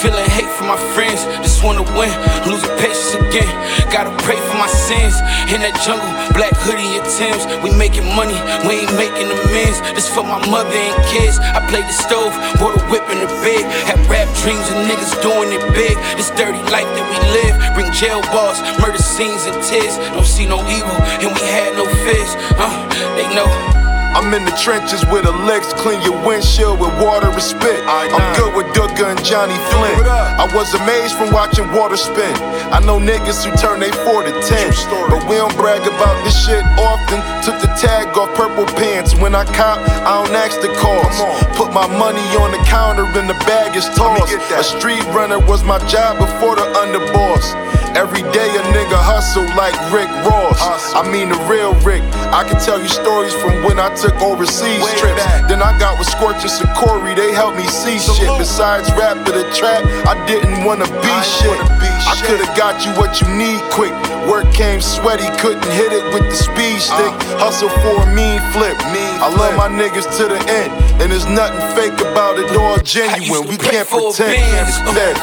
Feeling 0.00 0.24
hate 0.32 0.48
for 0.56 0.64
my 0.64 0.80
friends, 0.96 1.28
just 1.44 1.62
wanna 1.62 1.84
win, 1.92 2.08
losing 2.48 2.72
patience 2.80 3.12
again. 3.20 3.52
Gotta 3.92 4.08
pray 4.24 4.40
for 4.48 4.56
my 4.56 4.66
sins. 4.66 5.12
In 5.52 5.60
that 5.60 5.76
jungle, 5.84 6.08
black 6.32 6.56
hoodie 6.56 6.96
and 6.96 7.04
Tim's. 7.04 7.44
We 7.60 7.68
making 7.76 8.08
money, 8.16 8.32
we 8.64 8.80
ain't 8.80 8.96
making 8.96 9.28
amends. 9.28 9.76
This 9.92 10.08
for 10.08 10.24
my 10.24 10.40
mother 10.48 10.72
and 10.72 10.96
kids. 11.12 11.36
I 11.36 11.60
played 11.68 11.84
the 11.84 11.92
stove, 11.92 12.32
bought 12.56 12.80
a 12.80 12.82
whip 12.88 13.04
in 13.12 13.20
the 13.20 13.28
bed. 13.44 13.60
Had 13.84 14.00
rap 14.08 14.24
dreams 14.40 14.64
and 14.72 14.88
niggas 14.88 15.20
doing 15.20 15.52
it 15.52 15.60
big. 15.76 16.00
This 16.16 16.32
dirty 16.32 16.64
life 16.72 16.88
that 16.96 17.04
we 17.04 17.20
live, 17.36 17.52
bring 17.76 17.92
jail 17.92 18.24
bars, 18.32 18.56
murder 18.80 19.04
scenes 19.04 19.44
and 19.44 19.60
tears. 19.60 20.00
Don't 20.16 20.24
see 20.24 20.48
no 20.48 20.64
evil, 20.64 20.96
and 21.20 21.28
we 21.28 21.44
had 21.44 21.76
no 21.76 21.84
fears. 22.08 22.32
Uh, 22.56 22.72
they 23.20 23.28
know. 23.36 23.79
I'm 24.10 24.34
in 24.34 24.44
the 24.44 24.50
trenches 24.58 25.06
with 25.06 25.24
a 25.24 25.30
Lex, 25.46 25.72
clean 25.74 26.02
your 26.02 26.18
windshield 26.26 26.80
with 26.80 26.90
water 27.00 27.30
and 27.30 27.42
spit. 27.42 27.80
I'm 27.86 28.10
good 28.34 28.54
with 28.54 28.66
Dugga 28.74 29.14
and 29.14 29.24
Johnny 29.24 29.54
Flynn. 29.70 30.02
I 30.06 30.50
was 30.54 30.74
amazed 30.74 31.14
from 31.14 31.32
watching 31.32 31.70
water 31.72 31.96
spin. 31.96 32.34
I 32.74 32.80
know 32.80 32.98
niggas 32.98 33.46
who 33.46 33.54
turn 33.56 33.78
they 33.80 33.92
4 33.92 34.24
to 34.24 34.34
10. 34.42 34.74
But 35.08 35.22
we 35.30 35.36
don't 35.36 35.54
brag 35.56 35.86
about 35.86 36.18
this 36.24 36.34
shit 36.44 36.64
often. 36.76 37.22
Took 37.46 37.62
the 37.62 37.70
tag 37.78 38.16
off 38.18 38.34
purple 38.34 38.66
pants. 38.76 39.14
When 39.14 39.34
I 39.34 39.44
cop, 39.44 39.78
I 39.78 40.22
don't 40.22 40.34
ask 40.34 40.60
the 40.60 40.74
cost. 40.82 41.22
Put 41.56 41.72
my 41.72 41.86
money 41.86 42.24
on 42.36 42.50
the 42.50 42.62
counter 42.66 43.06
and 43.06 43.28
the 43.30 43.38
bag 43.46 43.76
is 43.76 43.86
tossed. 43.94 44.34
A 44.34 44.64
street 44.64 45.04
runner 45.14 45.38
was 45.38 45.62
my 45.62 45.78
job 45.86 46.18
before 46.18 46.56
the 46.56 46.66
underboss. 46.82 47.54
Every 47.96 48.22
day 48.30 48.50
a 48.54 48.62
nigga 48.70 48.98
hustle 48.98 49.46
like 49.58 49.74
Rick 49.90 50.08
Ross. 50.22 50.94
I 50.94 51.02
mean 51.10 51.30
the 51.30 51.38
real 51.50 51.74
Rick. 51.82 52.02
I 52.30 52.46
can 52.46 52.60
tell 52.60 52.80
you 52.80 52.88
stories 52.88 53.34
from 53.34 53.64
when 53.64 53.78
I 53.78 53.92
took 53.94 54.14
overseas 54.22 54.86
trips. 54.98 55.22
Then 55.50 55.62
I 55.62 55.76
got 55.78 55.98
with 55.98 56.08
Scorch 56.08 56.42
and 56.46 56.50
Sakori, 56.50 57.16
they 57.16 57.32
helped 57.32 57.58
me 57.58 57.66
see 57.66 57.98
shit. 57.98 58.30
Besides 58.38 58.88
rap 58.94 59.26
to 59.26 59.32
the 59.32 59.44
trap, 59.52 59.82
I 60.06 60.14
didn't 60.26 60.64
wanna 60.64 60.86
be 61.02 61.14
shit. 61.26 61.58
I 62.06 62.14
could've 62.26 62.54
got 62.56 62.86
you 62.86 62.92
what 62.94 63.20
you 63.20 63.28
need 63.34 63.60
quick. 63.74 63.92
Work 64.30 64.52
came 64.54 64.80
sweaty, 64.80 65.26
couldn't 65.38 65.66
hit 65.74 65.92
it 65.92 66.04
with 66.14 66.24
the 66.30 66.36
speed 66.36 66.78
stick. 66.80 67.14
Hustle 67.42 67.70
for 67.82 68.02
a 68.02 68.06
mean 68.14 68.40
flip. 68.52 68.76
I 68.78 69.28
love 69.34 69.56
my 69.56 69.68
niggas 69.68 70.06
to 70.18 70.28
the 70.30 70.38
end, 70.48 70.72
and 71.02 71.10
there's 71.10 71.26
nothing 71.26 71.60
fake 71.74 71.98
about 72.00 72.38
it. 72.38 72.50
All 72.56 72.78
genuine. 72.78 73.48
We 73.48 73.56
can't 73.56 73.88
pretend. 73.88 74.38
It's 74.68 74.78
dead. 74.94 75.16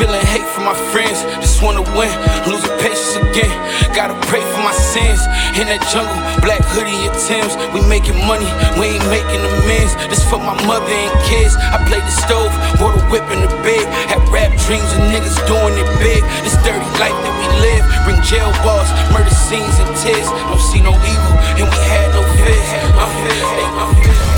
Feeling 0.00 0.24
hate 0.32 0.48
for 0.56 0.64
my 0.64 0.72
friends, 0.96 1.20
just 1.44 1.60
wanna 1.60 1.84
win, 1.92 2.08
losing 2.48 2.72
patience 2.80 3.20
again. 3.20 3.52
Gotta 3.92 4.16
pray 4.32 4.40
for 4.40 4.64
my 4.64 4.72
sins. 4.72 5.20
In 5.60 5.68
that 5.68 5.84
jungle, 5.92 6.16
black 6.40 6.64
hoodie 6.72 7.04
and 7.04 7.12
Tim's. 7.28 7.52
We 7.76 7.84
making 7.84 8.16
money, 8.24 8.48
we 8.80 8.96
ain't 8.96 9.04
making 9.12 9.44
amends. 9.44 9.92
This 10.08 10.24
for 10.24 10.40
my 10.40 10.56
mother 10.64 10.88
and 10.88 11.12
kids. 11.28 11.52
I 11.60 11.76
played 11.84 12.00
the 12.00 12.16
stove, 12.16 12.48
bought 12.80 12.96
a 12.96 13.02
whip 13.12 13.28
in 13.28 13.44
the 13.44 13.52
bed. 13.60 13.84
Had 14.08 14.24
rap 14.32 14.48
dreams 14.64 14.88
and 14.96 15.12
niggas 15.12 15.36
doing 15.44 15.76
it 15.76 15.88
big. 16.00 16.24
This 16.48 16.56
dirty 16.64 16.88
life 16.96 17.12
that 17.20 17.34
we 17.36 17.46
live, 17.60 17.84
bring 18.08 18.16
jail 18.24 18.48
bars, 18.64 18.88
murder 19.12 19.36
scenes 19.36 19.76
and 19.84 19.92
tears. 20.00 20.32
Don't 20.48 20.64
see 20.64 20.80
no 20.80 20.96
evil, 20.96 21.34
and 21.60 21.68
we 21.68 21.78
had 21.92 22.08
no 22.16 22.24
fears. 22.40 22.68
Uh, 22.96 23.04
hey, 23.20 23.68
uh, 23.76 24.29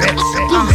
Uh, 0.00 0.66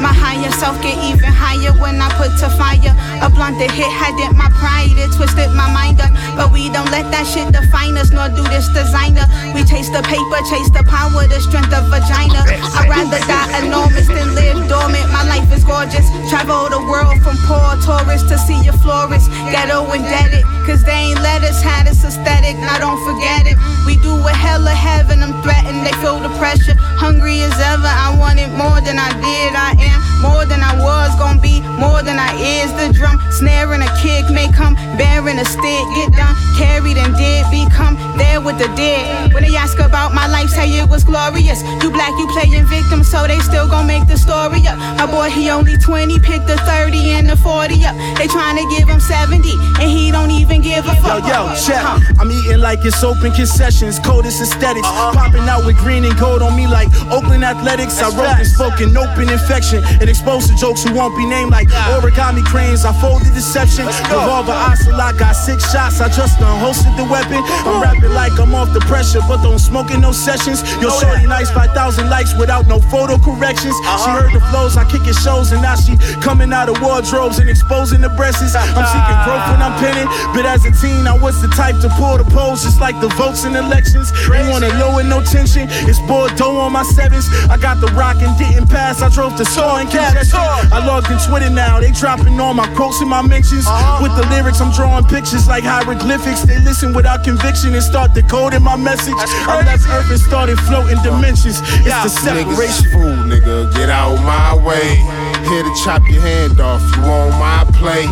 my 0.00 0.14
higher 0.14 0.50
self 0.54 0.80
get 0.80 0.96
even 1.02 1.26
higher 1.28 1.74
when 1.82 2.00
I 2.00 2.08
put 2.14 2.30
to 2.38 2.48
fire. 2.54 2.94
A 3.20 3.28
blunt 3.28 3.58
that 3.58 3.70
hit 3.74 3.90
had 3.90 4.14
it 4.22 4.30
my 4.34 4.46
pride, 4.56 4.94
it 4.94 5.10
twisted 5.14 5.50
my 5.58 5.66
mind 5.74 6.00
up. 6.00 6.14
But 6.38 6.54
we 6.54 6.70
don't 6.70 6.90
let 6.94 7.10
that 7.10 7.26
shit 7.26 7.50
define 7.50 7.98
us, 7.98 8.14
nor 8.14 8.30
do 8.30 8.46
this 8.46 8.70
designer. 8.70 9.26
We 9.54 9.66
chase 9.66 9.90
the 9.90 10.02
paper, 10.06 10.38
chase 10.46 10.70
the 10.70 10.86
power, 10.86 11.26
the 11.26 11.42
strength 11.42 11.74
of 11.74 11.90
vagina. 11.90 12.46
I'd 12.78 12.86
rather 12.86 13.18
die 13.26 13.66
enormous 13.66 14.06
than 14.06 14.38
live 14.38 14.70
dormant. 14.70 15.10
My 15.10 15.26
life 15.26 15.50
is 15.50 15.66
gorgeous. 15.66 16.06
Travel 16.30 16.70
the 16.70 16.78
world 16.86 17.18
from 17.26 17.34
poor 17.50 17.74
tourists 17.82 18.30
to 18.30 18.38
see 18.38 18.58
your 18.62 18.78
florist. 18.78 19.26
Ghetto 19.50 19.82
indebted, 19.90 20.46
cause 20.68 20.84
they 20.84 21.16
ain't 21.16 21.20
let 21.24 21.40
us 21.42 21.62
have 21.62 21.88
this 21.88 22.04
aesthetic. 22.04 22.60
Now 22.60 22.76
don't 22.76 23.00
forget 23.00 23.48
it. 23.48 23.56
We 23.88 23.96
do 24.04 24.12
a 24.12 24.34
hell 24.36 24.60
of 24.60 24.76
heaven, 24.76 25.22
I'm 25.24 25.32
threatened, 25.40 25.80
they 25.80 25.96
feel 26.04 26.20
the 26.20 26.28
pressure. 26.36 26.76
Hungry 27.00 27.40
as 27.40 27.56
ever, 27.56 27.88
I 27.88 28.12
wanted 28.20 28.52
more 28.52 28.76
than 28.84 29.00
I 29.00 29.08
did. 29.16 29.56
I 29.56 29.72
am 29.80 29.98
more 30.20 30.44
than 30.44 30.60
I 30.60 30.76
was, 30.76 31.16
gonna 31.16 31.40
be 31.40 31.64
more 31.80 32.02
than 32.04 32.20
I 32.20 32.36
is. 32.36 32.68
The 32.76 32.92
drum 32.92 33.16
snare 33.32 33.72
and 33.72 33.82
a 33.82 33.88
kick 33.96 34.28
may 34.28 34.52
come, 34.52 34.74
bearing 35.00 35.38
a 35.40 35.46
stick. 35.48 35.84
Get 35.96 36.12
done, 36.12 36.36
carried 36.60 36.98
and 37.00 37.16
did 37.16 37.48
become 37.48 37.96
there 38.20 38.40
with 38.40 38.58
the 38.58 38.68
dead. 38.76 39.32
When 39.32 39.44
they 39.44 39.56
ask 39.56 39.78
about 39.78 40.12
my 40.12 40.26
life, 40.28 40.50
say 40.50 40.68
it 40.68 40.88
was 40.90 41.02
glorious. 41.02 41.62
You 41.80 41.88
black, 41.90 42.12
you 42.20 42.26
playing 42.28 42.66
victim, 42.66 43.02
so 43.02 43.26
they 43.26 43.38
still 43.40 43.68
gon' 43.68 43.86
make 43.86 44.06
the 44.06 44.18
story 44.18 44.66
up. 44.68 44.76
My 45.00 45.06
boy, 45.06 45.30
he 45.30 45.48
only 45.48 45.78
20, 45.78 46.18
picked 46.20 46.46
the 46.46 46.58
30 46.68 47.16
and 47.16 47.28
the 47.28 47.36
40 47.36 47.84
up. 47.86 47.96
They 48.18 48.26
trying 48.26 48.60
to 48.60 48.66
give 48.76 48.88
him 48.88 49.00
70, 49.00 49.48
and 49.80 49.88
he 49.88 50.10
don't 50.10 50.30
even 50.30 50.57
give 50.62 50.86
a 50.86 50.94
fuck. 51.02 51.24
Yo, 51.24 51.48
yo, 51.48 51.54
check. 51.56 51.82
I'm 52.18 52.30
eating 52.30 52.60
like 52.60 52.84
it's 52.84 53.02
open 53.02 53.32
concessions, 53.32 53.98
coldest 53.98 54.40
aesthetics. 54.40 54.86
Popping 54.86 55.48
out 55.48 55.64
with 55.64 55.76
green 55.78 56.04
and 56.04 56.16
gold 56.18 56.42
on 56.42 56.56
me 56.56 56.66
like 56.66 56.88
Oakland 57.10 57.44
Athletics. 57.44 58.00
I 58.00 58.08
wrote 58.16 58.38
and 58.38 58.46
spoken 58.46 58.96
open 58.96 59.28
infection. 59.28 59.82
and 60.00 60.08
exposed 60.08 60.48
to 60.48 60.56
jokes 60.56 60.84
who 60.84 60.94
won't 60.94 61.16
be 61.16 61.26
named 61.26 61.50
like 61.50 61.68
origami 61.94 62.44
cranes. 62.44 62.84
I 62.84 62.92
folded 63.00 63.32
deception. 63.34 63.86
Revolver 64.10 64.52
ocelot 64.52 65.18
got 65.18 65.32
six 65.32 65.70
shots. 65.72 66.00
I 66.00 66.08
just 66.08 66.38
hosted 66.38 66.96
the 66.96 67.04
weapon. 67.04 67.42
I'm 67.66 67.82
rapping 67.82 68.12
like 68.14 68.38
I'm 68.38 68.54
off 68.54 68.72
the 68.72 68.80
pressure, 68.80 69.20
but 69.28 69.42
don't 69.42 69.58
smoke 69.58 69.90
in 69.90 70.00
no 70.00 70.12
sessions. 70.12 70.62
Yo, 70.82 70.90
shorty 70.90 71.26
nice, 71.26 71.50
5,000 71.50 72.08
likes 72.10 72.36
without 72.38 72.66
no 72.66 72.80
photo 72.80 73.18
corrections. 73.18 73.74
She 74.04 74.10
heard 74.10 74.32
the 74.32 74.40
flows, 74.50 74.76
I 74.76 74.84
kick 74.90 75.06
it 75.06 75.14
shows, 75.14 75.52
and 75.52 75.62
now 75.62 75.76
she 75.76 75.96
coming 76.20 76.52
out 76.52 76.68
of 76.68 76.80
wardrobes 76.80 77.38
and 77.38 77.48
exposing 77.48 78.00
the 78.00 78.08
breasts. 78.10 78.54
I'm 78.54 78.86
seeking 78.86 79.18
growth 79.24 79.44
when 79.50 79.60
I'm 79.62 79.74
pinning, 79.80 80.08
but 80.38 80.46
as 80.46 80.64
a 80.64 80.70
teen, 80.70 81.08
I 81.08 81.18
was 81.18 81.42
the 81.42 81.48
type 81.48 81.82
to 81.82 81.90
pull 81.98 82.16
the 82.16 82.22
polls 82.30 82.62
just 82.62 82.78
like 82.78 82.94
the 83.00 83.08
votes 83.18 83.42
in 83.42 83.56
elections. 83.56 84.14
You 84.22 84.46
wanna 84.46 84.70
low 84.78 85.02
and 85.02 85.10
no 85.10 85.18
tension? 85.18 85.66
It's 85.90 85.98
Bordeaux 86.06 86.62
on 86.62 86.70
my 86.78 86.84
sevens. 86.84 87.26
I 87.50 87.58
got 87.58 87.80
the 87.80 87.90
rock 87.98 88.22
and 88.22 88.30
didn't 88.38 88.68
pass. 88.68 89.02
I 89.02 89.08
drove 89.08 89.34
to 89.34 89.44
store 89.44 89.82
and 89.82 89.90
congestion. 89.90 90.38
I 90.38 90.78
logged 90.86 91.10
in 91.10 91.18
Twitter 91.18 91.50
now. 91.50 91.80
They 91.80 91.90
dropping 91.90 92.38
all 92.38 92.54
my 92.54 92.72
quotes 92.76 93.00
and 93.00 93.10
my 93.10 93.20
mentions. 93.20 93.66
Uh-huh. 93.66 93.98
With 93.98 94.14
the 94.14 94.30
lyrics, 94.30 94.60
I'm 94.60 94.70
drawing 94.70 95.06
pictures 95.06 95.48
like 95.48 95.64
hieroglyphics. 95.64 96.42
They 96.42 96.60
listen 96.62 96.94
without 96.94 97.24
conviction 97.24 97.74
and 97.74 97.82
start 97.82 98.14
decoding 98.14 98.62
my 98.62 98.76
message. 98.76 99.18
I 99.18 99.66
left 99.66 99.88
Earth 99.90 100.08
and 100.08 100.20
started 100.20 100.56
floating 100.70 101.02
dimensions. 101.02 101.58
It's 101.82 101.98
the 102.06 102.10
separation. 102.14 102.54
Niggas 102.54 102.92
fool, 102.94 103.26
nigga, 103.26 103.74
get 103.74 103.90
out 103.90 104.14
my 104.22 104.54
way. 104.54 105.02
Here 105.50 105.64
to 105.64 105.74
chop 105.82 106.02
your 106.06 106.22
hand 106.22 106.60
off, 106.60 106.82
you 106.94 107.02
on 107.02 107.30
my 107.42 107.66
plate. 107.74 108.06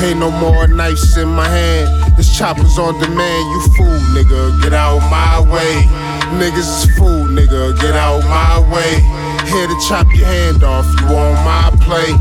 Ain't 0.00 0.18
no 0.18 0.30
more 0.30 0.66
knives 0.68 1.16
in 1.16 1.28
my 1.28 1.48
hand. 1.48 2.16
This 2.16 2.36
chopper's 2.36 2.78
on 2.78 2.98
demand, 3.00 3.50
you 3.52 3.60
fool, 3.76 3.98
nigga, 4.14 4.62
get 4.62 4.72
out 4.72 4.98
my 5.10 5.40
way. 5.40 5.86
Niggas 6.38 6.84
is 6.84 6.96
fool, 6.96 7.26
nigga, 7.26 7.78
get 7.80 7.94
out 7.94 8.20
my 8.24 8.58
way. 8.72 9.00
Here 9.50 9.66
to 9.66 9.76
chop 9.88 10.06
your 10.14 10.26
hand 10.26 10.64
off, 10.64 10.86
you 11.00 11.06
on 11.06 11.34
my 11.44 11.70
plate. 11.84 12.16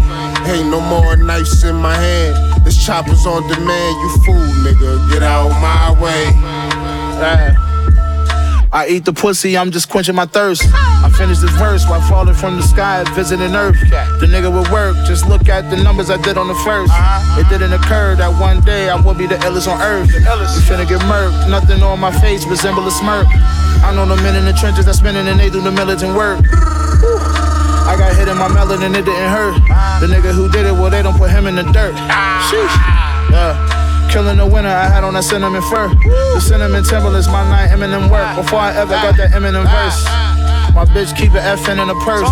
Ain't 0.50 0.70
no 0.70 0.82
more 0.82 1.16
knives 1.18 1.64
in 1.64 1.76
my 1.76 1.96
hand. 1.96 2.66
This 2.66 2.78
chopper's 2.84 3.26
on 3.26 3.48
demand, 3.48 3.96
you 4.02 4.10
fool, 4.26 4.48
nigga, 4.66 5.12
get 5.12 5.24
out 5.24 5.50
my 5.62 5.92
way. 6.02 7.71
I 8.74 8.88
eat 8.88 9.04
the 9.04 9.12
pussy, 9.12 9.58
I'm 9.58 9.70
just 9.70 9.90
quenching 9.90 10.16
my 10.16 10.26
thirst. 10.26 10.64
I 10.74 11.12
finished 11.18 11.42
this 11.42 11.52
verse 11.60 11.84
while 11.90 12.00
falling 12.08 12.36
from 12.36 12.56
the 12.56 12.64
sky, 12.64 13.04
visiting 13.14 13.54
Earth. 13.54 13.76
The 14.24 14.28
nigga 14.32 14.48
would 14.48 14.72
work, 14.72 14.96
just 15.06 15.28
look 15.28 15.50
at 15.50 15.70
the 15.70 15.76
numbers 15.76 16.10
I 16.10 16.16
did 16.22 16.38
on 16.38 16.48
the 16.48 16.54
1st 16.64 16.88
uh-huh. 16.88 17.42
It 17.42 17.50
didn't 17.50 17.74
occur 17.74 18.16
that 18.16 18.32
one 18.40 18.62
day 18.64 18.88
I 18.88 18.96
would 18.96 19.18
be 19.18 19.28
the 19.28 19.36
illest 19.44 19.68
on 19.68 19.82
earth. 19.82 20.08
We 20.08 20.24
finna 20.64 20.88
get 20.88 21.02
murked, 21.02 21.50
nothing 21.50 21.84
on 21.84 22.00
my 22.00 22.12
face 22.22 22.46
resemble 22.46 22.88
a 22.88 22.92
smirk. 22.92 23.28
I 23.84 23.92
know 23.94 24.06
the 24.06 24.16
men 24.24 24.38
in 24.38 24.46
the 24.46 24.54
trenches 24.54 24.86
that 24.86 24.96
spinning 24.96 25.28
and 25.28 25.38
they 25.38 25.50
do 25.50 25.60
the 25.60 25.72
militant 25.72 26.16
work. 26.16 26.40
I 26.48 27.96
got 28.00 28.16
hit 28.16 28.30
in 28.30 28.38
my 28.38 28.48
melon 28.48 28.84
and 28.84 28.96
it 28.96 29.04
didn't 29.04 29.32
hurt. 29.32 29.60
Uh-huh. 29.68 30.00
The 30.00 30.08
nigga 30.08 30.32
who 30.32 30.50
did 30.50 30.66
it, 30.66 30.72
well, 30.72 30.90
they 30.90 31.04
don't 31.04 31.18
put 31.18 31.30
him 31.30 31.46
in 31.46 31.56
the 31.56 31.64
dirt. 31.76 31.92
Ah. 32.08 32.48
Sheesh. 32.48 33.32
Yeah. 33.36 33.81
Killing 34.12 34.38
the 34.38 34.46
winter, 34.46 34.68
I 34.68 34.92
had 34.92 35.06
on 35.06 35.14
that 35.14 35.24
cinnamon 35.24 35.62
fur. 35.72 35.88
The 35.88 36.42
cinnamon 36.42 36.84
Timberlands, 36.84 37.28
my 37.28 37.48
night 37.48 37.70
Eminem 37.72 38.12
work. 38.12 38.36
Before 38.36 38.60
I 38.60 38.76
ever 38.76 38.92
got 38.92 39.16
that 39.16 39.32
Eminem 39.32 39.64
verse. 39.64 40.04
My 40.76 40.84
bitch 40.84 41.16
keep 41.16 41.32
an 41.32 41.44
FN 41.60 41.80
in 41.80 41.90
a 41.90 41.96
purse. 42.04 42.28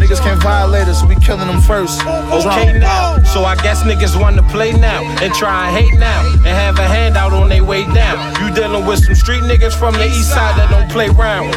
Niggas 0.00 0.20
can't 0.20 0.42
violate 0.42 0.88
us, 0.88 1.00
so 1.00 1.06
we 1.06 1.16
killing 1.16 1.46
them 1.46 1.60
first. 1.60 2.00
Okay 2.00 2.78
now, 2.78 3.18
so 3.24 3.44
I 3.44 3.56
guess 3.56 3.82
niggas 3.82 4.18
want 4.18 4.36
to 4.36 4.42
play 4.44 4.72
now 4.72 5.02
and 5.20 5.32
try 5.34 5.68
and 5.68 5.76
hate 5.76 5.98
now 5.98 6.24
and 6.32 6.46
have 6.46 6.78
a 6.78 6.88
handout 6.88 7.34
on 7.34 7.50
their 7.50 7.64
way 7.64 7.84
down. 7.92 8.16
You 8.40 8.54
dealing 8.54 8.86
with 8.86 9.04
some 9.04 9.14
street 9.14 9.42
niggas 9.42 9.78
from 9.78 9.94
the 9.94 10.06
east 10.06 10.30
side 10.30 10.56
that 10.56 10.70
don't 10.70 10.90
play 10.90 11.08
round. 11.08 11.52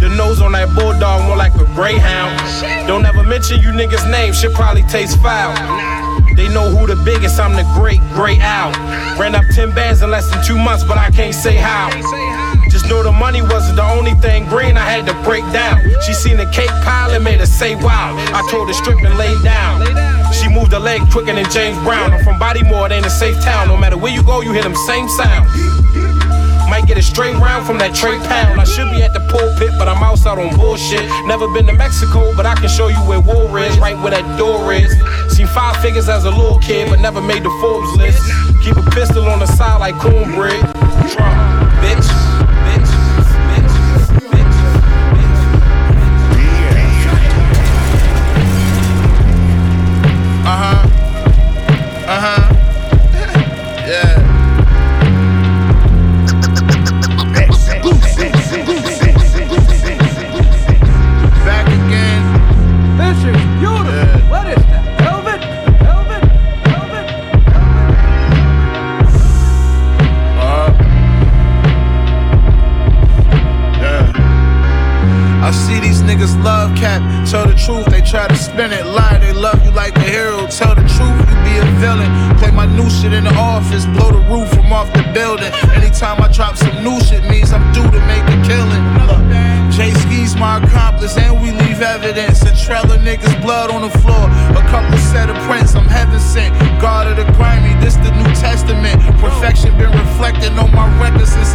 The 0.00 0.08
nose 0.16 0.40
on 0.40 0.52
that 0.52 0.74
bulldog 0.74 1.24
more 1.24 1.36
like 1.36 1.54
a 1.56 1.64
greyhound. 1.74 2.36
Don't 2.88 3.04
ever 3.04 3.24
mention 3.24 3.60
you 3.60 3.72
niggas' 3.72 4.10
name, 4.10 4.32
shit 4.32 4.54
probably 4.54 4.84
taste 4.84 5.20
foul. 5.20 5.52
They 6.36 6.48
know 6.48 6.68
who 6.68 6.86
the 6.86 6.96
biggest, 7.02 7.40
I'm 7.40 7.56
the 7.56 7.64
great, 7.74 8.00
great 8.12 8.40
Al. 8.40 8.70
Ran 9.18 9.34
up 9.34 9.44
10 9.54 9.74
bands 9.74 10.02
in 10.02 10.10
less 10.10 10.30
than 10.30 10.44
two 10.44 10.58
months, 10.58 10.84
but 10.84 10.98
I 10.98 11.10
can't 11.10 11.34
say 11.34 11.56
how. 11.56 11.88
Just 12.68 12.88
know 12.90 13.02
the 13.02 13.10
money 13.10 13.40
wasn't 13.40 13.76
the 13.76 13.84
only 13.84 14.12
thing 14.20 14.44
green 14.46 14.76
I 14.76 14.84
had 14.84 15.06
to 15.06 15.14
break 15.24 15.44
down. 15.50 15.80
She 16.04 16.12
seen 16.12 16.36
the 16.36 16.44
cake 16.52 16.68
pile 16.84 17.10
and 17.10 17.24
made 17.24 17.40
her 17.40 17.46
say 17.46 17.74
wow. 17.74 18.14
I 18.34 18.46
told 18.50 18.68
her 18.68 18.74
strip 18.74 19.02
and 19.02 19.16
lay 19.16 19.34
down. 19.42 19.80
She 20.34 20.48
moved 20.48 20.72
her 20.72 20.78
leg 20.78 21.00
quicker 21.10 21.32
than 21.32 21.48
James 21.50 21.78
Brown. 21.82 22.12
I'm 22.12 22.22
from 22.22 22.38
Bodymore, 22.38 22.86
it 22.86 22.92
ain't 22.92 23.06
a 23.06 23.10
safe 23.10 23.42
town. 23.42 23.68
No 23.68 23.76
matter 23.78 23.96
where 23.96 24.12
you 24.12 24.22
go, 24.22 24.42
you 24.42 24.52
hear 24.52 24.62
them 24.62 24.76
same 24.76 25.08
sound. 25.08 25.48
Might 26.68 26.86
get 26.86 26.98
a 26.98 27.02
straight 27.02 27.36
round 27.36 27.64
from 27.64 27.78
that 27.78 27.94
Trey 27.94 28.18
Pound. 28.26 28.60
I 28.60 28.64
should 28.64 28.90
be 28.90 29.00
at 29.00 29.14
the 29.14 29.20
pulpit, 29.30 29.70
but 29.78 29.86
I'm 29.86 30.02
outside 30.02 30.36
on 30.36 30.54
bullshit. 30.58 31.06
Never 31.24 31.46
been 31.48 31.64
to 31.66 31.72
Mexico, 31.72 32.34
but 32.36 32.44
I 32.44 32.54
can 32.56 32.68
show 32.68 32.88
you 32.88 32.98
where 33.06 33.20
war 33.20 33.46
is, 33.60 33.78
right 33.78 33.96
where 34.02 34.10
that 34.10 34.26
door 34.36 34.74
is. 34.74 34.90
Seen 35.36 35.46
five 35.48 35.76
figures 35.82 36.08
as 36.08 36.24
a 36.24 36.30
little 36.30 36.58
kid, 36.60 36.88
but 36.88 36.98
never 36.98 37.20
made 37.20 37.42
the 37.42 37.50
Forbes 37.60 37.94
list. 37.98 38.24
Keep 38.64 38.78
a 38.78 38.90
pistol 38.92 39.28
on 39.28 39.38
the 39.38 39.46
side 39.46 39.76
like 39.80 39.94
cornbread. 39.96 40.62
Drunk, 41.12 41.72
bitch. 41.82 42.08
bitch, 42.08 42.25
spin 78.36 78.72
it. 78.72 78.86
Lie, 78.86 79.18
they 79.18 79.32
love 79.32 79.64
you 79.64 79.70
like 79.70 79.96
a 79.96 80.00
hero. 80.00 80.46
Tell 80.46 80.74
the 80.74 80.86
truth, 80.86 81.18
you 81.28 81.36
be 81.44 81.54
a 81.58 81.66
villain. 81.80 82.10
Play 82.38 82.50
my 82.50 82.66
new 82.66 82.88
shit 82.90 83.12
in 83.12 83.24
the 83.24 83.34
office, 83.34 83.86
blow 83.86 84.12
the 84.12 84.22
roof 84.30 84.48
from 84.52 84.72
off 84.72 84.92
the 84.92 85.02
building. 85.12 85.52
Anytime 85.74 86.20
I 86.22 86.28
drop 86.28 86.56
some 86.56 86.84
new 86.84 87.00
shit, 87.00 87.24
means 87.24 87.52
I'm 87.52 87.64
due 87.72 87.88
to 87.88 88.00
make 88.06 88.26
a 88.28 88.38
killing. 88.46 88.84
Look, 89.08 89.24
Jae 89.74 89.92
Skeese 90.04 90.38
my 90.38 90.62
accomplice, 90.62 91.16
and 91.16 91.40
we 91.42 91.50
leave 91.52 91.80
evidence. 91.80 92.42
A 92.42 92.52
trail 92.56 92.84
of 92.84 93.00
niggas' 93.00 93.40
blood 93.42 93.70
on 93.70 93.82
the 93.82 93.92
floor. 94.00 94.28
A 94.56 94.62
couple 94.70 94.96
set 94.98 95.28
of 95.28 95.36
prints, 95.48 95.74
I'm 95.74 95.88
heaven 95.88 96.20
sent. 96.20 96.54
God 96.80 97.06
of 97.06 97.16
the 97.16 97.26
grimy, 97.32 97.72
this 97.80 97.96
the 97.96 98.12
New 98.12 98.30
Testament. 98.34 99.00
Perfection 99.20 99.76
been 99.78 99.92
reflecting 99.92 100.58
on 100.58 100.70
my 100.74 100.86
record 101.00 101.26
since 101.26 101.54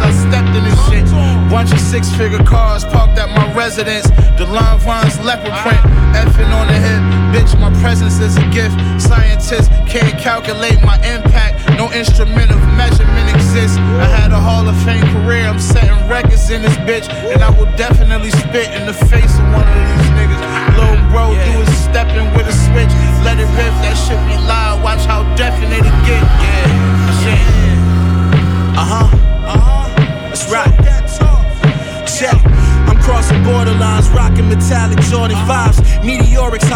Shit. 0.52 1.08
Bunch 1.48 1.72
of 1.72 1.80
six 1.80 2.12
figure 2.12 2.42
cars 2.44 2.84
parked 2.84 3.16
at 3.16 3.32
my 3.32 3.48
residence. 3.56 4.04
The 4.36 4.44
line 4.44 4.78
Von's 4.80 5.18
leopard 5.24 5.56
print, 5.64 5.80
effing 6.12 6.52
on 6.52 6.68
the 6.68 6.76
hip. 6.76 7.00
Bitch, 7.32 7.58
my 7.58 7.72
presence 7.80 8.20
is 8.20 8.36
a 8.36 8.44
gift. 8.52 8.76
Scientists 9.00 9.68
can't 9.88 10.12
calculate 10.20 10.82
my 10.82 11.00
impact. 11.00 11.56
No 11.80 11.90
instrument 11.92 12.50
of 12.52 12.60
measurement 12.76 13.32
exists. 13.32 13.78
I 13.96 14.08
had 14.12 14.32
a 14.32 14.40
Hall 14.40 14.68
of 14.68 14.76
Fame 14.84 15.04
career, 15.16 15.48
I'm 15.48 15.58
setting 15.58 15.96
records 16.08 16.50
in 16.50 16.60
this 16.60 16.76
bitch. 16.84 17.08
And 17.32 17.42
I 17.42 17.48
will 17.48 17.70
definitely 17.76 18.30
spit 18.30 18.68
in 18.76 18.84
the 18.84 18.92
face 19.08 19.32
of 19.40 19.44
one 19.56 19.64
of 19.64 19.76
these 19.88 20.08
niggas. 20.20 20.42
Lil' 20.76 21.00
bro, 21.08 21.32
do 21.32 21.52
is 21.64 21.72
stepping 21.80 22.28
with 22.36 22.44
a 22.44 22.56
switch. 22.68 22.92
Let 23.24 23.40
it 23.40 23.48
rip, 23.56 23.72
that 23.80 23.96
shit 23.96 24.20
be 24.28 24.36
loud. 24.44 24.84
Watch 24.84 25.04
how 25.08 25.24
definite 25.36 25.80
it 25.80 25.91
45 35.22 35.71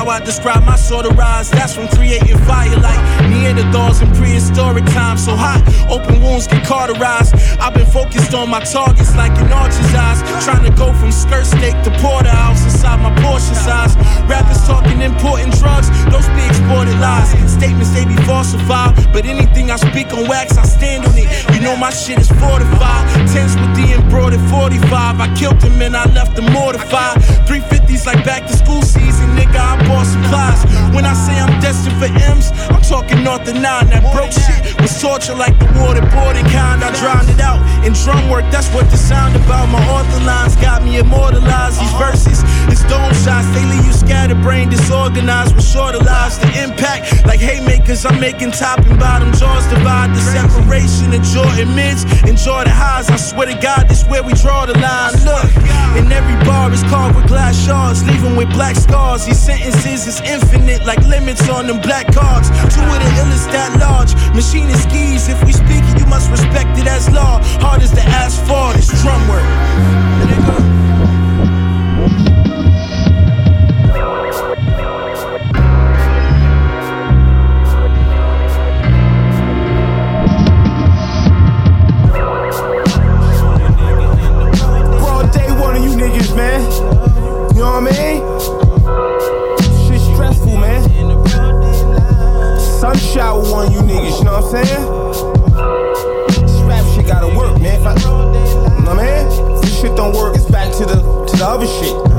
how 0.06 0.12
I 0.12 0.20
describe 0.20 0.64
my 0.64 0.76
sort 0.76 1.06
of 1.06 1.16
rise. 1.18 1.50
That's 1.50 1.74
from 1.74 1.88
creating 1.88 2.38
fire 2.46 2.76
like 2.78 3.00
Neanderthals 3.30 4.02
in 4.02 4.10
prehistoric 4.14 4.84
times. 4.86 5.24
So 5.24 5.34
hot, 5.34 5.62
open 5.90 6.22
wounds 6.22 6.46
get 6.46 6.64
cauterized. 6.66 7.34
I've 7.58 7.74
been 7.74 7.86
focused 7.86 8.34
on 8.34 8.48
my 8.48 8.60
targets 8.60 9.14
like 9.16 9.32
an 9.38 9.52
archer's 9.52 9.94
eyes. 9.94 10.22
Trying 10.44 10.64
to 10.64 10.74
go 10.76 10.92
from 10.94 11.10
skirt 11.10 11.46
steak 11.46 11.74
to 11.84 11.90
porterhouse 11.98 12.62
inside 12.64 13.02
my 13.02 13.12
Porsche 13.22 13.54
size. 13.54 13.96
Rappers 14.30 14.62
talking 14.66 15.00
important 15.02 15.58
drugs, 15.58 15.88
those 16.10 16.26
be 16.38 16.44
exported 16.46 16.98
lies. 17.00 17.30
Statements 17.50 17.90
they 17.90 18.04
be 18.04 18.16
falsified, 18.22 18.94
but 19.12 19.24
anything 19.26 19.70
I 19.70 19.76
speak 19.76 20.12
on 20.12 20.28
wax, 20.28 20.56
I 20.58 20.64
stand 20.64 21.04
on 21.06 21.14
it. 21.16 21.28
You 21.54 21.60
know 21.60 21.76
my 21.76 21.90
shit 21.90 22.18
is 22.18 22.28
fortified. 22.28 23.04
Tense 23.32 23.56
with 23.56 23.74
the 23.74 23.94
embroidered 23.98 24.44
45. 24.50 25.20
I 25.20 25.34
killed 25.34 25.62
him 25.62 25.80
and 25.82 25.96
I 25.96 26.04
left 26.12 26.36
them 26.36 26.52
mortified. 26.52 27.18
350s 27.48 28.06
like 28.06 28.24
back 28.24 28.46
to 28.46 28.52
school 28.52 28.82
season, 28.82 29.34
nigga. 29.34 29.56
I 29.56 29.76
bought 29.88 29.95
supplies. 30.04 30.64
When 30.94 31.04
I 31.04 31.14
say 31.14 31.38
I'm 31.38 31.60
destined 31.60 31.96
for 31.96 32.10
M's, 32.10 32.50
I'm 32.68 32.82
talking 32.82 33.22
north 33.22 33.48
of 33.48 33.54
nine. 33.54 33.88
That 33.88 34.02
broke 34.12 34.32
shit 34.32 34.66
was 34.80 35.00
torture 35.00 35.34
like 35.34 35.58
the 35.58 35.66
waterboarding 35.80 36.46
kind. 36.52 36.82
I 36.82 36.90
drowned 37.00 37.28
it 37.30 37.40
out 37.40 37.60
in 37.84 37.92
drum 37.92 38.28
work. 38.28 38.44
That's 38.50 38.68
what 38.74 38.90
the 38.90 38.96
sound 38.96 39.36
about. 39.36 39.68
My 39.68 39.82
author 39.90 40.20
lines 40.24 40.56
got 40.56 40.82
me 40.82 40.98
immortalized. 40.98 41.80
These 41.80 41.96
verses, 41.98 42.42
it's 42.70 42.82
dome 42.90 43.14
shots. 43.24 43.48
They 43.54 43.64
leave 43.64 43.86
you 43.86 43.92
scattered, 43.92 44.40
brain 44.42 44.68
disorganized 44.68 45.54
with 45.56 45.64
shorter 45.64 45.98
lives. 45.98 46.38
The 46.38 46.50
impact, 46.62 47.26
like 47.26 47.40
haymakers, 47.40 48.04
I'm 48.04 48.20
making 48.20 48.52
top 48.52 48.80
and 48.86 48.98
bottom 48.98 49.32
jaws 49.32 49.66
divide. 49.66 50.14
The 50.14 50.20
separation 50.20 51.14
of 51.14 51.22
Jordan 51.22 51.74
mids 51.74 52.04
and 52.26 52.36
Jordan 52.36 52.72
highs. 52.72 53.08
I 53.10 53.16
swear 53.16 53.46
to 53.46 53.58
God, 53.60 53.88
this 53.88 54.04
where 54.06 54.22
we 54.22 54.32
draw 54.34 54.66
the 54.66 54.78
line. 54.78 55.14
Look, 55.24 55.50
and 55.98 56.12
every 56.12 56.36
bar 56.44 56.70
is 56.72 56.82
carved 56.84 57.16
with 57.16 57.28
glass 57.28 57.56
shards, 57.58 58.06
leaving 58.06 58.36
with 58.36 58.50
black 58.52 58.76
scars. 58.76 59.26
These 59.26 59.38
sentences 59.86 60.20
is 60.20 60.30
infinite, 60.30 60.84
like 60.84 60.98
limits 61.06 61.48
on 61.48 61.66
them 61.66 61.80
black 61.80 62.12
cards. 62.12 62.48
Two 62.74 62.82
of 62.82 62.98
the 62.98 63.10
illest 63.20 63.46
that 63.52 63.78
large. 63.80 64.14
Machine 64.34 64.68
and 64.68 64.80
Skeese, 64.80 65.28
if 65.30 65.42
we 65.44 65.52
speak 65.52 65.84
it, 65.84 66.00
you 66.00 66.06
must 66.06 66.30
respect 66.30 66.78
it 66.78 66.86
as 66.86 67.10
law. 67.10 67.40
Hard 67.60 67.82
as 67.82 67.92
the 67.92 68.02
asphalt, 68.02 68.76
it's 68.76 68.90
drum 69.02 69.28
work. 69.28 70.75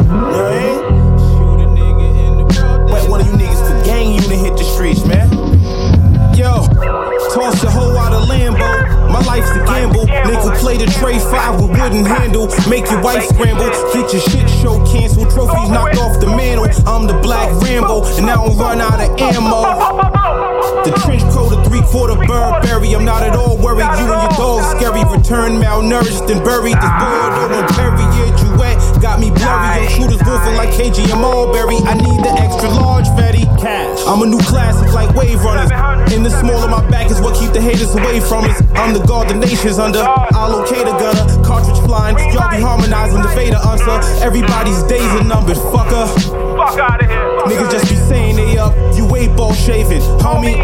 Right? 0.07 0.79
Wet 2.91 3.09
one 3.09 3.21
of 3.21 3.27
you 3.27 3.33
niggas 3.33 3.67
to 3.67 3.85
gang 3.85 4.13
you 4.13 4.21
to 4.21 4.35
hit 4.35 4.57
the 4.57 4.63
streets, 4.63 5.05
man. 5.05 5.29
Yo, 6.33 6.63
toss 7.33 7.61
the 7.61 7.69
whole 7.69 7.97
out 7.97 8.13
of 8.13 8.29
Lambo. 8.29 9.11
My 9.11 9.19
life's 9.25 9.51
a 9.51 9.65
gamble. 9.65 10.05
Nigga 10.05 10.57
play 10.59 10.77
the 10.77 10.85
tray 10.85 11.19
five 11.19 11.59
with 11.59 11.71
wooden 11.71 12.05
handle. 12.05 12.47
Make 12.69 12.89
your 12.89 13.01
wife 13.01 13.25
scramble. 13.25 13.67
Get 13.93 14.13
your 14.13 14.21
shit 14.21 14.49
show 14.49 14.83
canceled. 14.85 15.29
Trophies 15.31 15.69
knocked 15.69 15.97
off 15.97 16.19
the 16.21 16.27
mantle. 16.27 16.67
I'm 16.87 17.05
the 17.07 17.19
black 17.21 17.49
Rambo, 17.61 18.05
and 18.17 18.29
I 18.29 18.35
don't 18.35 18.57
run 18.57 18.79
out 18.79 19.01
of 19.01 19.19
ammo. 19.19 20.83
The 20.85 20.91
trench 21.03 21.23
coat 21.33 21.66
three 21.77 21.91
quarter 21.91 22.15
Burberry. 22.25 22.93
I'm 22.95 23.05
not 23.05 23.23
at 23.23 23.35
all 23.35 23.57
worried. 23.57 23.89
You 23.99 24.09
and 24.09 24.21
your 24.21 24.35
dog 24.37 24.77
scary. 24.77 25.03
Return 25.05 25.61
malnourished 25.61 26.29
and 26.29 26.43
buried. 26.43 26.77
This 26.77 26.93
Bordeaux 26.97 27.53
and 27.53 27.67
Perrier 27.75 28.29
Jouet 28.37 29.01
got 29.01 29.19
me 29.19 29.29
blurry. 29.29 29.81
Your 29.81 29.89
shooters 29.89 30.21
wolfing 30.25 30.55
like 30.55 30.69
KG 30.69 31.11
and 31.11 31.21
Mulberry. 31.21 31.77
I 31.85 31.93
need 31.95 32.21
the 32.23 32.33
extra 32.37 32.69
large 32.69 33.07
fatty. 33.17 33.45
Cash. 33.57 34.05
I'm 34.05 34.21
a 34.21 34.25
new 34.25 34.39
classic 34.39 34.93
like 34.93 35.13
Wave 35.15 35.41
Runners. 35.41 35.71
In 36.13 36.23
the 36.23 36.29
small 36.29 36.61
of 36.63 36.69
my 36.69 36.87
back 36.89 37.09
is 37.11 37.19
what 37.21 37.35
keep 37.35 37.51
the 37.53 37.61
haters 37.61 37.93
away 37.95 38.19
from 38.19 38.45
us. 38.45 38.61
I'm 38.75 38.93
the 38.93 39.03
guard 39.05 39.29
the 39.29 39.35
nation's 39.35 39.79
under. 39.79 40.01
I'll 40.01 40.51
locate 40.51 40.87
a 40.87 40.95
gunner. 40.97 41.25
Cartridge 41.43 41.79
flying. 41.85 42.17
Y'all 42.33 42.49
be 42.49 42.61
harmonizing 42.61 43.21
the 43.21 43.29
Vader 43.29 43.57
answer. 43.57 43.89
Uh, 43.89 44.19
Everybody's 44.21 44.81
days 44.83 45.01
are 45.01 45.23
numbered. 45.23 45.57
Fucker. 45.57 46.46
Fuck 46.67 46.79
out 46.79 47.03
of 47.03 47.09
here. 47.09 47.23
Niggas 47.47 47.71
just 47.71 47.87
be 47.87 47.95
saying 47.95 48.35
they 48.35 48.57
up, 48.57 48.75
you 48.91 49.07
eight 49.15 49.31
ball 49.37 49.53
shaving. 49.53 50.01
Homie, 50.19 50.59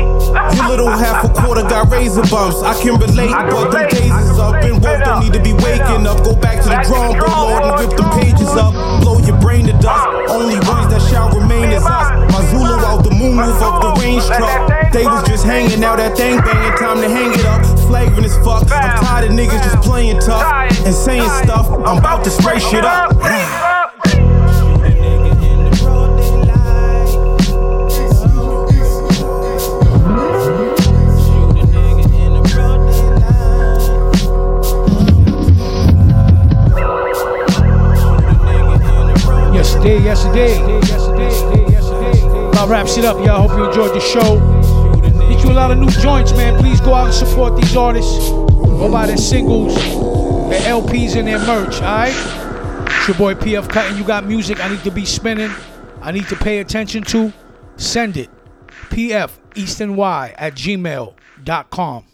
your 0.56 0.68
little 0.68 0.90
half 0.90 1.24
a 1.24 1.30
quarter 1.32 1.64
got 1.64 1.90
razor 1.90 2.28
bumps. 2.28 2.60
I 2.60 2.76
can 2.76 3.00
relate, 3.00 3.32
i 3.32 3.50
but 3.50 3.72
them 3.72 3.88
days 3.88 4.12
is 4.12 4.38
up 4.38 4.56
and 4.60 4.84
woke. 4.84 5.00
Don't 5.00 5.24
need 5.24 5.32
to 5.32 5.40
be 5.40 5.54
waking 5.64 6.04
up. 6.04 6.20
Go 6.28 6.36
back 6.36 6.60
to 6.64 6.68
the 6.68 6.84
drawing 6.84 7.16
board, 7.16 7.32
Lord, 7.32 7.64
and 7.64 7.80
rip 7.80 7.96
them 7.96 8.12
pages 8.20 8.52
up. 8.52 8.76
Blow 9.00 9.20
your 9.24 9.40
brain 9.40 9.66
to 9.68 9.74
dust. 9.80 10.04
Only 10.28 10.60
ones 10.68 10.92
that 10.92 11.00
shall 11.08 11.32
remain 11.32 11.72
is 11.72 11.86
us. 11.88 12.12
My 12.36 12.44
Zulu 12.52 12.84
out 12.84 13.04
the 13.04 13.12
moon 13.16 13.40
of 13.40 13.56
the 13.56 13.96
range 14.04 14.28
truck. 14.28 14.92
They 14.92 15.06
was 15.06 15.24
just 15.24 15.46
hanging 15.46 15.86
out 15.86 16.04
that 16.04 16.18
thing 16.18 16.36
banging. 16.44 16.78
Time 16.84 17.00
to 17.00 17.08
hang 17.08 17.32
it 17.32 17.46
up. 17.48 17.64
Flagrant 17.88 18.26
as 18.26 18.36
fuck. 18.44 18.68
I'm 18.76 19.00
tired 19.00 19.32
of 19.32 19.38
niggas 19.40 19.64
just 19.64 19.80
playing 19.88 20.20
tough 20.20 20.44
and 20.84 20.94
saying 20.94 21.32
stuff. 21.48 21.72
I'm 21.72 22.04
about 22.04 22.26
to 22.26 22.30
spray 22.30 22.60
shit 22.60 22.84
up. 22.84 23.16
Yesterday, 39.84 40.58
yesterday, 40.88 41.34
wraps 42.68 42.98
it 42.98 43.04
up, 43.04 43.18
y'all. 43.26 43.46
Hope 43.46 43.58
you 43.58 43.66
enjoyed 43.66 43.94
the 43.94 44.00
show. 44.00 44.40
Get 45.28 45.44
you 45.44 45.52
a 45.52 45.54
lot 45.54 45.72
of 45.72 45.78
new 45.78 45.90
joints, 45.90 46.32
man. 46.32 46.58
Please 46.58 46.80
go 46.80 46.94
out 46.94 47.08
and 47.08 47.14
support 47.14 47.58
these 47.58 47.76
artists. 47.76 48.30
Go 48.30 48.90
buy 48.90 49.08
their 49.08 49.18
singles, 49.18 49.76
their 49.76 50.62
LPs, 50.62 51.18
and 51.18 51.28
their 51.28 51.40
merch, 51.40 51.82
alright? 51.82 52.14
It's 52.98 53.08
your 53.10 53.18
boy 53.18 53.34
PF 53.34 53.68
Cuttin. 53.68 53.98
You 53.98 54.06
got 54.06 54.26
music 54.26 54.64
I 54.64 54.70
need 54.70 54.84
to 54.84 54.92
be 54.92 55.04
spinning, 55.04 55.52
I 56.02 56.14
need 56.14 56.30
to 56.30 56.38
pay 56.38 56.60
attention 56.60 57.04
to. 57.04 57.34
Send 57.76 58.16
it. 58.16 58.30
PF 58.90 59.32
EastNY 59.56 60.34
at 60.38 60.54
gmail.com. 60.54 62.06